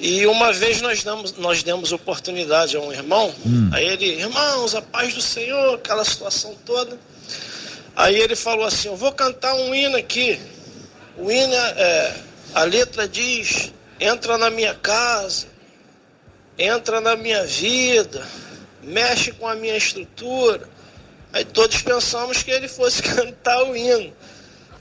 E 0.00 0.26
uma 0.26 0.52
vez 0.52 0.80
nós 0.80 1.02
demos, 1.02 1.32
nós 1.34 1.62
demos 1.62 1.92
oportunidade 1.92 2.76
a 2.76 2.80
um 2.80 2.92
irmão, 2.92 3.34
aí 3.72 3.84
ele, 3.84 4.06
irmãos, 4.06 4.74
a 4.74 4.80
paz 4.80 5.12
do 5.12 5.20
Senhor, 5.20 5.74
aquela 5.74 6.04
situação 6.04 6.54
toda. 6.64 6.98
Aí 7.96 8.14
ele 8.14 8.36
falou 8.36 8.64
assim, 8.64 8.86
eu 8.88 8.96
vou 8.96 9.10
cantar 9.10 9.54
um 9.54 9.74
hino 9.74 9.96
aqui. 9.96 10.38
O 11.16 11.30
hino 11.32 11.52
é, 11.52 12.14
a 12.54 12.62
letra 12.62 13.08
diz, 13.08 13.72
entra 13.98 14.38
na 14.38 14.50
minha 14.50 14.72
casa, 14.72 15.48
entra 16.56 17.00
na 17.00 17.16
minha 17.16 17.44
vida, 17.44 18.24
mexe 18.84 19.32
com 19.32 19.48
a 19.48 19.56
minha 19.56 19.76
estrutura. 19.76 20.68
Aí 21.32 21.44
todos 21.44 21.82
pensamos 21.82 22.42
que 22.42 22.52
ele 22.52 22.68
fosse 22.68 23.02
cantar 23.14 23.64
o 23.64 23.76
hino. 23.76 24.12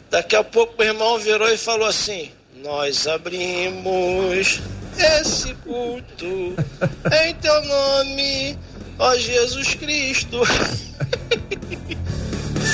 Daqui 0.09 0.35
a 0.35 0.43
pouco 0.43 0.81
o 0.81 0.85
irmão 0.85 1.17
virou 1.17 1.49
e 1.49 1.57
falou 1.57 1.87
assim: 1.87 2.31
Nós 2.63 3.07
abrimos 3.07 4.61
esse 4.97 5.53
culto 5.55 6.55
em 7.25 7.35
teu 7.35 7.61
nome, 7.65 8.57
ó 8.97 9.15
Jesus 9.15 9.75
Cristo. 9.75 10.41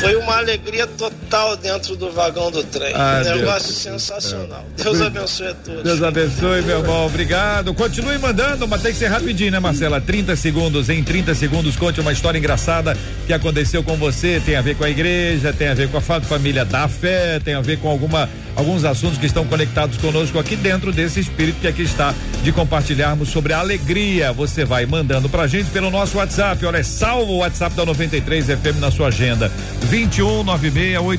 Foi 0.04 0.16
uma 0.18 0.38
alegria 0.38 0.86
total 0.88 1.56
dentro 1.58 1.96
do 1.96 2.12
vagão 2.12 2.52
do 2.52 2.64
trem. 2.64 2.94
Ah, 2.96 3.22
um 3.26 3.30
negócio 3.38 3.68
Deus. 3.70 3.78
sensacional. 3.82 4.66
Deus 4.82 5.02
abençoe 5.02 5.48
a 5.48 5.54
todos. 5.54 5.84
Deus 5.84 6.04
abençoe, 6.04 6.62
meu 6.62 6.80
irmão. 6.80 7.06
Obrigado. 7.06 7.74
Continue 7.74 8.18
mandando, 8.18 8.68
mas 8.68 8.82
tem 8.82 8.92
que 8.92 9.00
ser 9.00 9.08
rapidinho, 9.08 9.52
né, 9.52 9.60
Marcela? 9.60 10.02
30 10.02 10.36
segundos. 10.36 10.90
Em 10.90 11.04
30 11.04 11.34
segundos, 11.36 11.76
conte 11.76 12.00
uma 12.02 12.12
história 12.12 12.38
engraçada 12.38 12.98
que 13.26 13.34
aconteceu 13.34 13.82
com 13.84 13.96
você. 13.96 14.42
Tem 14.46 14.56
a 14.56 14.62
ver 14.62 14.76
com 14.76 14.84
a 14.84 14.90
igreja, 14.90 15.54
tem 15.54 15.70
a 15.70 15.74
ver 15.74 15.90
com 15.90 15.98
a 15.98 16.02
fa- 16.02 16.22
família 16.22 16.66
da 16.66 16.88
fé, 16.88 17.40
tem 17.40 17.54
a 17.54 17.62
ver 17.62 17.78
com 17.80 17.90
alguma, 17.90 18.30
alguns 18.56 18.84
assuntos 18.86 19.18
que 19.18 19.26
estão 19.26 19.46
conectados 19.46 19.98
conosco 19.98 20.38
aqui 20.40 20.56
dentro 20.56 20.92
desse 20.92 21.20
espírito 21.20 21.60
que 21.62 21.68
aqui 21.68 21.84
está 21.84 22.14
de 22.44 22.52
compartilharmos 22.52 23.30
sobre 23.30 23.54
a 23.54 23.60
alegria. 23.60 24.32
Você 24.34 24.66
vai 24.66 24.86
mandando 24.86 25.30
pra 25.30 25.48
gente 25.48 25.70
pelo 25.70 25.90
nosso 25.90 26.18
WhatsApp. 26.18 26.66
Olha, 26.66 26.84
salva 26.84 27.32
o 27.32 27.38
WhatsApp 27.38 27.76
da 27.76 27.86
93 27.86 28.48
FM 28.48 28.80
na 28.80 28.92
sua 28.92 29.08
agenda. 29.08 29.52
21 29.94 30.44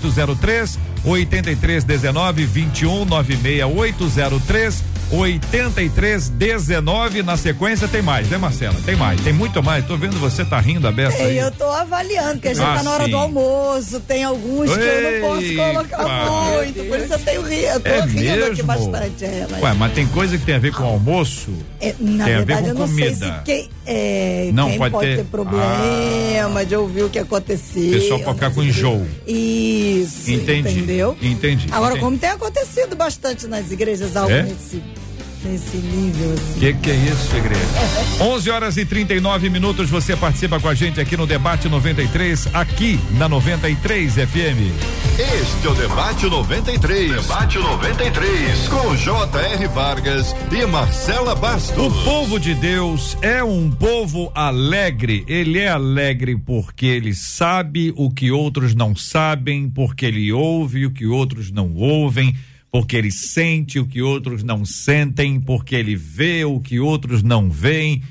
96 0.00 0.78
803 1.04 1.84
8319 1.84 2.46
21 2.46 3.04
96 3.04 3.62
803 3.76 4.82
8319 5.12 7.22
na 7.22 7.36
sequência 7.36 7.86
tem 7.86 8.00
mais, 8.02 8.28
né 8.30 8.38
Marcela? 8.38 8.74
Tem 8.86 8.96
mais, 8.96 9.20
tem 9.20 9.32
muito 9.32 9.62
mais. 9.62 9.84
Tô 9.86 9.96
vendo 9.96 10.18
você 10.18 10.44
tá 10.44 10.58
rindo 10.58 10.88
a 10.88 10.92
beça 10.92 11.18
É, 11.18 11.26
aí. 11.26 11.38
eu 11.38 11.50
tô 11.52 11.64
avaliando, 11.70 12.32
porque 12.34 12.48
a 12.48 12.54
gente 12.54 12.64
Ah, 12.64 12.76
tá 12.76 12.82
na 12.82 12.90
hora 12.90 13.04
sim. 13.04 13.10
do 13.10 13.16
almoço, 13.18 14.00
tem 14.00 14.24
alguns 14.24 14.72
que 14.74 14.80
eu 14.80 15.12
não 15.12 15.20
posso 15.28 15.54
colocar 15.54 16.30
muito, 16.30 16.84
por 16.88 16.98
isso 16.98 17.12
eu 17.12 17.18
tenho 17.18 17.42
ri, 17.42 17.64
eu 17.64 17.80
tô 17.80 17.88
É 17.90 18.00
rindo 18.06 18.44
aqui 18.44 18.62
mesmo? 18.62 18.66
bastante. 18.90 19.24
É, 19.24 19.46
mas, 19.50 19.62
Ué, 19.62 19.74
mas 19.74 19.92
tem 19.92 20.06
coisa 20.06 20.38
que 20.38 20.44
tem 20.44 20.54
a 20.54 20.58
ver 20.58 20.72
com 20.72 20.84
almoço? 20.84 21.52
é, 21.80 21.94
na 22.00 22.24
tem 22.24 22.34
a 22.34 22.38
ver 22.38 22.44
verdade, 22.46 22.62
com 22.62 22.68
eu 22.68 22.74
não 22.74 22.86
sei 22.88 23.04
comida. 23.10 23.26
se 23.26 23.32
quem, 23.44 23.68
é, 23.86 24.50
Não, 24.54 24.68
quem 24.70 24.78
pode 24.78 24.92
pode, 24.92 25.06
ter- 25.10 25.16
ter, 25.18 25.24
problema 25.24 26.64
de 26.64 26.76
ouvir 26.76 27.02
o 27.04 27.10
que 27.10 27.18
aconteceu. 27.18 27.88
O 27.88 27.92
pessoal 27.92 28.20
pode 28.20 28.34
ficar 28.38 28.50
com 28.50 28.62
enjoo. 28.62 29.06
Isso, 29.26 30.30
Entendi. 30.30 30.78
entendeu? 30.78 30.93
Entendi. 31.22 31.66
Agora, 31.70 31.92
entendi. 31.92 32.04
como 32.04 32.18
tem 32.18 32.30
acontecido 32.30 32.96
bastante 32.96 33.46
nas 33.46 33.70
igrejas 33.70 34.16
algo 34.16 34.32
É? 34.32 34.42
nesse 34.42 34.82
Nesse 35.44 35.76
nível, 35.76 36.32
assim. 36.32 36.58
Que 36.58 36.72
que 36.72 36.90
é 36.90 36.94
isso, 36.94 37.36
igreja? 37.36 37.60
11 38.18 38.50
horas 38.50 38.76
e 38.78 38.86
39 38.86 39.50
minutos, 39.50 39.90
você 39.90 40.16
participa 40.16 40.58
com 40.58 40.68
a 40.68 40.74
gente 40.74 40.98
aqui 41.00 41.18
no 41.18 41.26
Debate 41.26 41.68
93, 41.68 42.48
aqui 42.54 42.98
na 43.18 43.28
93 43.28 44.14
FM. 44.14 45.04
Este 45.18 45.66
é 45.66 45.70
o 45.70 45.74
Debate 45.74 46.26
93. 46.26 47.10
Debate 47.12 47.58
93. 47.58 48.68
Com 48.68 48.96
J.R. 48.96 49.68
Vargas 49.68 50.34
e 50.50 50.66
Marcela 50.66 51.34
Bastos. 51.34 51.76
O 51.76 52.04
povo 52.04 52.40
de 52.40 52.54
Deus 52.54 53.16
é 53.20 53.44
um 53.44 53.70
povo 53.70 54.32
alegre. 54.34 55.24
Ele 55.28 55.58
é 55.58 55.68
alegre 55.68 56.36
porque 56.36 56.86
ele 56.86 57.14
sabe 57.14 57.92
o 57.96 58.10
que 58.10 58.30
outros 58.30 58.74
não 58.74 58.96
sabem, 58.96 59.68
porque 59.68 60.06
ele 60.06 60.32
ouve 60.32 60.86
o 60.86 60.90
que 60.90 61.06
outros 61.06 61.50
não 61.52 61.74
ouvem, 61.74 62.34
porque 62.74 62.96
ele 62.96 63.12
sente 63.12 63.78
o 63.78 63.86
que 63.86 64.02
outros 64.02 64.42
não 64.42 64.64
sentem, 64.64 65.38
porque 65.40 65.76
ele 65.76 65.94
vê 65.94 66.44
o 66.44 66.58
que 66.58 66.80
outros 66.80 67.22
não 67.22 67.48
veem. 67.48 68.02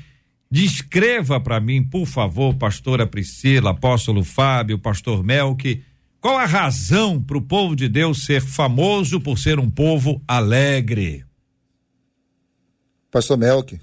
Descreva 0.50 1.38
para 1.38 1.60
mim, 1.60 1.82
por 1.82 2.06
favor, 2.06 2.54
pastora 2.54 3.06
Priscila, 3.06 3.72
apóstolo 3.72 4.24
Fábio, 4.24 4.78
pastor 4.78 5.22
Melk, 5.22 5.84
qual 6.18 6.38
a 6.38 6.46
razão 6.46 7.22
para 7.22 7.36
o 7.36 7.42
povo 7.42 7.76
de 7.76 7.90
Deus 7.90 8.24
ser 8.24 8.40
famoso 8.40 9.20
por 9.20 9.38
ser 9.38 9.58
um 9.58 9.68
povo 9.68 10.22
alegre? 10.26 11.26
Pastor 13.10 13.36
Melk. 13.36 13.78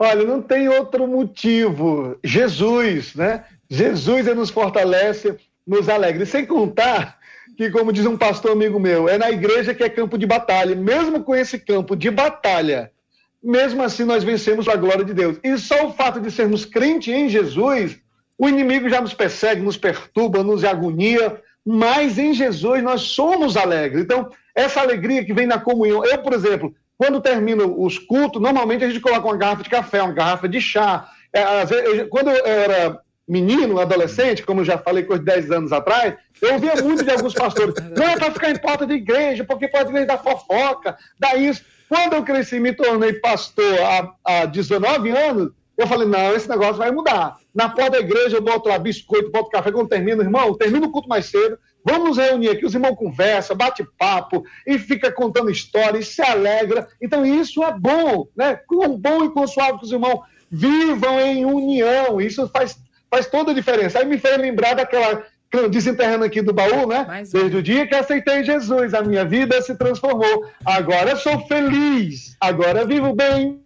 Olha, 0.00 0.24
não 0.24 0.42
tem 0.42 0.68
outro 0.68 1.06
motivo. 1.06 2.18
Jesus, 2.24 3.14
né? 3.14 3.44
Jesus 3.70 4.26
nos 4.34 4.50
fortalece, 4.50 5.36
nos 5.64 5.88
alegra. 5.88 6.24
E 6.24 6.26
sem 6.26 6.44
contar 6.44 7.20
que, 7.56 7.70
como 7.70 7.92
diz 7.92 8.04
um 8.04 8.16
pastor 8.16 8.52
amigo 8.52 8.78
meu, 8.78 9.08
é 9.08 9.16
na 9.16 9.30
igreja 9.30 9.74
que 9.74 9.82
é 9.82 9.88
campo 9.88 10.18
de 10.18 10.26
batalha. 10.26 10.74
Mesmo 10.76 11.22
com 11.22 11.34
esse 11.34 11.58
campo 11.58 11.96
de 11.96 12.10
batalha, 12.10 12.90
mesmo 13.42 13.82
assim 13.82 14.04
nós 14.04 14.22
vencemos 14.22 14.68
a 14.68 14.76
glória 14.76 15.04
de 15.04 15.14
Deus. 15.14 15.38
E 15.42 15.56
só 15.56 15.86
o 15.86 15.92
fato 15.92 16.20
de 16.20 16.30
sermos 16.30 16.64
crentes 16.64 17.14
em 17.14 17.28
Jesus, 17.28 17.98
o 18.38 18.48
inimigo 18.48 18.88
já 18.88 19.00
nos 19.00 19.14
persegue, 19.14 19.62
nos 19.62 19.76
perturba, 19.76 20.42
nos 20.42 20.64
agonia, 20.64 21.40
mas 21.64 22.18
em 22.18 22.34
Jesus 22.34 22.82
nós 22.82 23.00
somos 23.02 23.56
alegres. 23.56 24.02
Então, 24.04 24.28
essa 24.54 24.80
alegria 24.80 25.24
que 25.24 25.32
vem 25.32 25.46
na 25.46 25.58
comunhão. 25.58 26.04
Eu, 26.04 26.18
por 26.18 26.32
exemplo, 26.32 26.74
quando 26.98 27.20
termino 27.20 27.82
os 27.82 27.98
cultos, 27.98 28.40
normalmente 28.40 28.84
a 28.84 28.88
gente 28.88 29.00
coloca 29.00 29.26
uma 29.26 29.36
garrafa 29.36 29.62
de 29.62 29.70
café, 29.70 30.02
uma 30.02 30.12
garrafa 30.12 30.48
de 30.48 30.60
chá. 30.60 31.08
É, 31.32 31.64
vezes, 31.64 31.98
eu- 31.98 32.08
quando 32.08 32.30
eu 32.30 32.46
era 32.46 33.00
menino, 33.26 33.80
adolescente, 33.80 34.42
como 34.42 34.64
já 34.64 34.78
falei 34.78 35.02
de 35.02 35.18
10 35.18 35.50
anos 35.50 35.72
atrás, 35.72 36.14
eu 36.40 36.54
ouvia 36.54 36.74
muito 36.76 37.04
de 37.04 37.10
alguns 37.10 37.34
pastores. 37.34 37.74
Não 37.96 38.06
é 38.06 38.16
para 38.16 38.30
ficar 38.30 38.50
em 38.50 38.58
porta 38.58 38.86
de 38.86 38.94
igreja, 38.94 39.44
porque 39.44 39.68
pode 39.68 39.92
vir 39.92 40.06
da 40.06 40.16
fofoca, 40.16 40.96
da 41.18 41.34
isso. 41.34 41.64
Quando 41.88 42.14
eu 42.14 42.22
cresci 42.22 42.56
e 42.56 42.60
me 42.60 42.72
tornei 42.72 43.14
pastor 43.14 43.78
há, 43.80 44.12
há 44.24 44.46
19 44.46 45.10
anos, 45.10 45.50
eu 45.76 45.86
falei, 45.86 46.08
não, 46.08 46.34
esse 46.34 46.48
negócio 46.48 46.76
vai 46.76 46.90
mudar. 46.90 47.36
Na 47.54 47.68
porta 47.68 47.92
da 47.92 48.00
igreja 48.00 48.36
eu 48.36 48.42
boto 48.42 48.68
lá 48.68 48.78
biscoito, 48.78 49.30
boto 49.30 49.50
café, 49.50 49.70
quando 49.70 49.88
termino, 49.88 50.22
irmão, 50.22 50.54
termino 50.54 50.86
o 50.86 50.90
culto 50.90 51.08
mais 51.08 51.26
cedo, 51.26 51.58
vamos 51.84 52.08
nos 52.08 52.18
reunir 52.18 52.48
aqui, 52.48 52.64
os 52.64 52.74
irmãos 52.74 52.96
conversam, 52.96 53.56
bate 53.56 53.86
papo, 53.98 54.42
e 54.66 54.78
fica 54.78 55.12
contando 55.12 55.50
história, 55.50 55.98
e 55.98 56.02
se 56.02 56.22
alegra. 56.22 56.88
Então 57.00 57.26
isso 57.26 57.62
é 57.62 57.72
bom, 57.72 58.26
né? 58.34 58.58
Quão 58.66 58.96
bom 58.96 59.24
e 59.24 59.30
quão 59.30 59.46
suave 59.46 59.78
que 59.78 59.84
os 59.84 59.92
irmãos 59.92 60.20
vivam 60.50 61.20
em 61.20 61.44
união, 61.44 62.20
isso 62.20 62.48
faz, 62.48 62.78
faz 63.10 63.26
toda 63.26 63.52
a 63.52 63.54
diferença. 63.54 63.98
Aí 63.98 64.06
me 64.06 64.18
fez 64.18 64.38
lembrar 64.38 64.74
daquela 64.74 65.24
desenterrando 65.70 66.24
aqui 66.24 66.42
do 66.42 66.52
baú, 66.52 66.86
né? 66.86 67.06
Desde 67.32 67.56
o 67.56 67.62
dia 67.62 67.86
que 67.86 67.94
aceitei 67.94 68.44
Jesus, 68.44 68.92
a 68.92 69.02
minha 69.02 69.24
vida 69.24 69.60
se 69.62 69.74
transformou. 69.76 70.46
Agora 70.64 71.16
sou 71.16 71.46
feliz, 71.46 72.36
agora 72.40 72.84
vivo 72.84 73.14
bem. 73.14 73.60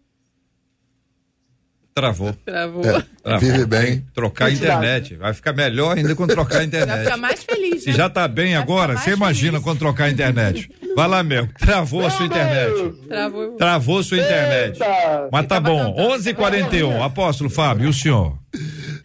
Travou. 1.93 2.33
Travou. 2.45 2.83
Travou. 3.23 3.41
Vive 3.41 3.67
bem. 3.67 4.07
Trocar 4.15 4.47
a 4.47 4.51
internet. 4.51 5.17
Vai 5.17 5.35
ficar 5.35 5.53
melhor 5.53 5.97
ainda 5.97 6.15
quando 6.15 6.31
trocar 6.33 6.57
a 6.57 6.59
Vai 6.61 6.67
internet. 6.67 7.03
ficar 7.05 7.17
mais 7.17 7.43
feliz. 7.43 7.83
Se 7.83 7.91
né? 7.91 7.97
já 7.97 8.09
tá 8.09 8.29
bem 8.29 8.57
agora, 8.57 8.95
mais 8.95 9.05
você 9.05 9.11
imagina 9.11 9.53
feliz. 9.53 9.65
quando 9.65 9.79
trocar 9.81 10.05
a 10.05 10.11
internet. 10.11 10.71
Vai 10.95 11.09
lá 11.09 11.23
mesmo. 11.23 11.51
Travou 11.59 12.07
a 12.07 12.11
sua 12.11 12.27
internet. 12.27 12.93
Travou. 13.09 13.51
Travou 13.57 14.03
sua 14.03 14.19
internet. 14.19 14.81
Eita! 14.81 15.29
Mas 15.33 15.47
tá 15.47 15.61
bom. 15.61 15.95
11:41. 15.97 17.03
Apóstolo 17.03 17.51
Fábio, 17.51 17.87
e 17.87 17.89
o 17.89 17.93
senhor? 17.93 18.39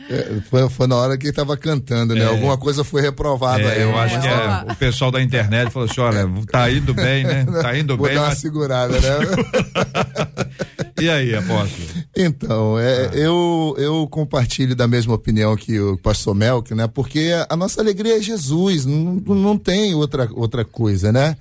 É, 0.10 0.40
foi, 0.50 0.70
foi 0.70 0.88
na 0.88 0.96
hora 0.96 1.18
que 1.18 1.26
ele 1.28 1.34
tava 1.34 1.58
cantando, 1.58 2.14
né? 2.14 2.26
Alguma 2.26 2.58
coisa 2.58 2.84
foi 2.84 3.02
reprovada 3.02 3.64
É, 3.64 3.76
aí. 3.78 3.82
eu 3.82 3.98
acho 3.98 4.16
mas 4.16 4.24
que 4.24 4.30
é, 4.30 4.72
o 4.72 4.76
pessoal 4.76 5.12
da 5.12 5.22
internet 5.22 5.72
falou 5.72 5.90
assim: 5.90 6.02
olha, 6.02 6.30
tá 6.52 6.70
indo 6.72 6.94
bem, 6.94 7.24
né? 7.24 7.46
Tá 7.62 7.78
indo 7.78 7.98
Vou 7.98 8.06
bem, 8.08 8.16
dar 8.16 8.22
uma 8.24 8.30
mas. 8.30 8.38
segurada, 8.40 8.94
né? 9.00 9.10
E 11.02 11.10
aí, 11.10 11.36
apóstolo? 11.36 11.86
Então, 12.16 12.80
é, 12.80 13.10
eu, 13.14 13.76
eu 13.78 14.08
compartilho 14.10 14.74
da 14.76 14.88
mesma 14.88 15.14
opinião 15.14 15.56
que 15.58 15.78
o 15.78 15.98
pastor 15.98 16.34
Melk, 16.34 16.74
né? 16.74 16.88
Porque 16.88 17.32
a 17.50 17.56
nossa 17.58 17.82
alegria 17.82 18.18
é 18.18 18.22
Jesus, 18.22 18.86
não, 18.86 19.16
não 19.26 19.58
tem 19.58 19.94
outra, 19.94 20.30
outra 20.34 20.64
coisa, 20.64 21.12
né? 21.12 21.36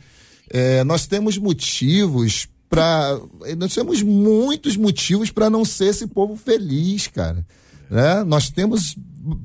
É, 0.51 0.83
nós 0.83 1.07
temos 1.07 1.39
motivos 1.39 2.49
para. 2.69 3.17
Nós 3.57 3.73
temos 3.75 4.03
muitos 4.03 4.77
motivos 4.77 5.31
para 5.31 5.49
não 5.49 5.65
ser 5.65 5.87
esse 5.87 6.09
povo 6.09 6.37
feliz, 6.37 7.07
cara. 7.07 7.47
Né? 7.91 8.24
Nós 8.24 8.51
temos 8.51 8.97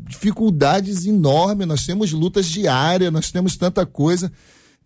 dificuldades 0.07 1.05
enormes, 1.05 1.67
nós 1.67 1.85
temos 1.85 2.11
lutas 2.11 2.45
diárias, 2.45 3.11
nós 3.11 3.31
temos 3.31 3.55
tanta 3.55 3.85
coisa. 3.85 4.31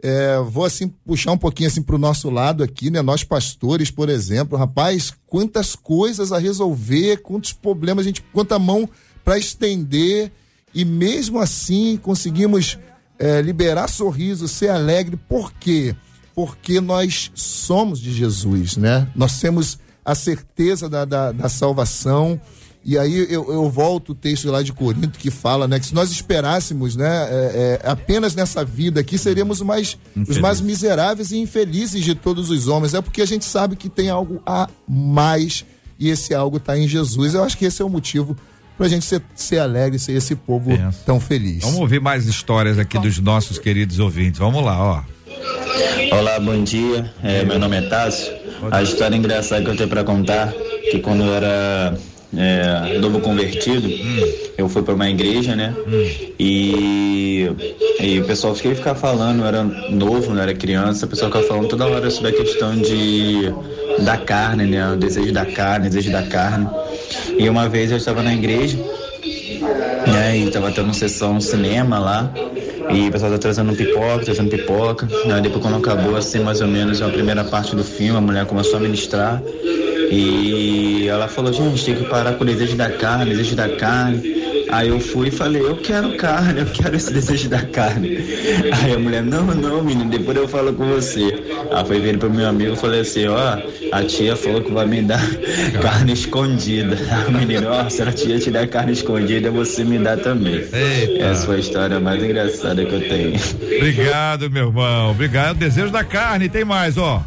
É, 0.02 0.38
vou 0.40 0.66
assim 0.66 0.90
puxar 0.90 1.32
um 1.32 1.38
pouquinho 1.38 1.70
assim 1.70 1.82
para 1.82 1.96
o 1.96 2.00
nosso 2.00 2.30
lado 2.30 2.62
aqui, 2.62 2.90
né? 2.90 3.02
Nós 3.02 3.24
pastores, 3.24 3.90
por 3.90 4.10
exemplo, 4.10 4.58
rapaz, 4.58 5.14
quantas 5.26 5.76
coisas 5.76 6.32
a 6.34 6.38
resolver, 6.38 7.22
quantos 7.22 7.54
problemas 7.54 8.04
a 8.04 8.08
gente, 8.08 8.22
quanta 8.34 8.60
mão 8.60 8.88
para 9.24 9.38
estender 9.38 10.32
e 10.74 10.84
mesmo 10.84 11.40
assim 11.40 11.98
conseguimos 11.98 12.78
é, 13.18 13.42
liberar 13.42 13.88
sorriso, 13.88 14.48
ser 14.48 14.70
alegre. 14.70 15.16
Por 15.16 15.54
quê? 15.54 15.96
Porque 16.36 16.82
nós 16.82 17.32
somos 17.34 18.00
de 18.00 18.12
Jesus, 18.12 18.76
né? 18.76 19.08
Nós 19.16 19.40
temos 19.40 19.80
a 20.04 20.16
certeza 20.16 20.90
da, 20.90 21.06
da, 21.06 21.32
da 21.32 21.48
salvação. 21.48 22.42
E 22.86 22.98
aí 22.98 23.28
eu, 23.30 23.52
eu 23.52 23.70
volto 23.70 24.10
o 24.10 24.16
texto 24.16 24.52
lá 24.52 24.62
de 24.62 24.74
Corinto 24.74 25.18
que 25.18 25.32
fala, 25.32 25.68
né, 25.68 25.80
que 25.80 25.86
se 25.86 25.96
nós 25.96 26.12
esperássemos, 26.12 26.98
né, 26.98 27.28
é, 27.30 27.80
é, 27.84 27.90
apenas 27.90 28.36
nessa 28.36 28.66
vida 28.66 29.00
aqui, 29.00 29.18
seríamos 29.18 29.62
mais, 29.62 29.98
os 30.28 30.38
mais 30.38 30.60
miseráveis 30.60 31.32
e 31.32 31.38
infelizes 31.38 32.04
de 32.04 32.14
todos 32.14 32.50
os 32.50 32.68
homens. 32.68 32.94
É 32.94 33.02
porque 33.02 33.22
a 33.22 33.26
gente 33.26 33.46
sabe 33.46 33.78
que 33.78 33.90
tem 33.90 34.10
algo 34.10 34.42
a 34.46 34.68
mais 34.88 35.66
e 35.98 36.10
esse 36.10 36.34
algo 36.34 36.58
está 36.58 36.78
em 36.78 36.88
Jesus. 36.88 37.34
Eu 37.34 37.44
acho 37.44 37.58
que 37.58 37.66
esse 37.66 37.82
é 37.82 37.86
o 37.86 37.90
motivo 37.90 38.36
para 38.78 38.88
a 38.88 38.90
gente 38.90 39.06
ser, 39.06 39.22
ser 39.34 39.60
alegre, 39.60 39.98
ser 39.98 40.14
esse 40.14 40.36
povo 40.36 40.70
Pensa. 40.70 41.00
tão 41.06 41.20
feliz. 41.20 41.64
Vamos 41.64 41.80
ouvir 41.80 42.02
mais 42.02 42.26
histórias 42.26 42.78
aqui 42.78 43.00
dos 43.00 43.20
nossos 43.20 43.58
queridos 43.58 44.00
ouvintes. 44.00 44.40
Vamos 44.40 44.64
lá, 44.64 44.78
ó. 44.78 45.04
Olá, 46.16 46.40
bom 46.40 46.64
dia. 46.64 47.12
É, 47.24 47.46
meu 47.46 47.58
nome 47.58 47.78
é 47.78 47.82
Tássio. 47.84 48.34
A 48.72 48.82
história 48.82 49.16
engraçada 49.16 49.64
que 49.64 49.70
eu 49.70 49.76
tenho 49.76 49.90
para 49.90 50.04
contar 50.04 50.52
que 50.92 51.00
quando 51.00 51.24
eu 51.24 51.34
era 51.34 51.98
é, 52.38 52.98
novo 53.00 53.20
convertido, 53.20 53.90
eu 54.58 54.68
fui 54.68 54.82
para 54.82 54.94
uma 54.94 55.10
igreja, 55.10 55.56
né? 55.56 55.76
E, 56.40 57.50
e 58.00 58.20
o 58.20 58.26
pessoal 58.26 58.56
fiquei 58.56 58.76
ficar 58.76 58.96
falando, 58.96 59.42
eu 59.42 59.46
era 59.48 59.64
novo, 59.64 60.34
não 60.34 60.42
era 60.42 60.54
criança, 60.54 61.06
o 61.06 61.10
pessoal 61.10 61.30
ficava 61.30 61.48
falando 61.48 61.68
toda 61.68 61.86
hora 61.86 62.10
sobre 62.10 62.32
a 62.32 62.34
questão 62.34 62.76
de 62.76 63.54
da 64.04 64.18
carne, 64.18 64.66
né? 64.66 64.94
O 64.94 64.96
desejo 64.96 65.32
da 65.32 65.46
carne, 65.46 65.88
o 65.88 65.90
desejo 65.90 66.12
da 66.12 66.24
carne. 66.24 66.68
E 67.38 67.48
uma 67.50 67.70
vez 67.70 67.92
eu 67.92 67.98
estava 67.98 68.24
na 68.24 68.34
igreja 68.34 68.78
né? 70.08 70.38
E 70.38 70.52
tava 70.52 70.72
tendo 70.72 70.94
sessão 70.94 71.40
cinema 71.40 72.00
lá. 72.00 72.32
E 72.90 73.08
o 73.08 73.12
pessoal 73.12 73.32
tá 73.32 73.38
trazendo 73.38 73.74
pipoca, 73.74 74.26
trazendo 74.26 74.50
pipoca. 74.50 75.08
Né? 75.26 75.40
Depois 75.42 75.62
quando 75.62 75.78
acabou 75.78 76.16
assim, 76.16 76.40
mais 76.40 76.62
ou 76.62 76.68
menos, 76.68 77.02
a 77.02 77.10
primeira 77.10 77.44
parte 77.44 77.76
do 77.76 77.84
filme, 77.84 78.18
a 78.18 78.22
mulher 78.22 78.46
começou 78.46 78.78
a 78.78 78.80
ministrar. 78.80 79.42
E 80.16 81.08
ela 81.08 81.28
falou, 81.28 81.52
gente, 81.52 81.84
tem 81.84 81.96
que 81.96 82.06
parar 82.06 82.34
com 82.34 82.44
o 82.44 82.48
desejo 82.48 82.76
da 82.76 82.88
carne, 82.88 83.32
desejo 83.32 83.56
da 83.56 83.68
carne. 83.68 84.44
Aí 84.70 84.90
eu 84.90 85.00
fui 85.00 85.30
e 85.30 85.32
falei, 85.32 85.62
eu 85.62 85.76
quero 85.78 86.16
carne, 86.18 86.62
eu 86.62 86.66
quero 86.68 86.96
esse 86.96 87.12
desejo 87.14 87.50
da 87.50 87.62
carne. 87.64 88.18
Aí 88.82 88.94
a 88.94 89.00
mulher, 89.00 89.24
não, 89.24 89.44
não, 89.44 89.84
menino, 89.84 90.12
depois 90.12 90.38
eu 90.38 90.48
falo 90.48 90.72
com 90.74 90.86
você. 90.86 91.44
Aí 91.72 91.86
foi 91.86 92.00
vir 92.00 92.20
pro 92.20 92.30
meu 92.30 92.48
amigo 92.48 92.74
e 92.74 92.76
falei 92.76 93.02
assim, 93.02 93.28
ó, 93.28 93.58
a 93.92 94.04
tia 94.04 94.36
falou 94.36 94.62
que 94.62 94.72
vai 94.72 94.86
me 94.86 95.02
dar 95.02 95.20
carne 95.82 96.14
escondida. 96.14 96.96
Aí 97.10 97.26
o 97.30 97.32
menino, 97.32 97.70
ó, 97.70 97.90
se 97.90 98.04
a 98.04 98.12
tia 98.12 98.38
te 98.38 98.52
der 98.52 98.68
carne 98.68 98.94
escondida, 98.94 99.50
você 99.50 99.84
me 99.84 99.98
dá 99.98 100.16
também. 100.16 100.64
Eita. 100.72 101.24
Essa 101.24 101.46
foi 101.48 101.56
a 101.56 101.60
história 101.60 102.00
mais 102.00 102.24
engraçada 102.24 102.86
que 102.86 102.94
eu 102.94 103.02
tenho. 103.02 103.40
Obrigado, 103.78 104.50
meu 104.52 104.68
irmão. 104.68 105.10
Obrigado. 105.10 105.48
É 105.48 105.52
o 105.52 105.56
desejo 105.56 105.92
da 105.92 106.04
carne. 106.04 106.50
Tem 106.50 106.64
mais, 106.64 107.00
ó. 107.00 107.24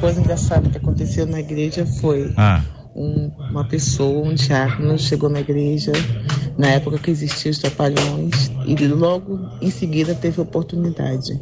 Coisa 0.00 0.18
engraçada 0.20 0.68
que 0.68 0.78
aconteceu 0.78 1.26
na 1.26 1.40
igreja 1.40 1.84
foi 2.00 2.32
Ah. 2.36 2.62
um- 2.96 3.30
uma 3.50 3.64
pessoa, 3.64 4.26
um 4.26 4.34
diácono, 4.34 4.98
chegou 4.98 5.28
na 5.28 5.40
igreja 5.40 5.92
na 6.60 6.72
época 6.72 6.98
que 6.98 7.10
existiam 7.10 7.50
os 7.50 7.58
trapalhões 7.58 8.52
e 8.66 8.76
logo 8.86 9.40
em 9.62 9.70
seguida 9.70 10.14
teve 10.14 10.42
oportunidade. 10.42 11.40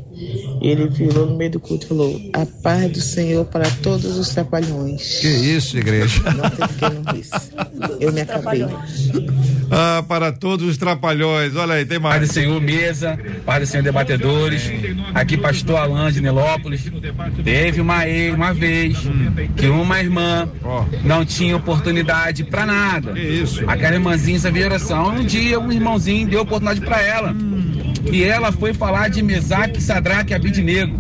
Ele 0.62 0.89
virou 0.89 1.27
no 1.27 1.37
meio 1.37 1.51
do 1.51 1.61
culto 1.61 1.87
e 1.87 1.89
falou: 1.89 2.21
A 2.33 2.47
paz 2.62 2.93
do 2.93 3.01
Senhor 3.01 3.45
para 3.45 3.69
todos 3.83 4.16
os 4.16 4.29
trapalhões. 4.29 5.19
Que 5.21 5.27
isso, 5.27 5.77
igreja? 5.77 6.23
Não 6.33 6.49
teve 6.49 6.75
quem 6.79 6.91
não 6.91 7.12
disse. 7.12 7.33
Eu 8.01 8.12
me 8.12 8.21
acabei. 8.21 8.64
Ah, 9.71 10.05
para 10.09 10.33
todos 10.33 10.66
os 10.66 10.77
trapalhões. 10.77 11.55
Olha 11.57 11.75
aí, 11.75 11.85
tem 11.85 11.99
mais. 11.99 12.16
Pai 12.16 12.27
do 12.27 12.33
Senhor 12.33 12.61
Mesa, 12.61 13.19
Pai 13.45 13.61
do 13.61 13.66
Senhor 13.66 13.83
Debatedores, 13.83 14.71
aqui 15.14 15.37
Pastor 15.37 15.77
Alan 15.77 16.12
de 16.12 16.21
Nilópolis. 16.21 16.85
Teve 17.45 17.81
uma, 17.81 18.05
uma 18.35 18.55
vez 18.55 18.97
que 19.57 19.66
uma 19.66 20.01
irmã 20.01 20.49
não 21.05 21.25
tinha 21.25 21.57
oportunidade 21.57 22.45
pra 22.45 22.64
nada. 22.64 23.14
Aquela 23.66 23.95
irmãzinha 23.95 24.39
sabia 24.39 24.66
oração. 24.66 25.08
Um 25.11 25.25
dia 25.25 25.59
um 25.59 25.73
irmãozinho 25.73 26.29
deu 26.29 26.43
oportunidade 26.43 26.81
pra 26.81 27.01
ela. 27.01 27.35
E 28.11 28.23
ela 28.23 28.53
foi 28.53 28.73
falar 28.73 29.09
de 29.09 29.23
Mesaque, 29.23 29.83
Sadraque 29.83 30.33
e 30.33 30.35
Abidnego. 30.35 30.99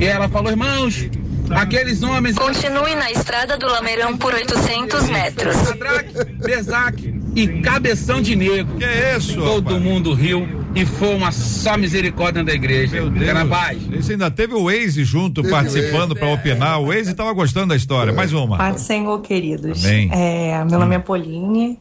E 0.00 0.04
ela 0.04 0.28
falou, 0.28 0.50
irmãos, 0.50 1.08
aqueles 1.50 2.02
homens. 2.02 2.36
Continue 2.36 2.94
na 2.94 3.10
estrada 3.10 3.56
do 3.56 3.66
Lameirão 3.66 4.16
por 4.16 4.34
800 4.34 5.08
metros. 5.08 5.56
Sadraque, 5.56 6.14
Mesaque 6.44 7.14
e 7.34 7.48
Cabeção 7.60 8.20
de 8.20 8.36
Negro. 8.36 8.76
Que 8.76 8.84
é 8.84 9.16
isso? 9.16 9.36
Todo 9.36 9.80
mundo 9.80 10.12
riu 10.12 10.46
e 10.74 10.84
foi 10.84 11.14
uma 11.14 11.30
só 11.30 11.76
misericórdia 11.76 12.42
da 12.42 12.52
igreja. 12.52 13.10
Fica 13.10 13.34
na 13.34 13.46
paz. 13.46 13.78
Esse 13.92 14.12
ainda 14.12 14.30
teve 14.30 14.54
o 14.54 14.64
Waze 14.64 15.04
junto 15.04 15.42
participando 15.48 16.14
para 16.14 16.28
opinar. 16.28 16.80
O 16.80 16.86
Waze 16.88 17.10
estava 17.10 17.32
gostando 17.32 17.68
da 17.68 17.76
história. 17.76 18.12
Mais 18.12 18.32
uma. 18.32 18.58
Paz 18.58 18.82
Senhor, 18.82 19.20
queridos. 19.20 19.84
Amém. 19.84 20.10
É, 20.12 20.64
meu 20.64 20.78
nome 20.78 20.96
é 20.96 20.98
Pauline. 20.98 21.78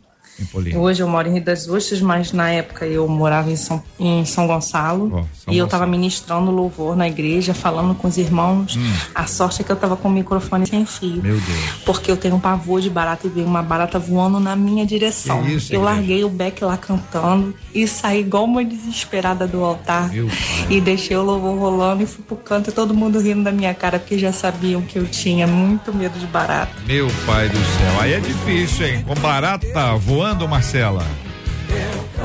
Hoje 0.75 1.01
eu 1.01 1.07
moro 1.07 1.27
em 1.29 1.33
Rio 1.33 1.43
das 1.43 1.67
Ostras, 1.67 2.01
mas 2.01 2.31
na 2.31 2.49
época 2.49 2.85
eu 2.85 3.07
morava 3.07 3.51
em 3.51 3.55
São, 3.55 3.81
em 3.99 4.25
São 4.25 4.47
Gonçalo. 4.47 5.05
Ó, 5.13 5.17
São 5.33 5.53
e 5.53 5.57
eu 5.57 5.65
Gonçalo. 5.65 5.65
estava 5.65 5.87
ministrando 5.87 6.51
louvor 6.51 6.95
na 6.95 7.07
igreja, 7.07 7.53
falando 7.53 7.93
com 7.95 8.07
os 8.07 8.17
irmãos. 8.17 8.75
Hum. 8.75 8.93
A 9.13 9.25
sorte 9.27 9.61
é 9.61 9.63
que 9.63 9.71
eu 9.71 9.75
estava 9.75 9.95
com 9.95 10.07
o 10.07 10.11
microfone 10.11 10.65
sem 10.67 10.85
fio. 10.85 11.21
Meu 11.21 11.35
Deus. 11.39 11.59
Porque 11.85 12.11
eu 12.11 12.17
tenho 12.17 12.35
um 12.35 12.39
pavor 12.39 12.81
de 12.81 12.89
barata 12.89 13.27
e 13.27 13.29
veio 13.29 13.45
uma 13.45 13.61
barata 13.61 13.99
voando 13.99 14.39
na 14.39 14.55
minha 14.55 14.85
direção. 14.85 15.41
Isso, 15.47 15.73
eu 15.73 15.81
igreja? 15.81 15.95
larguei 15.95 16.23
o 16.23 16.29
beck 16.29 16.63
lá 16.63 16.77
cantando 16.77 17.53
e 17.73 17.87
saí 17.87 18.21
igual 18.21 18.45
uma 18.45 18.63
desesperada 18.65 19.47
do 19.47 19.63
altar. 19.63 20.09
E 20.69 20.81
deixei 20.81 21.15
o 21.15 21.21
louvor 21.23 21.57
rolando 21.57 22.03
e 22.03 22.05
fui 22.05 22.23
pro 22.23 22.35
canto 22.37 22.69
e 22.69 22.73
todo 22.73 22.93
mundo 22.93 23.19
rindo 23.19 23.43
da 23.43 23.51
minha 23.51 23.73
cara, 23.73 23.99
porque 23.99 24.17
já 24.17 24.31
sabiam 24.31 24.81
que 24.81 24.97
eu 24.97 25.05
tinha 25.05 25.45
muito 25.47 25.93
medo 25.93 26.17
de 26.19 26.25
barata. 26.27 26.71
Meu 26.85 27.07
pai 27.25 27.49
do 27.49 27.57
céu. 27.57 28.01
Aí 28.01 28.13
é 28.13 28.19
difícil, 28.19 28.87
hein? 28.87 29.03
Com 29.07 29.15
barata 29.15 29.95
voando, 29.95 30.22
Marcela. 30.47 31.05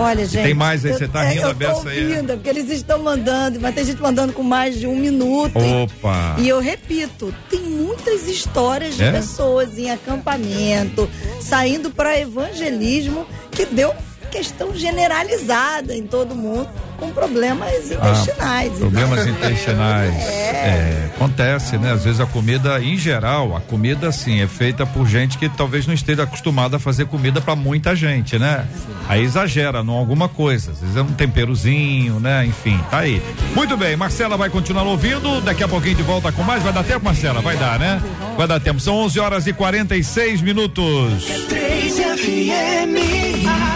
Olha, 0.00 0.24
gente. 0.26 0.44
tem 0.44 0.54
mais 0.54 0.84
aí? 0.84 0.92
eu- 0.92 0.98
Você 0.98 1.08
tá 1.08 1.24
é, 1.24 1.30
rindo 1.30 1.46
a 1.46 1.48
Eu 1.48 1.54
tô 1.54 1.58
beça 1.58 1.88
aí, 1.88 2.12
é? 2.12 2.22
porque 2.22 2.48
eles 2.48 2.70
estão 2.70 3.02
mandando, 3.02 3.60
mas 3.60 3.74
tem 3.74 3.84
gente 3.84 4.00
mandando 4.00 4.32
com 4.32 4.44
mais 4.44 4.78
de 4.78 4.86
um 4.86 4.94
minuto. 4.94 5.58
Opa. 5.58 6.36
E 6.38 6.48
eu 6.48 6.60
repito, 6.60 7.34
tem 7.50 7.58
muitas 7.62 8.28
histórias 8.28 8.94
de 8.96 9.02
É? 9.02 9.10
pessoas 9.10 9.76
em 9.76 9.90
acampamento, 9.90 11.10
saindo 11.40 11.90
para 11.90 12.16
evangelismo, 12.20 13.26
que 13.50 13.66
deu 13.66 13.92
questão 14.28 14.74
generalizada 14.74 15.94
em 15.94 16.06
todo 16.06 16.34
mundo 16.34 16.68
com 16.98 17.10
problemas 17.12 17.72
intestinais. 17.90 18.72
Ah, 18.74 18.78
problemas 18.78 19.26
Então, 19.26 19.32
intestinais. 19.50 20.14
É, 20.14 21.10
acontece, 21.14 21.78
né? 21.78 21.92
Às 21.92 22.04
vezes 22.04 22.20
a 22.20 22.26
comida, 22.26 22.80
em 22.80 22.96
geral, 22.96 23.56
a 23.56 23.60
comida 23.60 24.08
assim 24.08 24.40
é 24.40 24.48
feita 24.48 24.84
por 24.84 25.06
gente 25.06 25.38
que 25.38 25.48
talvez 25.48 25.86
não 25.86 25.94
esteja 25.94 26.24
acostumada 26.24 26.76
a 26.76 26.80
fazer 26.80 27.06
comida 27.06 27.40
para 27.40 27.54
muita 27.54 27.94
gente, 27.94 28.38
né? 28.38 28.66
Aí 29.08 29.22
exagera 29.22 29.80
em 29.80 29.90
alguma 29.90 30.28
coisa, 30.28 30.72
às 30.72 30.80
vezes 30.80 30.96
é 30.96 31.02
um 31.02 31.12
temperozinho, 31.12 32.18
né? 32.20 32.44
Enfim, 32.44 32.78
tá 32.90 32.98
aí. 32.98 33.22
Muito 33.54 33.76
bem, 33.76 33.96
Marcela 33.96 34.36
vai 34.36 34.50
continuar 34.50 34.82
ouvindo, 34.82 35.40
daqui 35.40 35.62
a 35.62 35.68
pouquinho 35.68 35.94
de 35.94 36.02
volta 36.02 36.32
com 36.32 36.42
mais. 36.42 36.62
Vai 36.62 36.72
dar 36.72 36.82
tempo, 36.84 37.04
Marcela? 37.04 37.40
Vai 37.40 37.56
dar, 37.56 37.78
né? 37.78 38.02
Vai 38.36 38.48
dar 38.48 38.58
tempo. 38.60 38.80
São 38.80 38.94
11 38.96 39.20
horas 39.20 39.46
e 39.46 39.52
46 39.52 40.42
minutos. 40.42 41.24
3 41.48 41.94
FM. 41.96 43.67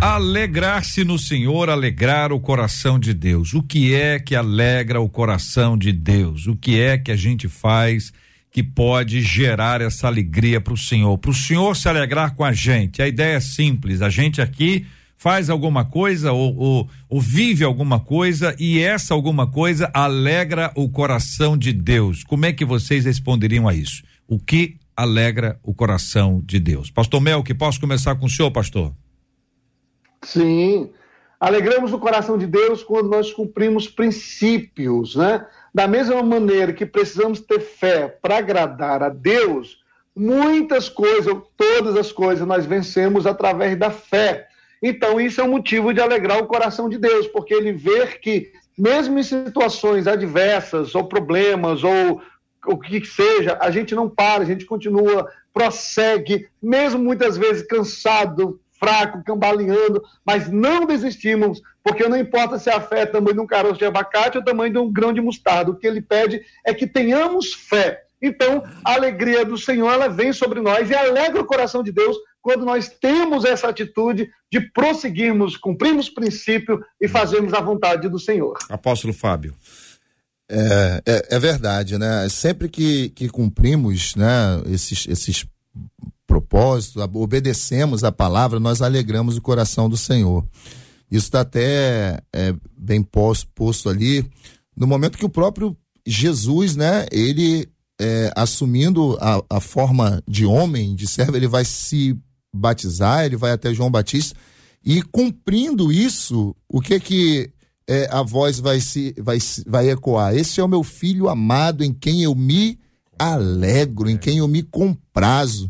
Alegrar-se 0.00 1.04
no 1.04 1.18
Senhor, 1.18 1.68
alegrar 1.68 2.32
o 2.32 2.40
coração 2.40 2.98
de 2.98 3.12
Deus. 3.12 3.52
O 3.52 3.62
que 3.62 3.94
é 3.94 4.18
que 4.18 4.34
alegra 4.34 4.98
o 4.98 5.10
coração 5.10 5.76
de 5.76 5.92
Deus? 5.92 6.46
O 6.46 6.56
que 6.56 6.80
é 6.80 6.96
que 6.96 7.12
a 7.12 7.16
gente 7.16 7.48
faz 7.48 8.10
que 8.50 8.62
pode 8.62 9.20
gerar 9.20 9.82
essa 9.82 10.06
alegria 10.06 10.58
para 10.58 10.72
o 10.72 10.76
Senhor? 10.76 11.18
Para 11.18 11.30
o 11.30 11.34
Senhor 11.34 11.76
se 11.76 11.86
alegrar 11.86 12.34
com 12.34 12.42
a 12.42 12.50
gente. 12.50 13.02
A 13.02 13.08
ideia 13.08 13.36
é 13.36 13.40
simples. 13.40 14.00
A 14.00 14.08
gente 14.08 14.40
aqui 14.40 14.86
faz 15.18 15.50
alguma 15.50 15.84
coisa 15.84 16.32
ou, 16.32 16.56
ou, 16.56 16.88
ou 17.06 17.20
vive 17.20 17.62
alguma 17.62 18.00
coisa 18.00 18.56
e 18.58 18.80
essa 18.80 19.12
alguma 19.12 19.46
coisa 19.46 19.90
alegra 19.92 20.72
o 20.74 20.88
coração 20.88 21.58
de 21.58 21.74
Deus. 21.74 22.24
Como 22.24 22.46
é 22.46 22.54
que 22.54 22.64
vocês 22.64 23.04
responderiam 23.04 23.68
a 23.68 23.74
isso? 23.74 24.02
O 24.26 24.38
que 24.38 24.76
alegra 24.96 25.60
o 25.62 25.74
coração 25.74 26.42
de 26.42 26.58
Deus? 26.58 26.90
Pastor 26.90 27.20
Mel, 27.20 27.42
que 27.42 27.52
posso 27.52 27.78
começar 27.78 28.14
com 28.14 28.24
o 28.24 28.30
senhor, 28.30 28.50
pastor? 28.50 28.94
Sim. 30.22 30.92
Alegramos 31.38 31.92
o 31.92 31.98
coração 31.98 32.36
de 32.36 32.46
Deus 32.46 32.84
quando 32.84 33.08
nós 33.08 33.32
cumprimos 33.32 33.88
princípios, 33.88 35.16
né? 35.16 35.46
Da 35.72 35.88
mesma 35.88 36.22
maneira 36.22 36.72
que 36.72 36.84
precisamos 36.84 37.40
ter 37.40 37.60
fé 37.60 38.08
para 38.08 38.36
agradar 38.36 39.02
a 39.02 39.08
Deus, 39.08 39.80
muitas 40.14 40.88
coisas, 40.88 41.34
todas 41.56 41.96
as 41.96 42.12
coisas 42.12 42.46
nós 42.46 42.66
vencemos 42.66 43.26
através 43.26 43.78
da 43.78 43.90
fé. 43.90 44.48
Então, 44.82 45.20
isso 45.20 45.40
é 45.40 45.44
um 45.44 45.50
motivo 45.50 45.94
de 45.94 46.00
alegrar 46.00 46.38
o 46.38 46.46
coração 46.46 46.88
de 46.88 46.98
Deus, 46.98 47.26
porque 47.28 47.54
ele 47.54 47.72
vê 47.72 48.06
que, 48.06 48.52
mesmo 48.76 49.18
em 49.18 49.22
situações 49.22 50.06
adversas, 50.06 50.94
ou 50.94 51.04
problemas, 51.04 51.82
ou 51.82 52.20
o 52.66 52.78
que 52.78 53.04
seja, 53.04 53.56
a 53.60 53.70
gente 53.70 53.94
não 53.94 54.08
para, 54.08 54.42
a 54.42 54.46
gente 54.46 54.66
continua, 54.66 55.30
prossegue, 55.52 56.48
mesmo 56.62 56.98
muitas 56.98 57.36
vezes 57.36 57.66
cansado, 57.66 58.60
fraco, 58.80 59.22
cambaleando, 59.22 60.02
mas 60.26 60.50
não 60.50 60.86
desistimos, 60.86 61.60
porque 61.84 62.08
não 62.08 62.16
importa 62.16 62.58
se 62.58 62.70
a 62.70 62.80
fé 62.80 63.02
é 63.02 63.06
tamanho 63.06 63.34
de 63.34 63.40
um 63.40 63.46
caroço 63.46 63.78
de 63.78 63.84
abacate 63.84 64.38
ou 64.38 64.44
tamanho 64.44 64.72
de 64.72 64.78
um 64.78 64.90
grão 64.90 65.12
de 65.12 65.20
mostarda, 65.20 65.70
o 65.70 65.76
que 65.76 65.86
ele 65.86 66.00
pede 66.00 66.40
é 66.66 66.72
que 66.72 66.86
tenhamos 66.86 67.52
fé. 67.52 68.04
Então, 68.22 68.62
a 68.84 68.94
alegria 68.94 69.44
do 69.44 69.56
Senhor, 69.56 69.90
ela 69.90 70.08
vem 70.08 70.32
sobre 70.32 70.60
nós 70.60 70.90
e 70.90 70.94
alegra 70.94 71.40
o 71.40 71.46
coração 71.46 71.82
de 71.82 71.92
Deus 71.92 72.16
quando 72.42 72.64
nós 72.64 72.88
temos 72.88 73.44
essa 73.44 73.68
atitude 73.68 74.30
de 74.50 74.60
prosseguirmos, 74.60 75.56
cumprirmos 75.56 76.08
princípio 76.08 76.82
e 77.00 77.06
fazermos 77.06 77.52
a 77.52 77.60
vontade 77.60 78.08
do 78.08 78.18
Senhor. 78.18 78.56
Apóstolo 78.68 79.12
Fábio. 79.12 79.54
É, 80.50 81.02
é, 81.06 81.36
é 81.36 81.38
verdade, 81.38 81.96
né? 81.96 82.28
Sempre 82.28 82.68
que, 82.68 83.10
que 83.10 83.28
cumprimos 83.28 84.16
né, 84.16 84.60
esses, 84.66 85.06
esses 85.06 85.46
propósitos, 86.30 87.02
a- 87.02 87.10
obedecemos 87.12 88.04
a 88.04 88.12
palavra, 88.12 88.60
nós 88.60 88.80
alegramos 88.80 89.36
o 89.36 89.42
coração 89.42 89.88
do 89.88 89.96
Senhor. 89.96 90.44
Isso 91.10 91.26
está 91.26 91.40
até 91.40 92.20
é, 92.32 92.54
bem 92.78 93.02
posto, 93.02 93.48
posto 93.52 93.88
ali 93.88 94.24
no 94.76 94.86
momento 94.86 95.18
que 95.18 95.24
o 95.24 95.28
próprio 95.28 95.76
Jesus, 96.06 96.76
né, 96.76 97.06
ele 97.10 97.68
é, 98.00 98.32
assumindo 98.36 99.18
a, 99.20 99.42
a 99.56 99.60
forma 99.60 100.22
de 100.26 100.46
homem, 100.46 100.94
de 100.94 101.08
servo, 101.08 101.36
ele 101.36 101.48
vai 101.48 101.64
se 101.64 102.16
batizar, 102.54 103.24
ele 103.24 103.36
vai 103.36 103.50
até 103.50 103.74
João 103.74 103.90
Batista 103.90 104.36
e 104.84 105.02
cumprindo 105.02 105.92
isso, 105.92 106.54
o 106.68 106.80
que 106.80 106.98
que 107.00 107.50
é, 107.88 108.08
a 108.12 108.22
voz 108.22 108.60
vai 108.60 108.80
se 108.80 109.12
vai, 109.18 109.38
vai 109.66 109.90
ecoar? 109.90 110.34
Esse 110.34 110.60
é 110.60 110.64
o 110.64 110.68
meu 110.68 110.84
filho 110.84 111.28
amado 111.28 111.82
em 111.82 111.92
quem 111.92 112.22
eu 112.22 112.34
me 112.36 112.78
alegro, 113.18 114.08
em 114.08 114.16
quem 114.16 114.38
eu 114.38 114.46
me 114.48 114.62
comprazo. 114.62 115.68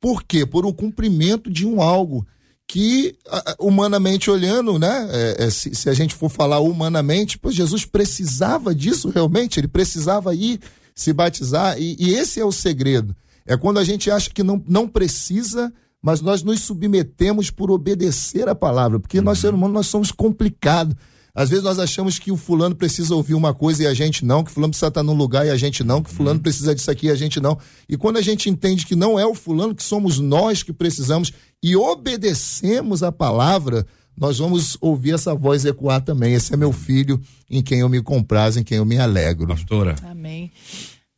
Por 0.00 0.22
quê? 0.22 0.46
Por 0.46 0.64
um 0.64 0.72
cumprimento 0.72 1.50
de 1.50 1.66
um 1.66 1.80
algo 1.82 2.26
que, 2.66 3.16
humanamente 3.58 4.30
olhando, 4.30 4.78
né? 4.78 5.08
é, 5.10 5.44
é, 5.44 5.50
se, 5.50 5.74
se 5.74 5.88
a 5.88 5.94
gente 5.94 6.14
for 6.14 6.28
falar 6.28 6.60
humanamente, 6.60 7.38
pô, 7.38 7.50
Jesus 7.50 7.86
precisava 7.86 8.74
disso 8.74 9.08
realmente, 9.08 9.58
ele 9.58 9.66
precisava 9.66 10.34
ir 10.34 10.60
se 10.94 11.12
batizar, 11.12 11.80
e, 11.80 11.96
e 11.98 12.12
esse 12.12 12.38
é 12.38 12.44
o 12.44 12.52
segredo. 12.52 13.16
É 13.46 13.56
quando 13.56 13.78
a 13.78 13.84
gente 13.84 14.10
acha 14.10 14.28
que 14.28 14.42
não, 14.42 14.62
não 14.68 14.86
precisa, 14.86 15.72
mas 16.02 16.20
nós 16.20 16.42
nos 16.42 16.60
submetemos 16.60 17.50
por 17.50 17.70
obedecer 17.70 18.48
a 18.48 18.54
palavra, 18.54 19.00
porque 19.00 19.20
nós, 19.20 19.38
seres 19.38 19.56
humanos, 19.56 19.74
nós 19.74 19.86
somos 19.86 20.12
complicados. 20.12 20.94
Às 21.38 21.50
vezes 21.50 21.62
nós 21.62 21.78
achamos 21.78 22.18
que 22.18 22.32
o 22.32 22.36
fulano 22.36 22.74
precisa 22.74 23.14
ouvir 23.14 23.34
uma 23.34 23.54
coisa 23.54 23.84
e 23.84 23.86
a 23.86 23.94
gente 23.94 24.24
não, 24.24 24.42
que 24.42 24.50
o 24.50 24.52
fulano 24.52 24.72
precisa 24.72 24.88
estar 24.88 25.04
num 25.04 25.14
lugar 25.14 25.46
e 25.46 25.50
a 25.50 25.56
gente 25.56 25.84
não, 25.84 26.02
que 26.02 26.10
o 26.10 26.12
fulano 26.12 26.40
precisa 26.40 26.74
disso 26.74 26.90
aqui 26.90 27.06
e 27.06 27.10
a 27.12 27.14
gente 27.14 27.38
não. 27.38 27.56
E 27.88 27.96
quando 27.96 28.16
a 28.16 28.20
gente 28.20 28.50
entende 28.50 28.84
que 28.84 28.96
não 28.96 29.16
é 29.16 29.24
o 29.24 29.36
fulano, 29.36 29.72
que 29.72 29.84
somos 29.84 30.18
nós 30.18 30.64
que 30.64 30.72
precisamos 30.72 31.32
e 31.62 31.76
obedecemos 31.76 33.04
a 33.04 33.12
palavra, 33.12 33.86
nós 34.16 34.40
vamos 34.40 34.76
ouvir 34.80 35.14
essa 35.14 35.32
voz 35.32 35.64
ecoar 35.64 36.00
também. 36.00 36.34
Esse 36.34 36.54
é 36.54 36.56
meu 36.56 36.72
filho 36.72 37.20
em 37.48 37.62
quem 37.62 37.78
eu 37.78 37.88
me 37.88 38.02
comprazo, 38.02 38.58
em 38.58 38.64
quem 38.64 38.78
eu 38.78 38.84
me 38.84 38.98
alegro. 38.98 39.46
Pastora. 39.46 39.94
Amém. 40.10 40.50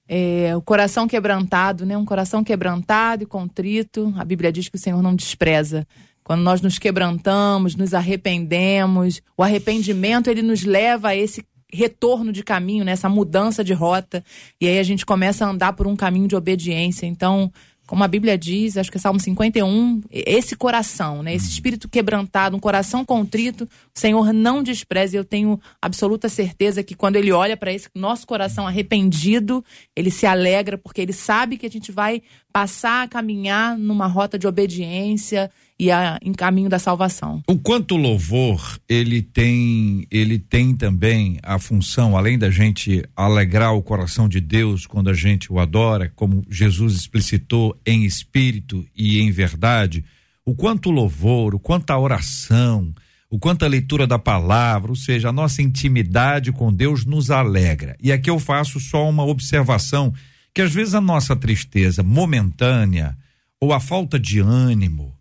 é, 0.06 0.54
o 0.54 0.60
coração 0.60 1.08
quebrantado, 1.08 1.86
né? 1.86 1.96
Um 1.96 2.04
coração 2.04 2.44
quebrantado 2.44 3.22
e 3.22 3.26
contrito. 3.26 4.12
A 4.18 4.24
Bíblia 4.26 4.52
diz 4.52 4.68
que 4.68 4.76
o 4.76 4.78
Senhor 4.78 5.00
não 5.00 5.14
despreza. 5.14 5.86
Quando 6.30 6.42
nós 6.42 6.60
nos 6.60 6.78
quebrantamos, 6.78 7.74
nos 7.74 7.92
arrependemos, 7.92 9.20
o 9.36 9.42
arrependimento 9.42 10.30
ele 10.30 10.42
nos 10.42 10.62
leva 10.62 11.08
a 11.08 11.16
esse 11.16 11.44
retorno 11.72 12.32
de 12.32 12.44
caminho, 12.44 12.84
né? 12.84 12.92
essa 12.92 13.08
mudança 13.08 13.64
de 13.64 13.72
rota. 13.72 14.24
E 14.60 14.68
aí 14.68 14.78
a 14.78 14.82
gente 14.84 15.04
começa 15.04 15.44
a 15.44 15.48
andar 15.48 15.72
por 15.72 15.88
um 15.88 15.96
caminho 15.96 16.28
de 16.28 16.36
obediência. 16.36 17.04
Então, 17.04 17.50
como 17.84 18.04
a 18.04 18.06
Bíblia 18.06 18.38
diz, 18.38 18.76
acho 18.76 18.92
que 18.92 18.96
é 18.96 19.00
Salmo 19.00 19.18
51, 19.18 20.02
esse 20.08 20.54
coração, 20.54 21.20
né? 21.20 21.34
Esse 21.34 21.48
espírito 21.48 21.88
quebrantado, 21.88 22.56
um 22.56 22.60
coração 22.60 23.04
contrito, 23.04 23.64
o 23.64 23.98
Senhor 23.98 24.32
não 24.32 24.62
despreza. 24.62 25.16
Eu 25.16 25.24
tenho 25.24 25.60
absoluta 25.82 26.28
certeza 26.28 26.84
que 26.84 26.94
quando 26.94 27.16
Ele 27.16 27.32
olha 27.32 27.56
para 27.56 27.72
esse 27.72 27.88
nosso 27.92 28.24
coração 28.24 28.68
arrependido, 28.68 29.64
Ele 29.96 30.12
se 30.12 30.26
alegra, 30.26 30.78
porque 30.78 31.00
Ele 31.00 31.12
sabe 31.12 31.58
que 31.58 31.66
a 31.66 31.70
gente 31.70 31.90
vai 31.90 32.22
passar 32.52 33.02
a 33.02 33.08
caminhar 33.08 33.76
numa 33.76 34.06
rota 34.06 34.38
de 34.38 34.46
obediência 34.46 35.50
e 35.80 35.90
a, 35.90 36.18
em 36.22 36.34
caminho 36.34 36.68
da 36.68 36.78
salvação. 36.78 37.42
O 37.48 37.56
quanto 37.56 37.96
louvor 37.96 38.78
ele 38.86 39.22
tem 39.22 40.06
ele 40.10 40.38
tem 40.38 40.76
também 40.76 41.38
a 41.42 41.58
função 41.58 42.18
além 42.18 42.38
da 42.38 42.50
gente 42.50 43.02
alegrar 43.16 43.74
o 43.74 43.82
coração 43.82 44.28
de 44.28 44.40
Deus 44.40 44.86
quando 44.86 45.08
a 45.08 45.14
gente 45.14 45.50
o 45.50 45.58
adora, 45.58 46.12
como 46.14 46.44
Jesus 46.50 46.96
explicitou 46.96 47.74
em 47.86 48.04
espírito 48.04 48.84
e 48.94 49.20
em 49.20 49.30
verdade, 49.30 50.04
o 50.44 50.54
quanto 50.54 50.90
o 50.90 50.92
louvor, 50.92 51.54
o 51.54 51.58
quanto 51.58 51.90
a 51.92 51.98
oração, 51.98 52.94
o 53.30 53.38
quanto 53.38 53.64
a 53.64 53.68
leitura 53.68 54.06
da 54.06 54.18
palavra, 54.18 54.90
ou 54.90 54.96
seja, 54.96 55.30
a 55.30 55.32
nossa 55.32 55.62
intimidade 55.62 56.52
com 56.52 56.70
Deus 56.70 57.06
nos 57.06 57.30
alegra. 57.30 57.96
E 58.02 58.12
aqui 58.12 58.28
eu 58.28 58.38
faço 58.38 58.78
só 58.78 59.08
uma 59.08 59.24
observação 59.24 60.12
que 60.52 60.60
às 60.60 60.74
vezes 60.74 60.94
a 60.94 61.00
nossa 61.00 61.34
tristeza 61.34 62.02
momentânea 62.02 63.16
ou 63.58 63.72
a 63.72 63.80
falta 63.80 64.18
de 64.18 64.40
ânimo 64.40 65.18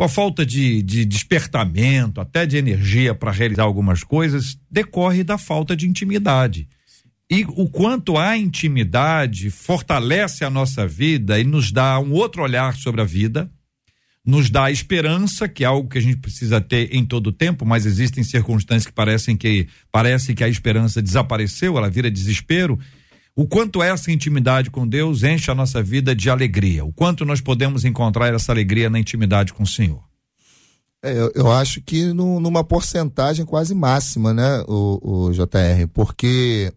ou 0.00 0.06
a 0.06 0.08
falta 0.08 0.46
de, 0.46 0.80
de 0.80 1.04
despertamento, 1.04 2.22
até 2.22 2.46
de 2.46 2.56
energia 2.56 3.14
para 3.14 3.30
realizar 3.30 3.64
algumas 3.64 4.02
coisas, 4.02 4.58
decorre 4.70 5.22
da 5.22 5.36
falta 5.36 5.76
de 5.76 5.86
intimidade. 5.86 6.66
E 7.30 7.44
o 7.44 7.68
quanto 7.68 8.16
a 8.16 8.34
intimidade 8.34 9.50
fortalece 9.50 10.42
a 10.42 10.48
nossa 10.48 10.86
vida 10.86 11.38
e 11.38 11.44
nos 11.44 11.70
dá 11.70 12.00
um 12.00 12.12
outro 12.12 12.42
olhar 12.42 12.74
sobre 12.76 13.02
a 13.02 13.04
vida, 13.04 13.52
nos 14.24 14.48
dá 14.48 14.70
esperança, 14.70 15.46
que 15.46 15.64
é 15.64 15.66
algo 15.66 15.86
que 15.86 15.98
a 15.98 16.02
gente 16.02 16.16
precisa 16.16 16.62
ter 16.62 16.94
em 16.96 17.04
todo 17.04 17.26
o 17.26 17.32
tempo, 17.32 17.66
mas 17.66 17.84
existem 17.84 18.24
circunstâncias 18.24 18.86
que 18.86 18.94
parecem 18.94 19.36
que 19.36 19.68
parece 19.92 20.34
que 20.34 20.42
a 20.42 20.48
esperança 20.48 21.02
desapareceu, 21.02 21.76
ela 21.76 21.90
vira 21.90 22.10
desespero. 22.10 22.78
O 23.40 23.46
quanto 23.46 23.82
essa 23.82 24.12
intimidade 24.12 24.70
com 24.70 24.86
Deus 24.86 25.22
enche 25.22 25.50
a 25.50 25.54
nossa 25.54 25.82
vida 25.82 26.14
de 26.14 26.28
alegria, 26.28 26.84
o 26.84 26.92
quanto 26.92 27.24
nós 27.24 27.40
podemos 27.40 27.86
encontrar 27.86 28.34
essa 28.34 28.52
alegria 28.52 28.90
na 28.90 28.98
intimidade 28.98 29.54
com 29.54 29.62
o 29.62 29.66
Senhor. 29.66 30.04
É, 31.02 31.18
eu, 31.18 31.32
eu 31.34 31.50
acho 31.50 31.80
que 31.80 32.12
no, 32.12 32.38
numa 32.38 32.62
porcentagem 32.62 33.46
quase 33.46 33.74
máxima, 33.74 34.34
né, 34.34 34.62
o, 34.68 35.28
o 35.28 35.32
JR, 35.32 35.88
porque 35.94 36.70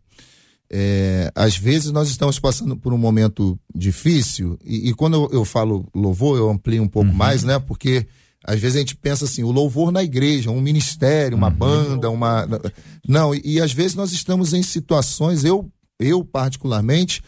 é, 0.72 1.30
às 1.36 1.57
vezes 1.57 1.91
nós 1.91 2.07
estamos 2.07 2.39
passando 2.39 2.78
por 2.78 2.93
um 2.93 2.97
momento 2.97 3.59
difícil, 3.76 4.57
e, 4.64 4.88
e 4.88 4.93
quando 4.93 5.16
eu, 5.16 5.39
eu, 5.39 5.43
falo 5.43 5.86
louvor, 5.93 6.38
eu 6.38 6.49
amplio 6.49 6.82
um 6.82 6.88
pouco 6.88 7.09
uhum. 7.09 7.18
mais, 7.18 7.43
né, 7.43 7.59
porque 7.59 8.07
às 8.41 8.57
vezes 8.57 8.78
a 8.78 8.80
gente 8.80 8.95
pensa 8.95 9.26
assim, 9.26 9.43
o 9.43 9.51
louvor 9.51 9.91
na 9.91 10.01
igreja, 10.01 10.49
um 10.49 10.61
ministério, 10.61 11.36
uma 11.36 11.49
uhum. 11.49 11.55
banda, 11.55 12.09
uma. 12.09 12.47
Não, 13.05 13.36
e, 13.36 13.41
e 13.43 13.59
às 13.59 13.74
vezes 13.74 13.95
nós 13.95 14.14
estamos 14.14 14.53
em 14.53 14.64
situações, 14.64 15.43
eu 15.43 15.70
eu 16.00 16.24
particularmente, 16.24 17.22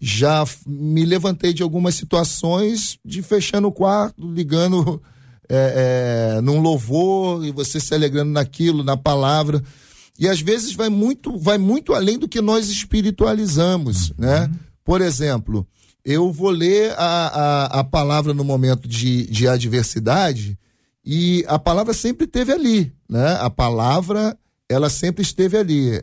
já 0.00 0.44
me 0.66 1.04
levantei 1.04 1.52
de 1.52 1.62
algumas 1.62 1.94
situações 1.94 2.98
de 3.04 3.22
fechando 3.22 3.68
o 3.68 3.72
quarto, 3.72 4.28
ligando 4.32 5.00
é, 5.48 6.36
é, 6.36 6.40
num 6.40 6.60
louvor 6.60 7.44
e 7.44 7.50
você 7.50 7.78
se 7.78 7.94
alegrando 7.94 8.32
naquilo, 8.32 8.82
na 8.82 8.96
palavra. 8.96 9.62
E 10.18 10.28
às 10.28 10.40
vezes 10.40 10.74
vai 10.74 10.88
muito, 10.88 11.38
vai 11.38 11.58
muito 11.58 11.92
além 11.92 12.18
do 12.18 12.28
que 12.28 12.40
nós 12.40 12.68
espiritualizamos, 12.68 14.10
uhum. 14.10 14.16
né? 14.18 14.50
Por 14.84 15.00
exemplo, 15.00 15.66
eu 16.04 16.30
vou 16.30 16.50
ler 16.50 16.92
a, 16.96 17.26
a, 17.26 17.80
a 17.80 17.84
palavra 17.84 18.34
no 18.34 18.44
momento 18.44 18.86
de, 18.86 19.26
de 19.26 19.48
adversidade 19.48 20.58
e 21.04 21.44
a 21.48 21.58
palavra 21.58 21.94
sempre 21.94 22.26
esteve 22.26 22.52
ali, 22.52 22.92
né? 23.08 23.38
A 23.40 23.50
palavra, 23.50 24.36
ela 24.68 24.88
sempre 24.88 25.22
esteve 25.22 25.56
ali. 25.56 26.02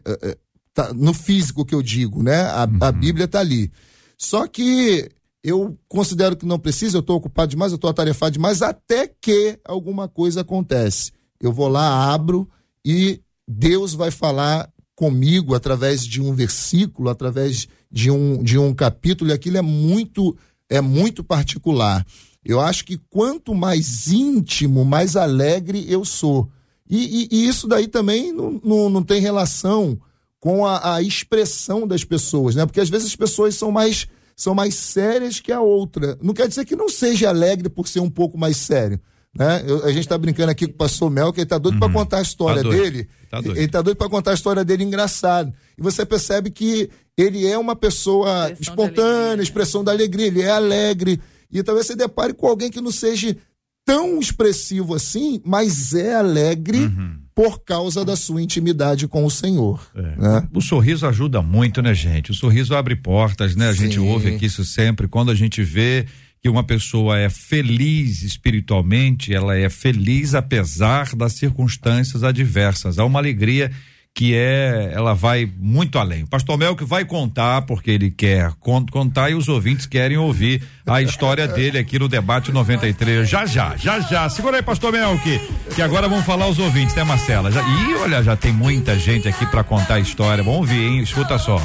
Tá, 0.74 0.94
no 0.94 1.14
físico 1.14 1.66
que 1.66 1.76
eu 1.76 1.82
digo, 1.82 2.24
né? 2.24 2.44
A, 2.44 2.64
uhum. 2.66 2.78
a 2.80 2.92
Bíblia 2.92 3.26
está 3.26 3.40
ali. 3.40 3.72
Só 4.18 4.48
que 4.48 5.10
eu 5.44 5.78
considero 5.88 6.38
que 6.38 6.46
não 6.46 6.60
precisa, 6.60 6.98
eu 6.98 7.02
estou 7.02 7.18
ocupado 7.18 7.50
demais, 7.50 7.72
eu 7.72 7.76
estou 7.76 7.90
atarefado 7.90 8.32
demais, 8.32 8.62
até 8.62 9.08
que 9.08 9.60
alguma 9.66 10.08
coisa 10.08 10.42
acontece. 10.42 11.12
Eu 11.40 11.52
vou 11.52 11.68
lá, 11.68 12.14
abro 12.14 12.48
e 12.86 13.20
Deus 13.48 13.94
vai 13.94 14.12
falar 14.12 14.72
comigo 14.96 15.56
através 15.56 16.06
de 16.06 16.22
um 16.22 16.34
versículo, 16.34 17.10
através 17.10 17.68
de 17.92 18.12
um, 18.12 18.42
de 18.42 18.58
um 18.58 18.74
capítulo, 18.74 19.32
e 19.32 19.34
aquilo 19.34 19.58
é 19.58 19.62
muito, 19.62 20.38
é 20.70 20.80
muito 20.80 21.24
particular. 21.24 22.06
Eu 22.46 22.60
acho 22.62 22.86
que 22.86 22.98
quanto 23.10 23.54
mais 23.54 24.08
íntimo, 24.08 24.86
mais 24.86 25.16
alegre 25.16 25.86
eu 25.90 26.06
sou. 26.06 26.50
E, 26.90 27.24
e, 27.24 27.28
e 27.32 27.48
isso 27.48 27.68
daí 27.68 27.88
também 27.88 28.32
não, 28.32 28.62
não, 28.64 28.90
não 28.90 29.04
tem 29.04 29.20
relação 29.20 30.00
com 30.42 30.66
a, 30.66 30.96
a, 30.96 31.02
expressão 31.02 31.88
das 31.88 32.04
pessoas, 32.04 32.56
né? 32.56 32.66
Porque 32.66 32.82
às 32.82 32.90
vezes 32.90 33.08
as 33.08 33.16
pessoas 33.16 33.56
são 33.56 33.72
mais 33.72 34.08
são 34.36 34.56
mais 34.56 34.74
sérias 34.74 35.40
que 35.40 35.52
a 35.52 35.62
outra. 35.62 36.18
Não 36.20 36.34
quer 36.34 36.48
dizer 36.48 36.66
que 36.66 36.76
não 36.76 36.90
seja 36.90 37.30
alegre 37.30 37.70
por 37.70 37.88
ser 37.88 38.00
um 38.00 38.10
pouco 38.10 38.40
mais 38.40 38.58
sério. 38.58 39.00
Né? 39.38 39.64
Eu, 39.68 39.86
a 39.86 39.90
gente 39.90 40.00
está 40.00 40.18
brincando 40.18 40.50
aqui 40.50 40.66
com 40.66 40.74
o 40.74 40.78
pastor 40.78 41.12
Mel, 41.12 41.32
que 41.32 41.42
ele 41.42 41.46
tá 41.46 41.60
doido 41.60 41.76
uhum. 41.76 41.80
para 41.80 41.94
contar 41.94 42.18
a 42.18 42.22
história 42.24 42.64
tá 42.64 42.70
dele. 42.70 43.08
Tá 43.30 43.38
ele 43.38 43.68
tá 43.68 43.82
doido 43.84 43.98
para 43.98 44.10
contar 44.10 44.32
a 44.32 44.34
história 44.34 44.66
dele 44.66 44.84
engraçado. 44.84 45.54
E 45.78 45.82
você 45.82 46.04
percebe 46.04 46.50
que 46.50 46.90
ele 47.16 47.46
é 47.46 47.56
uma 47.56 47.76
pessoa 47.76 48.50
expressão 48.50 48.74
espontânea, 48.74 49.44
expressão 49.44 49.84
da 49.84 49.92
alegria, 49.92 50.26
ele 50.26 50.42
é 50.42 50.50
alegre. 50.50 51.22
E 51.52 51.62
talvez 51.62 51.86
você 51.86 51.96
depare 51.96 52.34
com 52.34 52.48
alguém 52.48 52.72
que 52.72 52.82
não 52.82 52.92
seja 52.92 53.38
tão 53.86 54.20
expressivo 54.20 54.96
assim, 54.96 55.40
mas 55.46 55.94
é 55.94 56.16
alegre. 56.16 56.80
Uhum 56.80 57.21
por 57.42 57.64
causa 57.64 58.06
da 58.06 58.16
sua 58.16 58.40
intimidade 58.40 59.08
com 59.08 59.26
o 59.26 59.32
Senhor. 59.32 59.82
É. 59.96 60.02
Né? 60.02 60.48
O 60.54 60.62
sorriso 60.62 61.08
ajuda 61.08 61.42
muito, 61.42 61.82
né, 61.82 61.92
gente? 61.92 62.30
O 62.30 62.36
sorriso 62.36 62.76
abre 62.76 62.96
portas, 62.96 63.56
né? 63.56 63.70
A 63.70 63.74
Sim. 63.74 63.86
gente 63.86 64.00
ouve 64.00 64.36
aqui 64.36 64.46
isso 64.46 64.64
sempre. 64.64 65.08
Quando 65.08 65.32
a 65.32 65.34
gente 65.34 65.64
vê 65.64 66.06
que 66.40 66.48
uma 66.48 66.64
pessoa 66.64 67.18
é 67.18 67.32
feliz 67.32 68.22
espiritualmente, 68.22 69.34
ela 69.34 69.58
é 69.58 69.72
feliz 69.72 70.36
apesar 70.36 71.16
das 71.16 71.34
circunstâncias 71.34 72.24
adversas. 72.24 73.00
Há 73.00 73.06
uma 73.06 73.18
alegria 73.18 73.72
que 74.14 74.36
é, 74.36 74.92
ela 74.94 75.14
vai 75.14 75.50
muito 75.58 75.98
além. 75.98 76.24
O 76.24 76.28
pastor 76.28 76.58
Mel 76.58 76.76
que 76.76 76.84
vai 76.84 77.06
contar, 77.06 77.62
porque 77.64 77.92
ele 77.92 78.12
quer 78.12 78.52
contar 78.60 79.30
e 79.30 79.34
os 79.34 79.48
ouvintes 79.48 79.86
querem 79.86 80.18
ouvir 80.18 80.62
a 80.86 81.02
história 81.02 81.48
dele 81.48 81.78
aqui 81.78 81.98
no 81.98 82.10
debate 82.10 82.52
93. 82.52 83.28
Já, 83.28 83.46
já, 83.46 83.76
já, 83.78 84.00
já. 84.02 84.30
Segura 84.30 84.58
aí, 84.58 84.64
pastor 84.64 84.92
Mel, 84.92 85.18
que, 85.20 85.40
que 85.76 85.82
agora 85.82 86.10
vamos 86.10 86.26
falar 86.26 86.48
os 86.48 86.60
ouvintes, 86.60 86.94
né, 86.96 87.04
Marcela? 87.04 87.52
Já, 87.52 87.62
e 87.62 87.94
olha, 87.96 88.22
já 88.22 88.36
tem 88.36 88.52
muita 88.52 88.98
gente 89.00 89.28
aqui 89.28 89.46
para 89.46 89.64
contar 89.64 89.96
a 89.96 90.00
história. 90.00 90.44
Vamos 90.44 90.60
ouvir, 90.60 90.84
hein? 90.84 91.00
Escuta 91.00 91.38
só. 91.38 91.60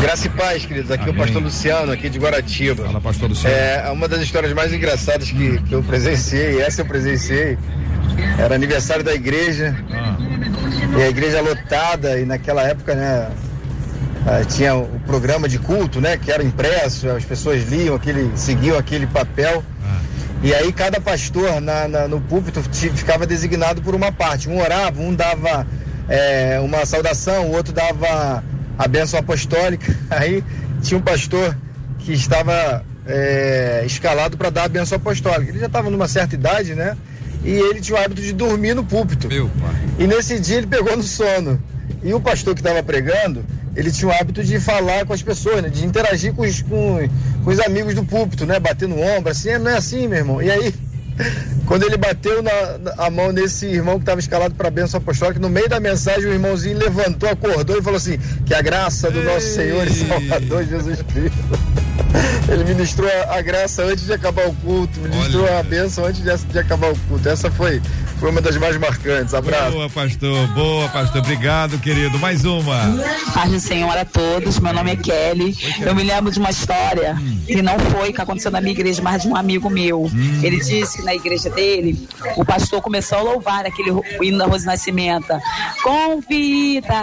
Graça 0.00 0.26
e 0.26 0.30
paz, 0.30 0.64
queridos. 0.64 0.90
Aqui 0.90 1.02
Amém. 1.04 1.14
é 1.14 1.16
o 1.16 1.24
pastor 1.24 1.42
Luciano, 1.42 1.92
aqui 1.92 2.08
de 2.08 2.18
Guaratiba. 2.18 2.84
Fala, 2.84 3.00
pastor 3.00 3.28
Luciano. 3.28 3.56
É 3.56 3.90
uma 3.90 4.06
das 4.06 4.20
histórias 4.20 4.52
mais 4.52 4.72
engraçadas 4.72 5.30
que, 5.30 5.60
que 5.62 5.74
eu 5.74 5.82
presenciei, 5.82 6.60
essa 6.60 6.82
eu 6.82 6.86
presenciei. 6.86 7.58
Era 8.38 8.54
aniversário 8.54 9.02
da 9.02 9.14
igreja. 9.14 9.76
Ah. 9.92 10.16
E 10.98 11.02
a 11.02 11.08
igreja 11.08 11.40
lotada, 11.40 12.18
e 12.18 12.24
naquela 12.24 12.62
época, 12.62 12.94
né? 12.94 13.28
Ah, 14.26 14.44
tinha 14.44 14.74
o 14.76 15.00
programa 15.00 15.48
de 15.48 15.58
culto, 15.58 16.00
né? 16.00 16.16
Que 16.16 16.30
era 16.30 16.42
impresso, 16.42 17.08
as 17.10 17.24
pessoas 17.24 17.68
liam 17.68 17.94
aquele, 17.94 18.30
seguiam 18.36 18.78
aquele 18.78 19.06
papel. 19.06 19.64
Ah. 19.84 20.00
E 20.42 20.54
aí 20.54 20.72
cada 20.72 21.00
pastor 21.00 21.60
na, 21.60 21.88
na, 21.88 22.08
no 22.08 22.20
púlpito 22.20 22.62
ficava 22.62 23.26
designado 23.26 23.82
por 23.82 23.94
uma 23.94 24.12
parte. 24.12 24.48
Um 24.48 24.60
orava, 24.60 25.00
um 25.00 25.14
dava 25.14 25.66
é, 26.08 26.60
uma 26.60 26.86
saudação, 26.86 27.48
o 27.48 27.52
outro 27.52 27.72
dava 27.72 28.42
a 28.78 28.88
bênção 28.88 29.18
apostólica. 29.18 29.94
Aí 30.08 30.42
tinha 30.80 30.96
um 30.96 31.02
pastor 31.02 31.56
que 31.98 32.12
estava 32.12 32.84
é, 33.06 33.82
escalado 33.84 34.36
para 34.36 34.48
dar 34.48 34.64
a 34.64 34.68
bênção 34.68 34.96
apostólica. 34.96 35.50
Ele 35.50 35.58
já 35.58 35.66
estava 35.66 35.90
numa 35.90 36.08
certa 36.08 36.34
idade, 36.34 36.74
né? 36.74 36.96
e 37.44 37.50
ele 37.50 37.80
tinha 37.80 37.98
o 37.98 38.02
hábito 38.02 38.20
de 38.20 38.32
dormir 38.32 38.74
no 38.74 38.84
púlpito. 38.84 39.28
Meu 39.28 39.48
pai. 39.48 39.74
E 39.98 40.06
nesse 40.06 40.38
dia 40.38 40.58
ele 40.58 40.66
pegou 40.66 40.96
no 40.96 41.02
sono. 41.02 41.62
E 42.02 42.12
o 42.12 42.20
pastor 42.20 42.54
que 42.54 42.60
estava 42.60 42.82
pregando, 42.82 43.44
ele 43.74 43.90
tinha 43.90 44.08
o 44.08 44.12
hábito 44.12 44.42
de 44.44 44.60
falar 44.60 45.04
com 45.04 45.12
as 45.12 45.22
pessoas, 45.22 45.62
né? 45.62 45.68
de 45.68 45.84
interagir 45.84 46.32
com 46.32 46.42
os, 46.42 46.62
com, 46.62 47.08
com 47.44 47.50
os 47.50 47.60
amigos 47.60 47.94
do 47.94 48.04
púlpito, 48.04 48.46
né? 48.46 48.58
Bater 48.60 48.88
no 48.88 49.00
ombro, 49.00 49.30
assim, 49.30 49.56
não 49.58 49.70
é 49.70 49.76
assim, 49.76 50.06
meu 50.06 50.18
irmão. 50.18 50.42
E 50.42 50.50
aí, 50.50 50.74
quando 51.66 51.82
ele 51.84 51.96
bateu 51.96 52.42
na, 52.42 52.78
na- 52.78 52.94
a 53.06 53.10
mão 53.10 53.32
nesse 53.32 53.66
irmão 53.66 53.96
que 53.96 54.02
estava 54.02 54.20
escalado 54.20 54.54
para 54.54 54.68
a 54.68 54.70
bênção 54.70 54.98
apostólica, 54.98 55.38
no 55.40 55.48
meio 55.48 55.68
da 55.68 55.78
mensagem 55.80 56.26
o 56.26 56.32
irmãozinho 56.32 56.78
levantou, 56.78 57.28
acordou 57.28 57.78
e 57.78 57.82
falou 57.82 57.96
assim: 57.96 58.18
Que 58.46 58.54
a 58.54 58.62
graça 58.62 59.10
do 59.10 59.22
nosso 59.22 59.46
Senhor 59.48 59.86
e 59.86 59.92
Salvador 59.92 60.64
Jesus 60.64 61.02
Cristo. 61.02 61.38
Ele 62.50 62.64
ministrou 62.64 63.10
a, 63.28 63.42
graça 63.42 63.82
antes 63.82 64.06
de 64.06 64.12
acabar 64.14 64.46
o 64.48 64.54
culto, 64.54 64.98
ministrou 65.00 65.46
a 65.58 65.62
bênção 65.62 66.06
antes 66.06 66.22
de, 66.22 66.46
de 66.50 66.58
acabar 66.58 66.90
o 66.90 66.98
culto. 67.00 67.28
Essa 67.28 67.50
foi, 67.50 67.82
foi 68.18 68.30
uma 68.30 68.40
das 68.40 68.56
mais 68.56 68.76
marcantes. 68.76 69.32
Abraço. 69.32 69.72
Boa, 69.72 69.90
pastor. 69.90 70.46
Boa, 70.48 70.88
pastor. 70.88 71.20
Obrigado, 71.20 71.78
querido. 71.78 72.18
Mais 72.18 72.44
uma. 72.44 72.76
Paz 73.32 73.50
do 73.50 73.60
Senhor 73.60 73.96
a 73.96 74.04
todos, 74.04 74.58
meu 74.58 74.72
nome 74.72 74.92
é 74.92 74.96
Kelly. 74.96 75.56
Eu 75.80 75.94
me 75.94 76.02
lembro 76.02 76.32
de 76.32 76.38
uma 76.38 76.50
história 76.50 77.16
que 77.46 77.62
não 77.62 77.78
foi 77.78 78.12
que 78.12 78.20
aconteceu 78.20 78.50
na 78.50 78.60
minha 78.60 78.72
igreja, 78.72 79.00
mas 79.02 79.22
de 79.22 79.28
um 79.28 79.36
amigo 79.36 79.70
meu. 79.70 80.10
Ele 80.42 80.58
disse 80.58 80.98
que 80.98 81.04
na 81.04 81.14
igreja 81.14 81.48
dele, 81.50 82.08
o 82.36 82.44
pastor 82.44 82.82
começou 82.82 83.18
a 83.18 83.22
louvar 83.22 83.64
aquele 83.64 83.90
hino 84.20 84.38
da 84.38 84.46
Rose 84.46 84.66
Nascimento. 84.66 85.28
Convida, 85.82 86.94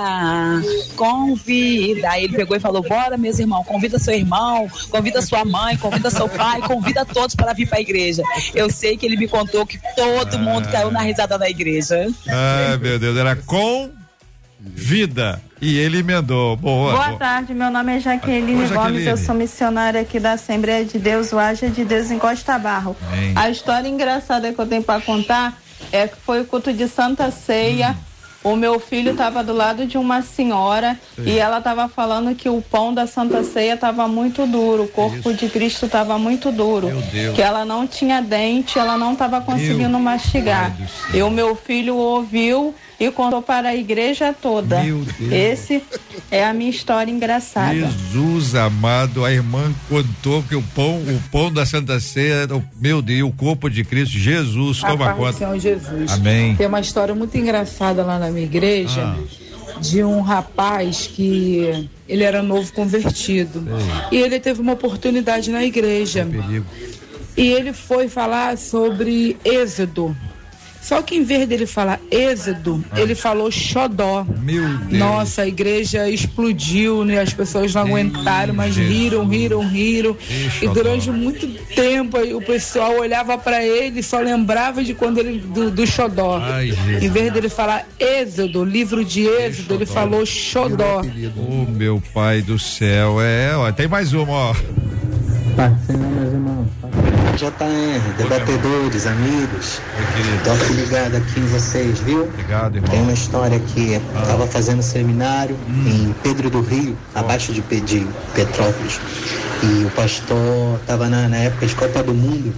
convida. 0.95 2.09
Aí 2.09 2.25
ele 2.25 2.35
pegou 2.35 2.57
e 2.57 2.59
falou: 2.59 2.81
Bora, 2.81 3.17
meus 3.17 3.39
irmãos, 3.39 3.65
convida 3.65 3.97
seu 3.97 4.13
irmão, 4.13 4.67
convida 4.89 5.21
sua 5.21 5.45
mãe, 5.45 5.77
convida 5.77 6.09
seu 6.09 6.27
pai, 6.27 6.61
convida 6.61 7.05
todos 7.05 7.35
para 7.35 7.53
vir 7.53 7.67
para 7.67 7.77
a 7.77 7.81
igreja. 7.81 8.21
Eu 8.53 8.69
sei 8.69 8.97
que 8.97 9.05
ele 9.05 9.15
me 9.15 9.27
contou 9.27 9.65
que 9.65 9.79
todo 9.95 10.37
mundo 10.39 10.69
caiu 10.69 10.91
na 10.91 11.04
risada 11.05 11.37
da 11.37 11.49
igreja. 11.49 12.07
Ai, 12.27 12.77
meu 12.77 12.99
Deus, 12.99 13.17
era 13.17 13.35
com 13.35 13.89
vida. 14.59 15.41
E 15.61 15.77
ele 15.77 15.99
emendou. 15.99 16.55
Boa. 16.55 16.91
Boa 16.93 17.07
boa. 17.07 17.19
tarde, 17.19 17.53
meu 17.53 17.71
nome 17.71 17.95
é 17.95 17.99
Jaqueline 17.99 18.61
Oi, 18.61 18.67
Gomes, 18.67 18.71
eu 18.71 19.05
Jaqueline. 19.05 19.17
sou 19.17 19.35
missionária 19.35 20.01
aqui 20.01 20.19
da 20.19 20.33
Assembleia 20.33 20.83
de 20.83 20.99
Deus, 20.99 21.31
o 21.31 21.39
Haja 21.39 21.69
de 21.69 21.85
Deus 21.85 22.11
em 22.11 22.19
Costa 22.19 22.57
Barro. 22.59 22.95
Amém. 23.07 23.33
A 23.35 23.49
história 23.49 23.87
engraçada 23.87 24.51
que 24.51 24.59
eu 24.59 24.65
tenho 24.65 24.83
para 24.83 25.01
contar 25.01 25.59
é 25.91 26.07
que 26.07 26.17
foi 26.17 26.41
o 26.41 26.45
culto 26.45 26.73
de 26.73 26.87
Santa 26.87 27.31
Ceia. 27.31 27.95
O 28.45 28.55
meu 28.55 28.79
filho 28.79 29.13
estava 29.13 29.43
do 29.43 29.53
lado 29.53 29.87
de 29.87 29.97
uma 29.97 30.21
senhora 30.21 30.99
Sim. 31.15 31.23
e 31.25 31.39
ela 31.39 31.57
estava 31.57 31.89
falando 31.89 32.35
que 32.35 32.47
o 32.47 32.61
pão 32.61 32.93
da 32.93 33.07
Santa 33.07 33.43
Ceia 33.43 33.73
estava 33.73 34.07
muito 34.07 34.45
duro, 34.45 34.83
o 34.83 34.87
corpo 34.87 35.33
de 35.33 35.49
Cristo 35.49 35.87
estava 35.87 36.19
muito 36.19 36.51
duro, 36.51 36.89
que 37.33 37.41
ela 37.41 37.65
não 37.65 37.87
tinha 37.87 38.21
dente, 38.21 38.77
ela 38.77 38.99
não 38.99 39.13
estava 39.13 39.41
conseguindo 39.41 39.99
mastigar. 39.99 40.77
E 41.11 41.23
o 41.23 41.31
meu 41.31 41.55
filho 41.55 41.95
ouviu 41.95 42.75
e 42.99 43.09
contou 43.11 43.41
para 43.41 43.69
a 43.69 43.75
igreja 43.75 44.33
toda. 44.33 44.81
Meu 44.83 44.99
Deus. 45.19 45.31
Esse 45.31 45.83
é 46.31 46.45
a 46.45 46.53
minha 46.53 46.69
história 46.69 47.11
engraçada. 47.11 47.73
Jesus 47.75 48.55
amado, 48.55 49.23
a 49.25 49.31
irmã 49.31 49.73
contou 49.89 50.41
que 50.43 50.55
o 50.55 50.61
pão, 50.73 50.97
o 51.01 51.21
pão 51.31 51.51
da 51.51 51.65
Santa 51.65 51.99
Ceia, 51.99 52.47
o- 52.51 52.63
meu 52.79 53.01
Deus, 53.01 53.29
o 53.29 53.33
corpo 53.33 53.69
de 53.69 53.83
Cristo, 53.83 54.17
Jesus, 54.17 54.83
A 54.83 54.87
toma 54.89 55.13
conta. 55.13 55.33
Senhor 55.33 55.59
Jesus. 55.59 56.11
Amém. 56.11 56.55
Tem 56.55 56.67
uma 56.67 56.79
história 56.79 57.13
muito 57.13 57.37
engraçada 57.37 58.03
lá 58.03 58.17
na 58.17 58.29
minha 58.29 58.45
igreja 58.45 59.01
Ah. 59.03 59.79
de 59.81 60.03
um 60.03 60.21
rapaz 60.21 61.07
que 61.11 61.89
ele 62.07 62.23
era 62.23 62.41
novo 62.41 62.71
convertido 62.71 63.63
e 64.11 64.17
ele 64.17 64.39
teve 64.39 64.61
uma 64.61 64.73
oportunidade 64.73 65.51
na 65.51 65.63
igreja 65.65 66.25
e 67.35 67.47
ele 67.47 67.73
foi 67.73 68.07
falar 68.07 68.57
sobre 68.57 69.35
Êxodo. 69.43 70.15
Só 70.85 71.01
que 71.01 71.15
em 71.15 71.23
vez 71.23 71.47
dele 71.47 71.65
falar 71.65 71.99
Êxodo, 72.11 72.85
ele 72.95 73.15
falou 73.15 73.49
Xodó. 73.49 74.19
Ah. 74.19 74.39
Meu 74.39 74.67
Deus. 74.77 74.99
Nossa, 74.99 75.41
a 75.41 75.47
igreja 75.47 76.07
explodiu, 76.07 77.03
né? 77.03 77.19
As 77.19 77.33
pessoas 77.33 77.73
não 77.73 77.81
aguentaram, 77.81 78.53
mas 78.53 78.77
riram, 78.77 79.25
riram, 79.27 79.67
riram. 79.67 80.15
E 80.61 80.67
durante 80.67 81.09
muito 81.09 81.47
tempo 81.73 82.17
aí, 82.17 82.35
o 82.35 82.41
pessoal 82.41 82.99
olhava 82.99 83.35
para 83.35 83.65
ele 83.65 84.01
e 84.01 84.03
só 84.03 84.19
lembrava 84.19 84.83
de 84.83 84.93
quando 84.93 85.17
ele 85.17 85.39
do, 85.39 85.71
do 85.71 85.87
Xodó. 85.87 86.37
Ai, 86.39 86.67
Jesus. 86.67 87.03
em 87.03 87.09
vez 87.09 87.33
dele 87.33 87.49
falar 87.49 87.87
Êxodo, 87.99 88.63
livro 88.63 89.03
de 89.03 89.25
Êxodo, 89.25 89.73
ele 89.73 89.87
falou 89.87 90.23
Xodó. 90.23 91.01
Oh, 91.35 91.71
meu 91.71 91.99
pai 92.13 92.43
do 92.43 92.59
céu. 92.59 93.19
É, 93.19 93.57
ó, 93.57 93.71
tem 93.71 93.87
mais 93.87 94.13
uma, 94.13 94.31
ó. 94.31 94.55
Paz 95.55 95.73
Senhor, 95.87 96.11
meus 96.11 96.31
irmãos. 96.31 96.67
JR, 97.35 98.13
debatedores, 98.17 99.05
amigos. 99.05 99.79
Tô 100.43 100.51
aqui 100.51 100.73
ligado 100.73 101.15
aqui 101.17 101.39
em 101.39 101.45
vocês, 101.47 101.99
viu? 101.99 102.23
Obrigado, 102.23 102.75
irmão. 102.77 102.89
Tem 102.89 103.01
uma 103.01 103.11
história 103.13 103.59
que 103.59 103.95
Ah. 104.15 104.21
estava 104.21 104.47
fazendo 104.47 104.81
seminário 104.81 105.57
Hum. 105.67 105.83
em 105.87 106.15
Pedro 106.23 106.49
do 106.49 106.61
Rio, 106.61 106.97
abaixo 107.13 107.51
de, 107.51 107.61
Pe- 107.61 107.81
de 107.81 108.07
Petrópolis. 108.33 108.99
E 109.63 109.85
o 109.85 109.89
pastor 109.91 110.79
estava 110.79 111.09
na, 111.09 111.27
na 111.27 111.37
época 111.37 111.65
de 111.65 111.75
Copa 111.75 112.01
do 112.03 112.13
Mundo. 112.13 112.53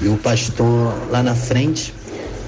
E 0.00 0.08
o 0.08 0.16
pastor 0.16 0.94
lá 1.10 1.22
na 1.22 1.34
frente, 1.34 1.92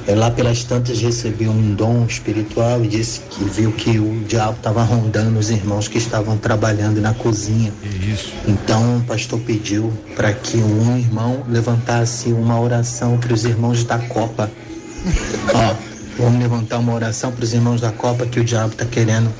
lá 0.09 0.31
pelas 0.31 0.65
tantas, 0.65 1.01
recebeu 1.01 1.51
um 1.51 1.75
dom 1.75 2.05
espiritual 2.05 2.85
e 2.85 2.89
disse 2.89 3.21
que 3.31 3.45
viu 3.45 3.73
que 3.73 3.99
o 3.99 4.23
diabo 4.25 4.57
estava 4.57 4.83
rondando 4.83 5.39
os 5.39 5.51
irmãos 5.51 5.89
que 5.89 5.99
estavam 5.99 6.37
trabalhando 6.37 7.01
na 7.01 7.15
cozinha. 7.15 7.73
Isso. 7.83 8.33
Então 8.47 8.99
o 8.99 9.01
pastor 9.05 9.41
pediu 9.41 9.93
para 10.15 10.33
que 10.33 10.59
um 10.59 10.99
irmão 10.99 11.43
levantasse 11.49 12.33
uma 12.33 12.61
oração 12.61 13.19
para 13.19 13.33
os 13.33 13.45
irmãos 13.45 13.85
da 13.85 13.99
Copa. 13.99 14.51
Ó, 15.55 15.75
vamos 16.19 16.41
levantar 16.41 16.79
uma 16.79 16.95
oração 16.95 17.33
para 17.33 17.45
os 17.45 17.53
irmãos 17.53 17.81
da 17.81 17.91
Copa 17.91 18.27
que 18.27 18.41
o 18.41 18.45
diabo 18.45 18.73
está 18.73 18.85
querendo 18.85 19.31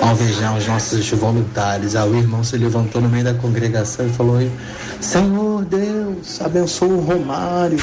alvejar 0.00 0.56
os 0.56 0.66
nossos 0.66 1.08
voluntários. 1.10 1.96
Aí 1.96 2.08
o 2.08 2.16
irmão 2.16 2.42
se 2.44 2.56
levantou 2.56 3.00
no 3.00 3.08
meio 3.08 3.24
da 3.24 3.34
congregação 3.34 4.06
e 4.06 4.10
falou: 4.10 4.38
Senhor 5.00 5.64
Deus, 5.64 6.40
abençoa 6.40 6.88
o 6.88 7.00
Romário, 7.00 7.78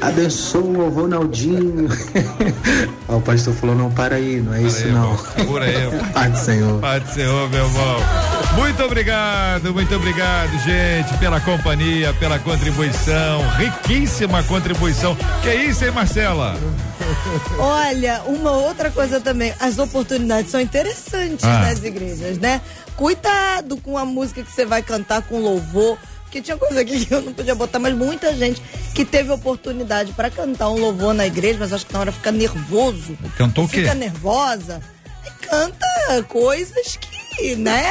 abençoa 0.00 0.62
o 0.62 0.88
Ronaldinho. 0.88 1.88
Aí 3.08 3.16
o 3.16 3.20
pastor 3.20 3.54
falou: 3.54 3.76
Não, 3.76 3.90
para 3.90 4.16
aí, 4.16 4.40
não 4.40 4.54
é 4.54 4.62
isso 4.62 4.86
não. 4.88 5.18
Segura 5.18 5.64
aí. 5.64 5.74
Pai 6.14 6.30
do 6.30 6.38
Senhor. 6.38 6.80
Pai 6.80 7.00
do 7.00 7.08
Senhor, 7.12 7.50
meu 7.50 7.64
irmão. 7.64 7.96
Muito 8.56 8.82
obrigado, 8.82 9.72
muito 9.72 9.94
obrigado, 9.94 10.50
gente, 10.64 11.16
pela 11.18 11.40
companhia, 11.40 12.12
pela 12.14 12.38
contribuição. 12.38 13.42
Riquíssima 13.56 14.42
contribuição. 14.42 15.16
Que 15.42 15.54
isso, 15.54 15.84
hein, 15.84 15.90
Marcela? 15.90 16.56
Olha, 17.58 18.22
uma 18.26 18.52
outra 18.52 18.90
coisa 18.90 19.20
também, 19.20 19.52
as 19.60 19.78
oportunidades 19.78 20.50
são 20.50 20.60
interessantes 20.60 21.44
Ah. 21.44 21.60
nas 21.60 21.82
igrejas, 21.82 22.38
né? 22.38 22.60
Cuidado 22.96 23.76
com 23.78 23.96
a 23.98 24.04
música 24.04 24.42
que 24.42 24.50
você 24.52 24.64
vai 24.64 24.82
cantar 24.82 25.22
com 25.22 25.38
louvor. 25.38 25.98
Porque 26.24 26.40
tinha 26.40 26.56
coisa 26.56 26.80
aqui 26.80 27.04
que 27.04 27.12
eu 27.12 27.20
não 27.20 27.34
podia 27.34 27.54
botar, 27.54 27.78
mas 27.78 27.94
muita 27.94 28.34
gente 28.34 28.62
que 28.94 29.04
teve 29.04 29.30
oportunidade 29.30 30.12
para 30.12 30.30
cantar 30.30 30.70
um 30.70 30.78
louvor 30.78 31.12
na 31.12 31.26
igreja, 31.26 31.58
mas 31.60 31.74
acho 31.74 31.84
que 31.84 31.92
na 31.92 32.00
hora 32.00 32.10
fica 32.12 32.32
nervoso. 32.32 33.18
Cantou 33.36 33.64
o 33.64 33.68
quê? 33.68 33.80
Fica 33.82 33.94
nervosa 33.94 34.80
e 35.26 35.46
canta 35.46 36.22
coisas 36.28 36.96
que, 37.36 37.54
né, 37.56 37.84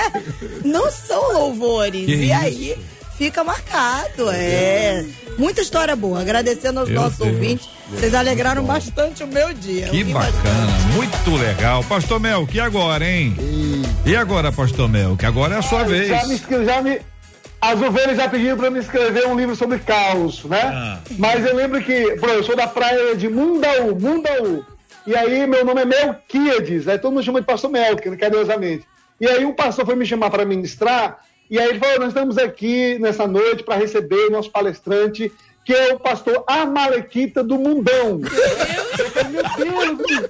não 0.66 0.92
são 0.92 1.34
louvores. 1.34 2.04
Que 2.06 2.16
e 2.16 2.26
isso? 2.32 2.34
aí 2.34 2.78
fica 3.22 3.44
marcado, 3.44 4.32
é. 4.32 5.06
Muita 5.38 5.62
história 5.62 5.96
boa. 5.96 6.22
Agradecendo 6.22 6.80
aos 6.80 6.90
Meu 6.90 7.00
nossos 7.00 7.20
Deus. 7.20 7.30
ouvintes. 7.30 7.70
Vocês 7.92 8.16
alegraram 8.16 8.64
bastante 8.64 9.24
o 9.24 9.28
meu 9.28 9.54
dia. 9.54 9.90
Que 9.90 10.04
bacana, 10.06 10.72
muito 10.96 11.36
legal. 11.38 11.84
Pastor 11.84 12.20
Mel, 12.20 12.48
que 12.48 12.60
agora, 12.60 13.08
hein? 13.08 13.36
E 14.08 14.16
agora, 14.16 14.52
Pastor 14.52 14.90
Mel, 14.90 15.16
que 15.16 15.26
agora 15.28 15.54
é 15.54 15.58
a 15.60 15.62
sua 15.62 15.84
vez. 15.84 16.08
Já 16.08 16.26
me, 16.26 16.66
já 16.66 16.82
me, 16.82 17.00
as 17.62 17.80
ovelhas 17.80 18.18
já 18.18 18.28
pediram 18.28 18.58
para 18.58 18.72
me 18.72 18.80
escrever 18.80 19.28
um 19.28 19.36
livro 19.36 19.56
sobre 19.56 19.78
caos, 19.78 20.44
né? 20.46 20.62
Ah. 20.64 21.00
Mas 21.20 21.46
eu 21.46 21.56
lembro 21.56 21.80
que, 21.84 22.16
pô, 22.16 22.26
eu 22.28 22.44
sou 22.44 22.56
da 22.56 22.66
praia 22.66 23.16
de 23.16 23.30
Mundaú, 23.30 24.00
Mundaú. 24.00 24.66
E 25.06 25.16
aí 25.16 25.46
meu 25.46 25.64
nome 25.64 25.82
é 25.82 25.86
Melquíades, 25.86 26.88
aí 26.88 26.98
todo 26.98 27.14
mundo 27.14 27.24
chama 27.24 27.40
de 27.40 27.46
pastor 27.46 27.70
Melk, 27.70 28.18
carinhosamente. 28.18 28.84
E 29.20 29.28
aí 29.28 29.46
um 29.46 29.54
pastor 29.54 29.86
foi 29.86 29.96
me 29.96 30.08
chamar 30.08 30.32
para 30.32 30.44
ministrar, 30.44 31.20
e 31.52 31.60
aí 31.60 31.68
ele 31.68 31.80
falou: 31.80 32.00
Nós 32.00 32.08
estamos 32.08 32.38
aqui 32.38 32.98
nessa 32.98 33.28
noite 33.28 33.62
para 33.62 33.76
receber 33.76 34.28
o 34.28 34.32
nosso 34.32 34.50
palestrante, 34.50 35.30
que 35.66 35.74
é 35.74 35.94
o 35.94 36.00
pastor 36.00 36.46
Amalequita 36.48 37.44
do 37.44 37.60
Mundão. 37.60 38.22
Eu 38.98 39.10
falei, 39.10 39.70
Meu 39.70 39.96
Deus! 39.96 40.30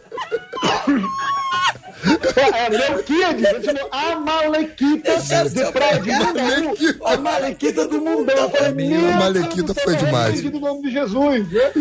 É, 2.36 2.66
ele 2.66 3.64
chamou 3.64 3.88
Amalequita 3.92 5.18
de 5.50 5.72
praia 5.72 6.00
de 6.00 6.12
Mundaú, 6.12 6.76
Amalequita 7.06 7.88
do 7.88 8.02
Mundão. 8.02 8.36
Eu 8.36 8.50
falei, 8.50 8.72
meu 8.72 9.10
Amalequita 9.12 9.74
foi 9.76 9.96
demais. 9.96 10.44
no 10.44 10.60
nome 10.60 10.82
de 10.82 10.92
Jesus. 10.92 11.52
Né? 11.52 11.72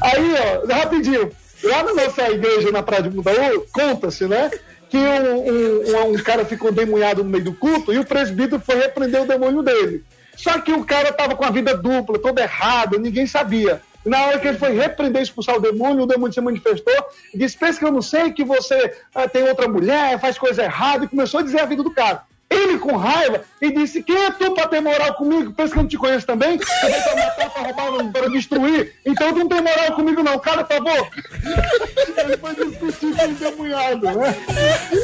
Aí, 0.00 0.34
ó, 0.34 0.74
rapidinho. 0.74 1.30
Lá 1.62 1.84
na 1.84 1.94
nossa 1.94 2.28
igreja, 2.28 2.72
na 2.72 2.82
Praia 2.82 3.04
de 3.04 3.10
Mundaú, 3.10 3.64
conta-se, 3.72 4.26
né? 4.26 4.50
Que 4.92 4.98
um, 4.98 6.04
um, 6.06 6.12
um- 6.12 6.22
cara 6.22 6.44
ficou 6.44 6.70
endemoniado 6.70 7.24
no 7.24 7.30
meio 7.30 7.44
do 7.44 7.54
culto 7.54 7.94
e 7.94 7.98
o 7.98 8.04
presbítero 8.04 8.60
foi 8.60 8.74
repreender 8.74 9.22
o 9.22 9.26
demônio 9.26 9.62
dele. 9.62 10.04
Só 10.36 10.60
que 10.60 10.70
o 10.70 10.84
cara 10.84 11.10
tava 11.10 11.34
com 11.34 11.46
a 11.46 11.50
vida 11.50 11.74
dupla, 11.74 12.18
toda 12.18 12.42
errada, 12.42 12.98
ninguém 12.98 13.26
sabia. 13.26 13.80
Na 14.04 14.26
hora 14.26 14.38
que 14.38 14.46
ele 14.46 14.58
foi 14.58 14.74
repreender 14.74 15.20
e 15.20 15.22
expulsar 15.22 15.56
o 15.56 15.60
demônio, 15.60 16.02
o 16.02 16.06
demônio 16.06 16.34
se 16.34 16.42
manifestou 16.42 16.94
e 17.32 17.38
disse: 17.38 17.56
Pensa 17.56 17.78
que 17.78 17.86
eu 17.86 17.90
não 17.90 18.02
sei 18.02 18.32
que 18.32 18.44
você 18.44 18.94
ah, 19.14 19.26
tem 19.26 19.48
outra 19.48 19.66
mulher, 19.66 20.20
faz 20.20 20.36
coisa 20.36 20.62
errada, 20.62 21.06
e 21.06 21.08
começou 21.08 21.40
a 21.40 21.42
dizer 21.42 21.60
a 21.60 21.64
vida 21.64 21.82
do 21.82 21.90
cara. 21.90 22.24
Ele 22.52 22.78
com 22.78 22.96
raiva, 22.96 23.42
e 23.60 23.70
disse: 23.72 24.02
Quem 24.02 24.16
é 24.24 24.30
tu 24.30 24.52
para 24.52 24.68
ter 24.68 24.80
moral 24.80 25.14
comigo? 25.14 25.52
Pensa 25.52 25.72
que 25.72 25.78
eu 25.78 25.82
não 25.82 25.88
te 25.88 25.96
conheço 25.98 26.26
também? 26.26 26.58
Você 26.58 26.86
veio 26.86 27.02
para 27.02 27.16
matar, 27.16 27.50
para 27.50 27.62
roubar, 27.62 28.12
para 28.12 28.28
destruir. 28.28 28.92
Então 29.04 29.32
tu 29.32 29.38
não 29.40 29.48
tem 29.48 29.60
moral 29.60 29.92
comigo, 29.92 30.22
não. 30.22 30.38
Cala 30.38 30.62
a 30.68 30.80
boca. 30.80 31.10
ele 32.18 32.36
foi 32.36 32.54
discutir 32.54 33.14
com 33.16 33.22
o 33.22 33.30
endemoniado, 33.30 34.06
né? 34.06 34.36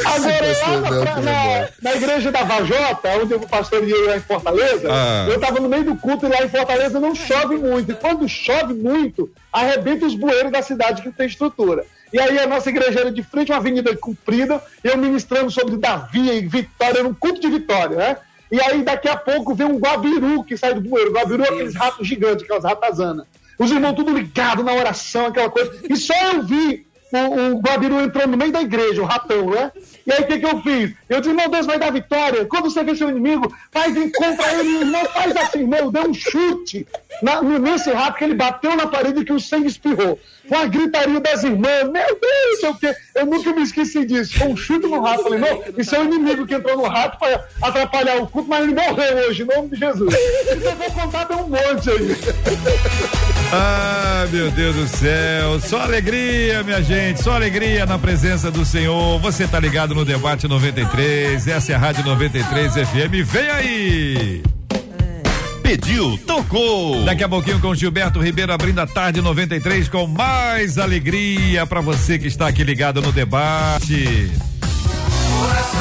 Agora, 0.05 0.81
lá 0.83 0.91
na, 1.05 1.21
na, 1.21 1.69
na 1.83 1.95
igreja 1.95 2.33
da 2.33 2.43
Vajota, 2.43 3.09
onde 3.23 3.35
o 3.35 3.41
pastor 3.41 3.87
ia 3.87 4.07
lá 4.11 4.17
em 4.17 4.21
Fortaleza, 4.21 4.89
Ah. 4.91 5.27
eu 5.29 5.35
estava 5.37 5.61
no 5.61 5.69
meio 5.69 5.85
do 5.85 5.97
culto 5.97 6.27
e 6.27 6.29
lá 6.29 6.43
em 6.45 6.49
Fortaleza 6.49 6.99
não 7.01 7.15
chove 7.15 7.57
muito. 7.57 7.93
E 7.93 7.95
quando 7.95 8.29
chove 8.29 8.75
muito, 8.75 9.31
arrebenta 9.53 10.07
os 10.07 10.15
bueiros 10.15 10.53
da 10.53 10.63
cidade 10.63 11.03
que 11.03 11.11
tem 11.11 11.27
estrutura. 11.27 11.85
E 12.13 12.19
aí 12.19 12.39
a 12.39 12.47
nossa 12.47 12.69
igreja 12.71 13.01
era 13.01 13.13
de 13.13 13.23
frente 13.23 13.53
uma 13.53 13.59
avenida 13.59 13.95
comprida, 13.97 14.63
eu 14.83 14.97
ministrando 14.97 15.51
sobre 15.51 15.77
Davi 15.77 16.31
e 16.31 16.41
Vitória, 16.47 17.01
era 17.01 17.09
um 17.09 17.15
culto 17.15 17.41
de 17.41 17.49
Vitória, 17.49 17.97
né? 17.97 18.17
E 18.51 18.61
aí 18.61 18.83
daqui 18.83 19.09
a 19.09 19.17
pouco 19.17 19.55
vem 19.55 19.67
um 19.67 19.79
guabiru 19.79 20.43
que 20.43 20.57
sai 20.57 20.75
do 20.75 20.81
bueiro. 20.81 21.13
Guabiru 21.13 21.45
é 21.45 21.49
aqueles 21.49 21.75
ratos 21.75 22.07
gigantes, 22.07 22.45
aquelas 22.45 22.65
ratazanas. 22.65 23.27
Os 23.59 23.71
irmãos 23.71 23.95
tudo 23.95 24.17
ligados 24.17 24.65
na 24.65 24.73
oração, 24.73 25.27
aquela 25.27 25.51
coisa. 25.51 25.71
E 25.89 25.97
só 25.97 26.15
eu 26.33 26.43
vi 26.43 26.87
o, 27.13 27.57
o 27.57 27.61
Guabiru 27.61 28.01
entrando 28.01 28.31
no 28.31 28.37
meio 28.37 28.53
da 28.53 28.63
igreja, 28.63 29.03
o 29.03 29.05
ratão, 29.05 29.51
né? 29.51 29.71
E 30.09 30.13
aí 30.13 30.23
o 30.23 30.27
que, 30.27 30.39
que 30.39 30.47
eu 30.47 30.63
fiz? 30.63 30.93
Eu 31.07 31.21
disse, 31.21 31.35
meu 31.35 31.51
Deus, 31.51 31.67
vai 31.67 31.79
dar 31.79 31.93
vitória. 31.93 32.47
Quando 32.47 32.71
você 32.71 32.83
vê 32.83 32.97
seu 32.97 33.11
inimigo, 33.11 33.55
faz 33.71 33.95
encontra 33.95 34.55
ele, 34.55 34.85
não 34.87 35.05
faz 35.05 35.37
assim, 35.37 35.65
não. 35.65 35.91
Deu 35.91 36.09
um 36.09 36.15
chute 36.15 36.87
na- 37.23 37.43
no- 37.43 37.59
nesse 37.59 37.91
rato 37.93 38.17
que 38.17 38.25
ele 38.25 38.35
bateu 38.35 38.75
na 38.75 38.87
parede 38.87 39.23
que 39.23 39.33
o 39.35 39.39
sangue 39.39 39.67
espirrou. 39.69 40.19
Com 40.49 40.57
a 40.57 40.65
gritaria 40.65 41.21
das 41.21 41.45
irmãs, 41.45 41.83
meu 41.91 41.93
Deus, 42.19 42.61
sei 42.61 42.71
o 42.71 42.75
quê. 42.75 42.95
Eu 43.15 43.27
nunca 43.27 43.53
me 43.53 43.63
esqueci 43.63 44.07
disso. 44.07 44.39
Foi 44.39 44.49
um 44.49 44.57
chute 44.57 44.87
no 44.87 44.99
rato. 45.03 45.25
Falei, 45.25 45.41
não, 45.41 45.63
isso 45.77 45.95
é 45.95 46.01
o 46.01 46.05
inimigo 46.05 46.47
que 46.47 46.55
entrou 46.55 46.75
no 46.79 46.85
rato 46.89 47.19
para 47.19 47.47
atrapalhar 47.61 48.17
o 48.17 48.27
culto, 48.27 48.49
mas 48.49 48.65
ele 48.65 48.75
morreu 48.75 49.29
hoje, 49.29 49.43
em 49.43 49.47
nome 49.47 49.69
de 49.69 49.77
Jesus. 49.77 50.15
Se 50.15 50.53
eu 50.65 50.73
for 50.77 50.95
contar, 51.03 51.27
tem 51.27 51.37
um 51.37 51.49
monte 51.49 51.91
aí. 51.91 52.17
Ah, 53.51 54.27
meu 54.31 54.51
Deus 54.51 54.77
do 54.77 54.87
céu. 54.87 55.59
Só 55.61 55.81
alegria, 55.81 56.63
minha 56.63 56.83
gente. 56.83 57.23
Só 57.23 57.33
alegria 57.33 57.87
na 57.87 57.99
presença 57.99 58.51
do 58.51 58.65
Senhor. 58.65 59.19
Você 59.21 59.47
tá 59.47 59.59
ligado 59.59 59.95
no 59.95 60.05
Debate 60.05 60.47
93. 60.47 61.47
Essa 61.49 61.73
é 61.73 61.75
a 61.75 61.79
Rádio 61.79 62.05
93 62.05 62.73
FM. 62.75 63.25
Vem 63.25 63.51
aí! 63.51 64.43
Pediu, 65.63 66.19
tocou. 66.27 67.05
Daqui 67.05 67.23
a 67.23 67.29
pouquinho 67.29 67.61
com 67.61 67.75
Gilberto 67.75 68.21
Ribeiro 68.21 68.53
abrindo 68.53 68.81
a 68.81 68.87
tarde 68.87 69.21
93 69.21 69.89
com 69.89 70.07
mais 70.07 70.79
alegria 70.79 71.67
para 71.67 71.83
você 71.83 72.19
que 72.19 72.27
está 72.27 72.49
aqui 72.49 72.65
ligado 72.65 73.03
no 73.03 73.13
debate. 73.13 74.31
Coração 75.39 75.78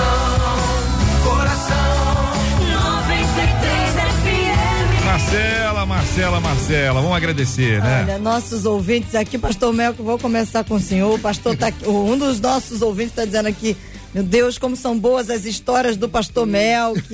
Marcela, 6.17 6.39
Marcela, 6.39 6.99
vamos 6.99 7.15
agradecer, 7.15 7.79
né? 7.79 8.01
Olha, 8.01 8.17
nossos 8.17 8.65
ouvintes 8.65 9.13
aqui, 9.13 9.37
pastor 9.37 9.71
Melco, 9.71 10.01
vou 10.01 10.17
começar 10.17 10.63
com 10.63 10.73
o 10.73 10.79
senhor. 10.79 11.13
O 11.13 11.19
pastor 11.19 11.55
tá 11.55 11.67
aqui, 11.67 11.87
um 11.87 12.17
dos 12.17 12.39
nossos 12.39 12.81
ouvintes 12.81 13.11
está 13.11 13.23
dizendo 13.23 13.47
aqui, 13.47 13.77
meu 14.15 14.23
Deus, 14.23 14.57
como 14.57 14.75
são 14.75 14.97
boas 14.97 15.29
as 15.29 15.45
histórias 15.45 15.95
do 15.95 16.09
pastor 16.09 16.47
Melk. 16.47 17.07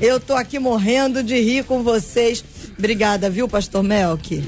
Eu 0.00 0.20
tô 0.20 0.34
aqui 0.34 0.60
morrendo 0.60 1.20
de 1.20 1.34
rir 1.34 1.64
com 1.64 1.82
vocês. 1.82 2.44
Obrigada, 2.78 3.28
viu, 3.28 3.48
pastor 3.48 3.82
Melk? 3.82 4.44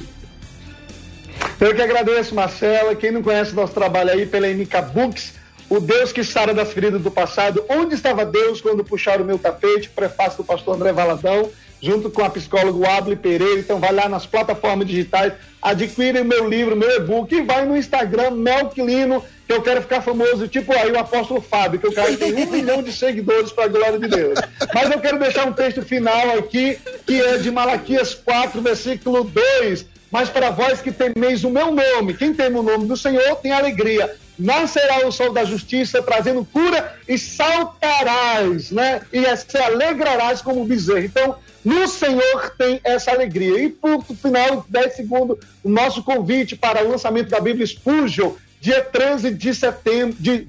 Eu 1.60 1.74
que 1.74 1.82
agradeço, 1.82 2.32
Marcela. 2.32 2.94
Quem 2.94 3.10
não 3.10 3.24
conhece 3.24 3.56
nosso 3.56 3.72
trabalho 3.72 4.10
aí 4.10 4.24
pela 4.24 4.46
MK 4.46 4.82
Books, 4.94 5.32
o 5.68 5.80
Deus 5.80 6.12
que 6.12 6.22
sara 6.22 6.54
das 6.54 6.72
feridas 6.72 7.02
do 7.02 7.10
passado. 7.10 7.64
Onde 7.68 7.96
estava 7.96 8.24
Deus 8.24 8.60
quando 8.60 8.84
puxaram 8.84 9.24
o 9.24 9.26
meu 9.26 9.36
tapete? 9.36 9.90
Prefácio 9.90 10.36
do 10.36 10.44
pastor 10.44 10.76
André 10.76 10.92
Valadão, 10.92 11.50
junto 11.80 12.10
com 12.10 12.22
a 12.22 12.30
psicóloga 12.30 12.88
Able 12.88 13.16
Pereira. 13.16 13.60
Então 13.60 13.78
vai 13.78 13.92
lá 13.92 14.08
nas 14.08 14.26
plataformas 14.26 14.86
digitais, 14.86 15.32
adquire 15.60 16.20
o 16.20 16.24
meu 16.24 16.48
livro, 16.48 16.76
meu 16.76 16.96
e-book 16.96 17.34
e 17.34 17.42
vai 17.42 17.64
no 17.66 17.76
Instagram, 17.76 18.30
Melquilino, 18.32 19.22
que 19.46 19.52
eu 19.52 19.62
quero 19.62 19.82
ficar 19.82 20.00
famoso, 20.00 20.48
tipo 20.48 20.72
aí 20.72 20.90
o 20.90 20.98
apóstolo 20.98 21.40
Fábio, 21.40 21.78
que 21.78 21.88
o 21.88 21.92
cara 21.92 22.16
tem 22.16 22.34
um 22.34 22.50
milhão 22.50 22.82
de 22.82 22.92
seguidores 22.92 23.52
para 23.52 23.64
a 23.64 23.68
glória 23.68 23.98
de 23.98 24.08
Deus. 24.08 24.38
Mas 24.74 24.90
eu 24.90 25.00
quero 25.00 25.18
deixar 25.18 25.46
um 25.46 25.52
texto 25.52 25.82
final 25.82 26.38
aqui, 26.38 26.78
que 27.06 27.20
é 27.20 27.38
de 27.38 27.50
Malaquias 27.50 28.14
4, 28.14 28.60
versículo 28.62 29.24
2 29.24 29.94
mas 30.14 30.30
para 30.30 30.50
vós 30.50 30.80
que 30.80 30.92
temeis 30.92 31.42
o 31.42 31.50
meu 31.50 31.72
nome, 31.72 32.14
quem 32.14 32.32
teme 32.32 32.56
o 32.56 32.62
nome 32.62 32.86
do 32.86 32.96
Senhor 32.96 33.34
tem 33.34 33.50
alegria. 33.50 34.14
Nascerá 34.38 35.04
o 35.04 35.10
sol 35.10 35.32
da 35.32 35.44
justiça, 35.44 36.00
trazendo 36.00 36.44
cura, 36.44 36.96
e 37.08 37.18
saltarás, 37.18 38.70
né? 38.70 39.00
E 39.12 39.24
se 39.36 39.58
alegrarás 39.58 40.40
como 40.40 40.64
bezerro. 40.64 41.04
Então, 41.04 41.36
no 41.64 41.88
Senhor 41.88 42.54
tem 42.58 42.80
essa 42.84 43.10
alegria. 43.10 43.64
E 43.64 43.70
por 43.70 44.04
final, 44.04 44.66
10 44.68 44.96
segundos, 44.96 45.38
o 45.62 45.68
nosso 45.68 46.02
convite 46.02 46.54
para 46.54 46.84
o 46.84 46.90
lançamento 46.90 47.30
da 47.30 47.40
Bíblia 47.40 47.66
Spurgeon, 47.66 48.32
dia 48.60 48.82
13 48.82 49.30
de 49.30 49.54
setembro, 49.54 50.16
de, 50.20 50.46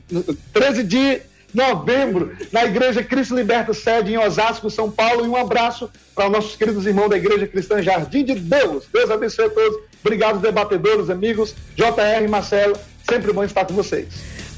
13 0.53 0.83
de 0.83 1.21
novembro, 1.53 2.35
na 2.51 2.65
Igreja 2.65 3.01
Cristo 3.01 3.33
Liberta 3.33 3.73
Sede 3.73 4.11
em 4.11 4.17
Osasco, 4.17 4.69
São 4.69 4.91
Paulo. 4.91 5.25
E 5.25 5.29
um 5.29 5.37
abraço 5.37 5.89
para 6.13 6.25
os 6.25 6.31
nossos 6.31 6.55
queridos 6.57 6.85
irmãos 6.85 7.09
da 7.09 7.17
Igreja 7.17 7.47
Cristã 7.47 7.81
Jardim 7.81 8.25
de 8.25 8.35
Deus. 8.35 8.83
Deus 8.91 9.09
abençoe 9.09 9.45
a 9.45 9.49
todos. 9.49 9.79
Obrigado, 10.03 10.39
debatedores, 10.39 11.09
amigos. 11.09 11.55
JR, 11.75 12.29
Marcelo, 12.29 12.77
sempre 13.09 13.31
bom 13.31 13.43
estar 13.43 13.65
com 13.65 13.73
vocês. 13.73 14.07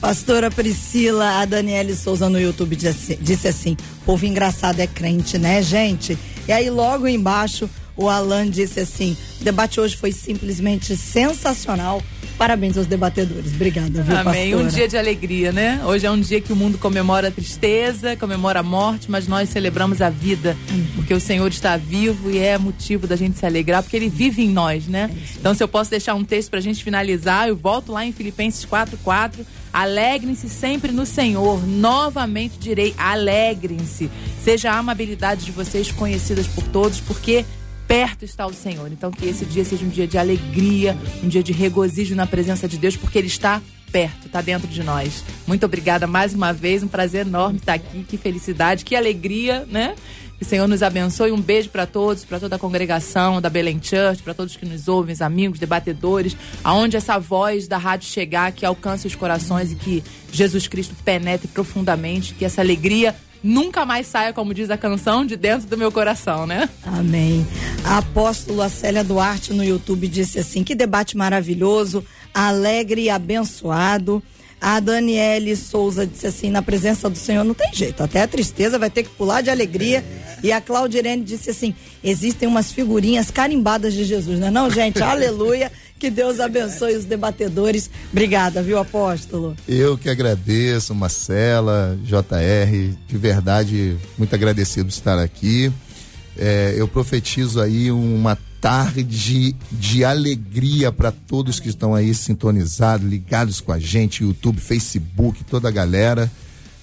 Pastora 0.01 0.51
Priscila, 0.51 1.39
a 1.41 1.45
Daniele 1.45 1.95
Souza 1.95 2.29
no 2.29 2.39
YouTube 2.39 2.75
disse, 2.75 3.15
disse 3.15 3.47
assim: 3.47 3.75
povo 4.05 4.25
engraçado 4.25 4.79
é 4.79 4.87
crente, 4.87 5.37
né, 5.37 5.61
gente? 5.61 6.17
E 6.47 6.51
aí, 6.51 6.69
logo 6.69 7.07
embaixo, 7.07 7.69
o 7.95 8.07
Alan 8.07 8.49
disse 8.49 8.79
assim: 8.79 9.17
o 9.41 9.43
debate 9.43 9.79
hoje 9.79 9.97
foi 9.97 10.11
simplesmente 10.11 10.95
sensacional. 10.95 12.01
Parabéns 12.37 12.77
aos 12.77 12.85
debatedores. 12.85 13.51
Obrigada, 13.55 14.03
viu, 14.03 14.15
Amém. 14.15 14.51
pastora? 14.51 14.63
Um 14.63 14.67
dia 14.67 14.87
de 14.87 14.95
alegria, 14.95 15.51
né? 15.51 15.81
Hoje 15.83 16.05
é 16.05 16.11
um 16.11 16.19
dia 16.21 16.39
que 16.39 16.53
o 16.53 16.55
mundo 16.55 16.77
comemora 16.77 17.29
a 17.29 17.31
tristeza, 17.31 18.15
comemora 18.15 18.59
a 18.59 18.63
morte, 18.63 19.09
mas 19.09 19.27
nós 19.27 19.49
celebramos 19.49 20.03
a 20.03 20.11
vida, 20.11 20.55
porque 20.95 21.15
o 21.15 21.19
Senhor 21.19 21.47
está 21.47 21.75
vivo 21.77 22.29
e 22.29 22.37
é 22.37 22.55
motivo 22.55 23.07
da 23.07 23.15
gente 23.15 23.39
se 23.39 23.45
alegrar, 23.45 23.81
porque 23.81 23.97
Ele 23.97 24.07
vive 24.07 24.43
em 24.43 24.49
nós, 24.49 24.85
né? 24.85 25.09
Então, 25.35 25.55
se 25.55 25.63
eu 25.63 25.67
posso 25.67 25.89
deixar 25.89 26.13
um 26.13 26.23
texto 26.23 26.51
pra 26.51 26.59
gente 26.59 26.83
finalizar, 26.83 27.47
eu 27.47 27.55
volto 27.55 27.91
lá 27.91 28.05
em 28.05 28.11
Filipenses 28.11 28.63
4:4. 28.65 29.43
Alegrem-se 29.77 30.49
sempre 30.49 30.91
no 30.91 31.05
Senhor. 31.05 31.63
Novamente 31.67 32.57
direi, 32.57 32.95
alegrem-se. 32.97 34.09
Seja 34.43 34.71
a 34.71 34.79
amabilidade 34.79 35.45
de 35.45 35.51
vocês 35.51 35.91
conhecidas 35.91 36.47
por 36.47 36.63
todos, 36.69 36.99
porque 36.99 37.45
perto 37.87 38.25
está 38.25 38.47
o 38.47 38.53
Senhor. 38.55 38.91
Então 38.91 39.11
que 39.11 39.27
esse 39.27 39.45
dia 39.45 39.63
seja 39.63 39.85
um 39.85 39.89
dia 39.89 40.07
de 40.07 40.17
alegria, 40.17 40.97
um 41.23 41.27
dia 41.27 41.43
de 41.43 41.53
regozijo 41.53 42.15
na 42.15 42.25
presença 42.25 42.67
de 42.67 42.75
Deus, 42.75 42.97
porque 42.97 43.19
Ele 43.19 43.27
está 43.27 43.61
perto, 43.91 44.27
está 44.27 44.41
dentro 44.41 44.67
de 44.67 44.83
nós. 44.83 45.23
Muito 45.45 45.65
obrigada 45.65 46.07
mais 46.07 46.33
uma 46.33 46.53
vez, 46.53 46.83
um 46.83 46.87
prazer 46.87 47.25
enorme 47.25 47.57
estar 47.57 47.73
aqui, 47.73 48.03
que 48.03 48.17
felicidade, 48.17 48.85
que 48.85 48.95
alegria, 48.95 49.65
né? 49.69 49.95
Que 50.37 50.43
o 50.43 50.45
Senhor 50.45 50.67
nos 50.67 50.83
abençoe. 50.83 51.31
Um 51.31 51.41
beijo 51.41 51.69
para 51.69 51.87
todos, 51.87 52.23
para 52.23 52.39
toda 52.39 52.57
a 52.57 52.59
congregação 52.59 53.41
da 53.41 53.49
Belém 53.49 53.79
Church, 53.81 54.21
para 54.21 54.35
todos 54.35 54.55
que 54.55 54.65
nos 54.65 54.87
ouvem, 54.87 55.13
os 55.13 55.21
amigos, 55.21 55.57
debatedores, 55.57 56.37
aonde 56.63 56.95
essa 56.95 57.17
voz 57.17 57.67
da 57.67 57.77
rádio 57.77 58.07
chegar, 58.07 58.51
que 58.51 58.65
alcance 58.65 59.07
os 59.07 59.15
corações 59.15 59.71
e 59.71 59.75
que 59.75 60.03
Jesus 60.31 60.67
Cristo 60.67 60.95
penetre 61.03 61.47
profundamente, 61.47 62.35
que 62.35 62.45
essa 62.45 62.61
alegria 62.61 63.15
nunca 63.47 63.85
mais 63.85 64.05
saia, 64.07 64.33
como 64.33 64.53
diz 64.53 64.69
a 64.69 64.77
canção, 64.77 65.25
de 65.25 65.35
dentro 65.35 65.67
do 65.67 65.77
meu 65.77 65.91
coração, 65.91 66.45
né? 66.45 66.69
Amém. 66.85 67.47
A 67.83 67.99
apóstola 67.99 68.69
Célia 68.69 69.03
Duarte 69.03 69.53
no 69.53 69.63
YouTube 69.63 70.07
disse 70.07 70.37
assim: 70.37 70.63
que 70.63 70.75
debate 70.75 71.15
maravilhoso, 71.15 72.05
alegre 72.33 73.03
e 73.03 73.09
abençoado. 73.09 74.21
A 74.59 74.79
Daniele 74.79 75.55
Souza 75.55 76.05
disse 76.05 76.27
assim: 76.27 76.49
na 76.49 76.61
presença 76.61 77.09
do 77.09 77.17
Senhor 77.17 77.43
não 77.43 77.53
tem 77.53 77.71
jeito, 77.73 78.03
até 78.03 78.21
a 78.21 78.27
tristeza 78.27 78.77
vai 78.77 78.89
ter 78.89 79.03
que 79.03 79.09
pular 79.09 79.41
de 79.41 79.49
alegria. 79.49 80.03
E 80.43 80.51
a 80.51 80.59
Claudirene 80.59 81.23
disse 81.23 81.51
assim: 81.51 81.73
existem 82.03 82.47
umas 82.49 82.71
figurinhas 82.71 83.31
carimbadas 83.31 83.93
de 83.93 84.03
Jesus, 84.03 84.39
não 84.39 84.47
é 84.47 84.51
não, 84.51 84.69
gente? 84.69 85.01
Aleluia. 85.03 85.71
Que 85.99 86.09
Deus 86.09 86.39
abençoe 86.39 86.95
os 86.95 87.05
debatedores. 87.05 87.89
Obrigada, 88.11 88.61
viu, 88.61 88.77
apóstolo? 88.77 89.55
Eu 89.67 89.97
que 89.97 90.09
agradeço, 90.09 90.93
Marcela, 90.93 91.97
JR, 92.03 92.95
de 93.07 93.17
verdade, 93.17 93.97
muito 94.17 94.33
agradecido 94.33 94.85
por 94.85 94.91
estar 94.93 95.19
aqui. 95.19 95.71
É, 96.37 96.75
eu 96.77 96.87
profetizo 96.87 97.59
aí 97.59 97.91
uma 97.91 98.37
tarde 98.61 99.55
de 99.71 100.03
alegria 100.03 100.91
para 100.91 101.11
todos 101.11 101.59
que 101.59 101.69
estão 101.69 101.95
aí 101.95 102.13
sintonizados, 102.13 103.07
ligados 103.07 103.59
com 103.59 103.71
a 103.71 103.79
gente, 103.79 104.23
YouTube, 104.23 104.59
Facebook, 104.59 105.43
toda 105.43 105.67
a 105.67 105.71
galera. 105.71 106.31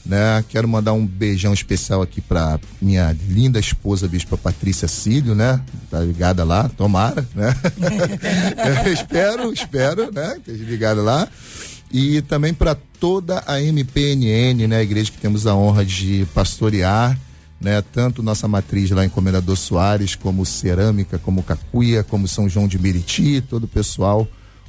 Né? 0.04 0.44
Quero 0.50 0.68
mandar 0.68 0.92
um 0.92 1.06
beijão 1.06 1.54
especial 1.54 2.02
aqui 2.02 2.20
para 2.20 2.60
minha 2.80 3.16
linda 3.26 3.58
esposa, 3.58 4.06
Bispa 4.06 4.36
Patrícia 4.36 4.86
Cílio, 4.86 5.34
né? 5.34 5.60
Tá 5.90 6.00
ligada 6.00 6.44
lá, 6.44 6.68
tomara, 6.68 7.26
né? 7.34 7.54
Espero, 8.92 9.52
espero, 9.52 10.12
né? 10.12 10.36
Esteja 10.36 10.64
ligada 10.64 11.00
lá. 11.00 11.26
E 11.90 12.20
também 12.22 12.52
para 12.52 12.74
toda 12.74 13.42
a 13.46 13.62
MPNN, 13.62 14.66
né, 14.66 14.78
a 14.78 14.82
igreja 14.82 15.12
que 15.12 15.18
temos 15.18 15.46
a 15.46 15.54
honra 15.54 15.84
de 15.84 16.26
pastorear, 16.34 17.16
né, 17.60 17.82
tanto 17.92 18.22
nossa 18.22 18.48
matriz 18.48 18.90
lá 18.90 19.04
em 19.04 19.08
Comendador 19.08 19.56
Soares, 19.56 20.14
como 20.14 20.44
Cerâmica, 20.44 21.18
como 21.18 21.42
Cacuia, 21.42 22.02
como 22.02 22.26
São 22.26 22.48
João 22.48 22.66
de 22.66 22.78
Meriti, 22.80 23.40
todo 23.40 23.64
o 23.64 23.68
pessoal. 23.68 24.26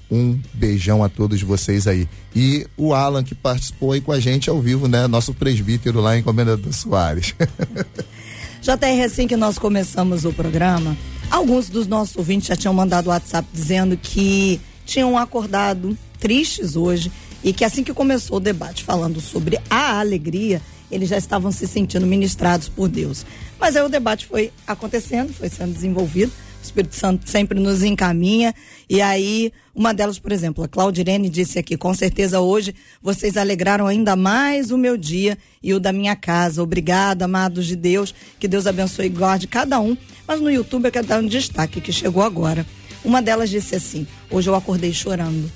Um 0.10 0.40
beijão 0.54 1.04
a 1.04 1.10
todos 1.10 1.42
vocês 1.42 1.88
aí. 1.88 2.08
E 2.36 2.68
o 2.78 2.94
Alan 2.94 3.24
que 3.24 3.34
participou 3.34 3.92
aí 3.92 4.02
com 4.02 4.12
a 4.12 4.20
gente 4.20 4.50
ao 4.50 4.62
vivo, 4.62 4.88
né, 4.88 5.08
nosso 5.08 5.34
presbítero 5.34 6.00
lá 6.00 6.18
em 6.18 6.24
Comendador 6.24 6.72
Soares. 6.74 7.34
JR, 8.62 9.04
assim 9.06 9.28
que 9.28 9.36
nós 9.36 9.60
começamos 9.60 10.26
o 10.26 10.34
programa, 10.34 10.98
alguns 11.30 11.70
dos 11.70 11.86
nossos 11.86 12.16
ouvintes 12.16 12.48
já 12.48 12.56
tinham 12.56 12.74
mandado 12.74 13.10
WhatsApp 13.10 13.48
dizendo 13.54 13.96
que 13.96 14.60
tinham 14.86 15.18
acordado 15.18 15.96
tristes 16.20 16.76
hoje 16.76 17.12
e 17.44 17.54
que 17.54 17.64
assim 17.64 17.84
que 17.84 17.94
começou 17.94 18.38
o 18.38 18.40
debate 18.40 18.84
falando 18.84 19.22
sobre 19.22 19.60
a 19.70 20.00
alegria, 20.00 20.62
eles 20.92 21.10
já 21.10 21.18
estavam 21.18 21.52
se 21.52 21.68
sentindo 21.68 22.08
ministrados 22.08 22.68
por 22.68 22.88
Deus. 22.88 23.24
Mas 23.60 23.76
aí 23.76 23.84
o 23.84 23.90
debate 23.90 24.26
foi 24.26 24.52
acontecendo, 24.66 25.34
foi 25.34 25.50
sendo 25.50 25.74
desenvolvido. 25.74 26.32
O 26.66 26.68
Espírito 26.68 26.96
Santo 26.96 27.30
sempre 27.30 27.60
nos 27.60 27.84
encaminha. 27.84 28.54
E 28.90 29.02
aí, 29.02 29.54
uma 29.74 29.94
delas, 29.94 30.18
por 30.18 30.32
exemplo, 30.32 30.64
a 30.64 30.68
Claudirene 30.68 31.30
disse 31.30 31.60
aqui: 31.60 31.78
com 31.78 31.94
certeza 31.94 32.40
hoje 32.40 32.74
vocês 33.02 33.38
alegraram 33.38 33.86
ainda 33.86 34.16
mais 34.16 34.72
o 34.72 34.78
meu 34.78 34.98
dia 34.98 35.38
e 35.62 35.74
o 35.74 35.80
da 35.80 35.94
minha 35.94 36.16
casa. 36.16 36.64
Obrigada, 36.64 37.26
amados 37.26 37.68
de 37.68 37.76
Deus. 37.76 38.16
Que 38.40 38.48
Deus 38.48 38.66
abençoe 38.66 39.06
e 39.06 39.10
guarde 39.10 39.48
cada 39.48 39.80
um. 39.80 39.96
Mas 40.28 40.42
no 40.42 40.50
YouTube 40.50 40.86
eu 40.86 40.92
quero 40.92 41.06
dar 41.06 41.22
um 41.22 41.28
destaque 41.28 41.80
que 41.80 41.92
chegou 41.92 42.24
agora. 42.24 42.66
Uma 43.04 43.22
delas 43.22 43.52
disse 43.52 43.76
assim: 43.76 44.08
hoje 44.32 44.50
eu 44.50 44.56
acordei 44.56 44.92
chorando. 44.92 45.52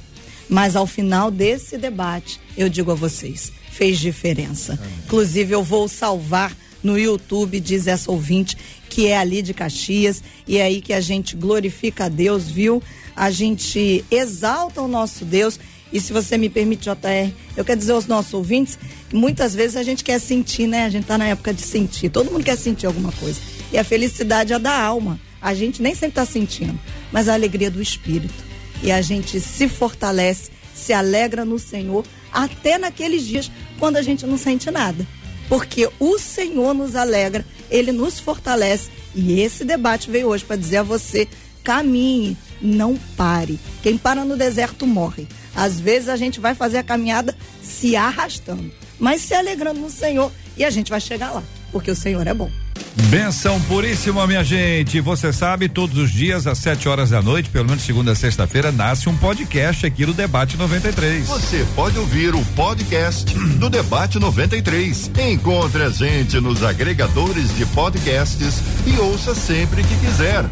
Mas 0.48 0.76
ao 0.76 0.86
final 0.86 1.32
desse 1.32 1.78
debate, 1.78 2.40
eu 2.58 2.70
digo 2.70 2.92
a 2.92 2.96
vocês, 2.96 3.52
fez 3.72 4.00
diferença. 4.00 4.80
Inclusive, 5.06 5.54
eu 5.54 5.64
vou 5.64 5.88
salvar 5.88 6.56
no 6.84 6.98
YouTube, 6.98 7.60
diz 7.60 7.88
essa 7.88 8.12
ouvinte, 8.12 8.58
que 8.90 9.08
é 9.08 9.18
ali 9.18 9.42
de 9.42 9.54
Caxias, 9.54 10.24
e 10.48 10.58
é 10.58 10.64
aí 10.64 10.82
que 10.82 10.94
a 10.94 11.02
gente 11.02 11.36
glorifica 11.36 12.06
a 12.06 12.10
Deus, 12.10 12.50
viu? 12.50 12.82
A 13.16 13.30
gente 13.30 14.04
exalta 14.10 14.82
o 14.82 14.88
nosso 14.88 15.26
Deus. 15.26 15.60
E 15.92 16.00
se 16.00 16.14
você 16.14 16.38
me 16.38 16.50
permite, 16.50 16.84
JR, 16.84 17.34
eu 17.58 17.66
quero 17.66 17.80
dizer 17.80 17.94
aos 17.94 18.06
nossos 18.06 18.34
ouvintes 18.34 18.78
que 19.10 19.16
muitas 19.16 19.56
vezes 19.56 19.76
a 19.76 19.84
gente 19.84 20.04
quer 20.04 20.20
sentir, 20.20 20.68
né? 20.68 20.86
A 20.86 20.90
gente 20.90 21.06
tá 21.06 21.18
na 21.18 21.28
época 21.28 21.54
de 21.54 21.62
sentir. 21.62 22.10
Todo 22.10 22.32
mundo 22.32 22.44
quer 22.44 22.58
sentir 22.58 22.86
alguma 22.86 23.12
coisa. 23.12 23.40
E 23.72 23.78
a 23.78 23.84
felicidade 23.84 24.54
é 24.54 24.60
da 24.60 24.80
alma. 24.80 25.20
A 25.42 25.54
gente 25.54 25.82
nem 25.82 25.96
sempre 25.96 26.16
tá 26.16 26.26
sentindo, 26.26 26.80
mas 27.12 27.28
a 27.28 27.34
alegria 27.34 27.72
do 27.72 27.82
espírito 27.82 28.50
e 28.82 28.92
a 28.92 29.02
gente 29.02 29.40
se 29.40 29.68
fortalece, 29.68 30.52
se 30.74 30.94
alegra 30.94 31.44
no 31.44 31.60
Senhor, 31.60 32.06
até 32.32 32.78
naqueles 32.78 33.26
dias 33.26 33.52
quando 33.78 33.98
a 33.98 34.02
gente 34.02 34.26
não 34.26 34.38
sente 34.38 34.70
nada. 34.72 35.06
Porque 35.50 35.90
o 36.00 36.18
Senhor 36.20 36.74
nos 36.74 36.96
alegra, 36.96 37.46
ele 37.70 37.92
nos 37.92 38.20
fortalece. 38.20 38.92
E 39.14 39.42
esse 39.42 39.66
debate 39.66 40.10
veio 40.10 40.28
hoje 40.28 40.46
para 40.46 40.56
dizer 40.56 40.78
a 40.78 40.84
você: 40.84 41.28
caminhe, 41.64 42.38
não 42.62 42.96
pare. 43.18 43.60
Quem 43.82 43.98
para 43.98 44.24
no 44.24 44.38
deserto 44.38 44.86
morre. 44.86 45.28
Às 45.56 45.80
vezes 45.80 46.08
a 46.08 46.16
gente 46.16 46.40
vai 46.40 46.54
fazer 46.54 46.78
a 46.78 46.84
caminhada 46.84 47.36
se 47.62 47.96
arrastando, 47.96 48.72
mas 49.00 49.22
se 49.22 49.34
alegrando 49.34 49.80
no 49.80 49.90
Senhor 49.90 50.32
e 50.56 50.64
a 50.64 50.70
gente 50.70 50.90
vai 50.90 51.02
chegar 51.02 51.32
lá, 51.32 51.44
porque 51.72 51.92
o 51.92 51.96
Senhor 51.96 52.26
é 52.28 52.34
bom. 52.34 52.50
Benção 52.96 53.60
puríssima, 53.62 54.28
minha 54.28 54.44
gente. 54.44 55.00
Você 55.00 55.32
sabe, 55.32 55.70
todos 55.70 55.98
os 55.98 56.12
dias, 56.12 56.46
às 56.48 56.58
7 56.60 56.88
horas 56.90 57.10
da 57.10 57.22
noite, 57.22 57.50
pelo 57.50 57.66
menos 57.66 57.84
segunda 57.84 58.12
a 58.12 58.16
sexta-feira, 58.16 58.72
nasce 58.72 59.10
um 59.10 59.18
podcast 59.18 59.86
aqui 59.86 60.06
no 60.06 60.14
Debate 60.14 60.58
93. 60.58 61.28
Você 61.28 61.66
pode 61.76 61.98
ouvir 61.98 62.36
o 62.36 62.44
podcast 62.56 63.34
do 63.58 63.70
Debate 63.70 64.20
93. 64.20 65.12
Encontre 65.32 65.84
a 65.84 65.90
gente 65.90 66.40
nos 66.40 66.64
agregadores 66.64 67.56
de 67.56 67.66
podcasts 67.68 68.62
e 68.86 69.00
ouça 69.00 69.34
sempre 69.34 69.84
que 69.84 69.96
quiser. 69.98 70.46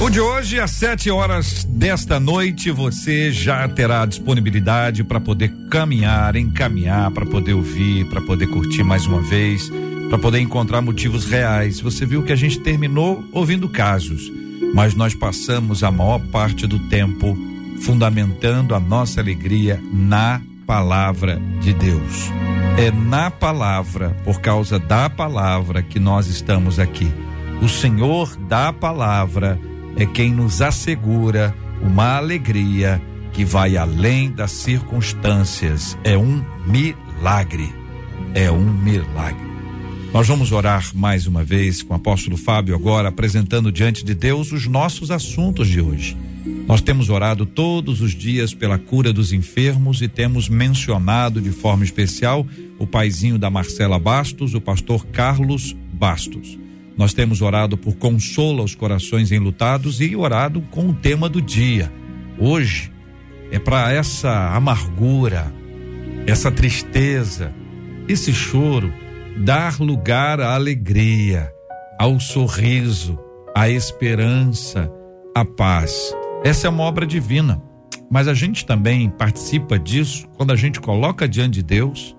O 0.00 0.08
de 0.08 0.18
hoje, 0.18 0.58
às 0.58 0.70
7 0.70 1.10
horas 1.10 1.64
desta 1.64 2.18
noite, 2.18 2.70
você 2.70 3.30
já 3.30 3.68
terá 3.68 4.06
disponibilidade 4.06 5.04
para 5.04 5.20
poder 5.20 5.52
caminhar, 5.70 6.36
encaminhar, 6.36 7.10
para 7.10 7.26
poder 7.26 7.52
ouvir, 7.52 8.06
para 8.08 8.22
poder 8.22 8.46
curtir 8.46 8.82
mais 8.82 9.06
uma 9.06 9.20
vez, 9.20 9.70
para 10.10 10.18
poder 10.18 10.40
encontrar 10.40 10.82
motivos 10.82 11.24
reais. 11.24 11.80
Você 11.80 12.04
viu 12.04 12.24
que 12.24 12.32
a 12.32 12.36
gente 12.36 12.58
terminou 12.58 13.24
ouvindo 13.32 13.68
casos, 13.68 14.30
mas 14.74 14.94
nós 14.94 15.14
passamos 15.14 15.84
a 15.84 15.90
maior 15.90 16.18
parte 16.18 16.66
do 16.66 16.80
tempo 16.88 17.38
fundamentando 17.80 18.74
a 18.74 18.80
nossa 18.80 19.20
alegria 19.20 19.80
na 19.92 20.42
palavra 20.66 21.40
de 21.60 21.72
Deus. 21.72 22.28
É 22.76 22.90
na 22.90 23.30
palavra, 23.30 24.10
por 24.24 24.40
causa 24.40 24.78
da 24.78 25.08
palavra, 25.08 25.82
que 25.82 26.00
nós 26.00 26.26
estamos 26.26 26.78
aqui. 26.78 27.10
O 27.62 27.68
Senhor 27.68 28.34
da 28.36 28.72
palavra 28.72 29.58
é 29.96 30.04
quem 30.04 30.32
nos 30.32 30.60
assegura 30.60 31.54
uma 31.80 32.16
alegria 32.16 33.00
que 33.32 33.44
vai 33.44 33.76
além 33.76 34.30
das 34.30 34.50
circunstâncias. 34.50 35.96
É 36.02 36.18
um 36.18 36.44
milagre. 36.66 37.72
É 38.34 38.50
um 38.50 38.72
milagre. 38.72 39.49
Nós 40.12 40.26
vamos 40.26 40.50
orar 40.50 40.90
mais 40.92 41.28
uma 41.28 41.44
vez 41.44 41.84
com 41.84 41.94
o 41.94 41.96
apóstolo 41.96 42.36
Fábio 42.36 42.74
agora, 42.74 43.08
apresentando 43.08 43.70
diante 43.70 44.04
de 44.04 44.12
Deus 44.12 44.50
os 44.50 44.66
nossos 44.66 45.08
assuntos 45.08 45.68
de 45.68 45.80
hoje. 45.80 46.16
Nós 46.66 46.80
temos 46.80 47.08
orado 47.08 47.46
todos 47.46 48.00
os 48.00 48.12
dias 48.12 48.52
pela 48.52 48.76
cura 48.76 49.12
dos 49.12 49.32
enfermos 49.32 50.02
e 50.02 50.08
temos 50.08 50.48
mencionado 50.48 51.40
de 51.40 51.52
forma 51.52 51.84
especial 51.84 52.44
o 52.76 52.88
paizinho 52.88 53.38
da 53.38 53.48
Marcela 53.50 54.00
Bastos, 54.00 54.52
o 54.52 54.60
pastor 54.60 55.06
Carlos 55.06 55.76
Bastos. 55.92 56.58
Nós 56.96 57.14
temos 57.14 57.40
orado 57.40 57.76
por 57.76 57.94
consolo 57.94 58.62
aos 58.62 58.74
corações 58.74 59.30
enlutados 59.30 60.00
e 60.00 60.16
orado 60.16 60.60
com 60.72 60.88
o 60.88 60.92
tema 60.92 61.28
do 61.28 61.40
dia. 61.40 61.90
Hoje 62.36 62.90
é 63.52 63.60
para 63.60 63.92
essa 63.92 64.56
amargura, 64.56 65.54
essa 66.26 66.50
tristeza, 66.50 67.54
esse 68.08 68.32
choro 68.32 68.92
dar 69.38 69.80
lugar 69.80 70.40
à 70.40 70.54
alegria, 70.54 71.52
ao 71.98 72.18
sorriso, 72.20 73.18
à 73.54 73.68
esperança, 73.68 74.90
à 75.34 75.44
paz. 75.44 76.14
Essa 76.44 76.66
é 76.66 76.70
uma 76.70 76.84
obra 76.84 77.06
divina, 77.06 77.62
mas 78.10 78.28
a 78.28 78.34
gente 78.34 78.64
também 78.64 79.08
participa 79.10 79.78
disso 79.78 80.26
quando 80.36 80.52
a 80.52 80.56
gente 80.56 80.80
coloca 80.80 81.28
diante 81.28 81.54
de 81.54 81.62
Deus 81.62 82.16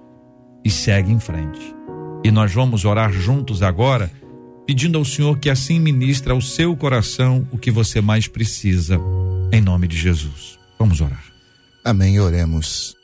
e 0.64 0.70
segue 0.70 1.12
em 1.12 1.20
frente. 1.20 1.76
E 2.24 2.32
nós 2.32 2.53
vamos 2.53 2.86
orar 2.86 3.12
juntos 3.12 3.64
agora, 3.64 4.12
pedindo 4.68 4.97
ao 4.97 5.05
Senhor 5.05 5.39
que 5.39 5.49
assim 5.49 5.80
ministre 5.80 6.32
ao 6.32 6.39
seu 6.39 6.76
coração 6.76 7.47
o 7.51 7.57
que 7.57 7.72
você 7.72 7.99
mais 7.99 8.28
precisa, 8.28 8.99
em 9.51 9.62
nome 9.62 9.88
de 9.88 9.97
Jesus. 9.97 10.59
Vamos 10.78 11.01
orar. 11.01 11.24
Amém, 11.84 12.20
oremos. 12.20 12.95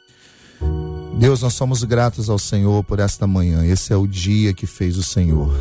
Deus, 1.19 1.41
nós 1.41 1.55
somos 1.55 1.83
gratos 1.83 2.29
ao 2.29 2.37
Senhor 2.37 2.83
por 2.83 2.99
esta 2.99 3.25
manhã. 3.25 3.65
Esse 3.65 3.91
é 3.91 3.95
o 3.95 4.05
dia 4.05 4.53
que 4.53 4.67
fez 4.67 4.97
o 4.97 5.03
Senhor. 5.03 5.51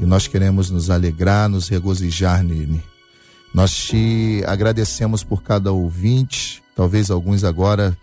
E 0.00 0.04
nós 0.04 0.26
queremos 0.26 0.68
nos 0.68 0.90
alegrar, 0.90 1.48
nos 1.48 1.68
regozijar 1.68 2.42
nele. 2.42 2.82
Nós 3.54 3.72
te 3.72 4.42
agradecemos 4.48 5.22
por 5.22 5.44
cada 5.44 5.70
ouvinte. 5.70 6.60
Talvez 6.74 7.08
alguns 7.08 7.44
agora 7.44 7.96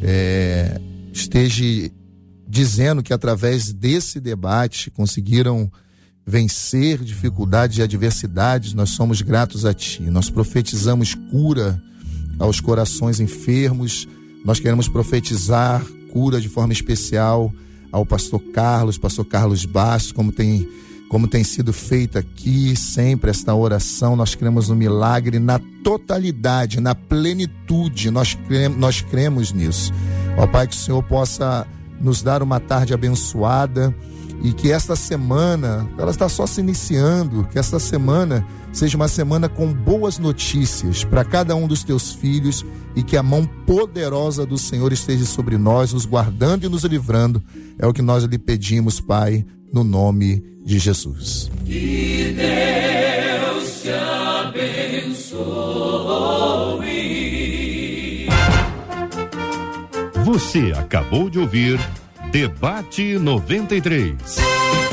é, 0.00 0.80
esteja 1.12 1.90
dizendo 2.46 3.02
que 3.02 3.12
através 3.12 3.72
desse 3.72 4.20
debate 4.20 4.92
conseguiram 4.92 5.70
vencer 6.24 7.02
dificuldades 7.02 7.78
e 7.78 7.82
adversidades. 7.82 8.74
Nós 8.74 8.90
somos 8.90 9.20
gratos 9.22 9.66
a 9.66 9.74
Ti. 9.74 10.02
Nós 10.02 10.30
profetizamos 10.30 11.14
cura 11.32 11.82
aos 12.38 12.60
corações 12.60 13.18
enfermos. 13.18 14.06
Nós 14.44 14.60
queremos 14.60 14.88
profetizar 14.88 15.84
cura 16.10 16.40
de 16.40 16.48
forma 16.48 16.72
especial 16.72 17.52
ao 17.90 18.04
pastor 18.04 18.40
Carlos, 18.52 18.98
pastor 18.98 19.24
Carlos 19.24 19.64
Bastos, 19.64 20.12
como 20.12 20.32
tem 20.32 20.68
como 21.08 21.26
tem 21.26 21.42
sido 21.42 21.72
feita 21.72 22.18
aqui 22.18 22.76
sempre 22.76 23.30
esta 23.30 23.54
oração, 23.54 24.14
nós 24.14 24.34
cremos 24.34 24.68
no 24.68 24.76
milagre 24.76 25.38
na 25.38 25.58
totalidade, 25.82 26.80
na 26.80 26.94
plenitude, 26.94 28.10
nós 28.10 28.34
cremos, 28.46 28.78
nós 28.78 29.00
cremos 29.00 29.50
nisso. 29.50 29.90
Ó 30.36 30.46
Pai, 30.46 30.66
que 30.66 30.74
o 30.74 30.78
Senhor 30.78 31.02
possa 31.02 31.66
nos 31.98 32.20
dar 32.22 32.42
uma 32.42 32.60
tarde 32.60 32.92
abençoada 32.92 33.94
e 34.42 34.52
que 34.52 34.70
esta 34.70 34.94
semana, 34.94 35.88
ela 35.98 36.10
está 36.10 36.28
só 36.28 36.46
se 36.46 36.60
iniciando, 36.60 37.44
que 37.50 37.58
esta 37.58 37.78
semana 37.78 38.46
seja 38.72 38.96
uma 38.96 39.08
semana 39.08 39.48
com 39.48 39.72
boas 39.72 40.18
notícias 40.18 41.02
para 41.04 41.24
cada 41.24 41.56
um 41.56 41.66
dos 41.66 41.82
teus 41.82 42.12
filhos 42.12 42.64
e 42.94 43.02
que 43.02 43.16
a 43.16 43.22
mão 43.22 43.44
poderosa 43.66 44.46
do 44.46 44.56
Senhor 44.56 44.92
esteja 44.92 45.24
sobre 45.24 45.58
nós, 45.58 45.92
nos 45.92 46.06
guardando 46.06 46.64
e 46.64 46.68
nos 46.68 46.84
livrando. 46.84 47.42
É 47.78 47.86
o 47.86 47.92
que 47.92 48.02
nós 48.02 48.24
lhe 48.24 48.38
pedimos, 48.38 49.00
Pai, 49.00 49.44
no 49.72 49.82
nome 49.82 50.42
de 50.64 50.78
Jesus. 50.78 51.50
Que 51.64 52.36
Deus 52.36 53.82
te 53.82 53.90
abençoe. 53.90 55.38
Você 60.24 60.72
acabou 60.76 61.30
de 61.30 61.38
ouvir 61.38 61.80
Debate 62.30 63.18
93. 63.18 64.87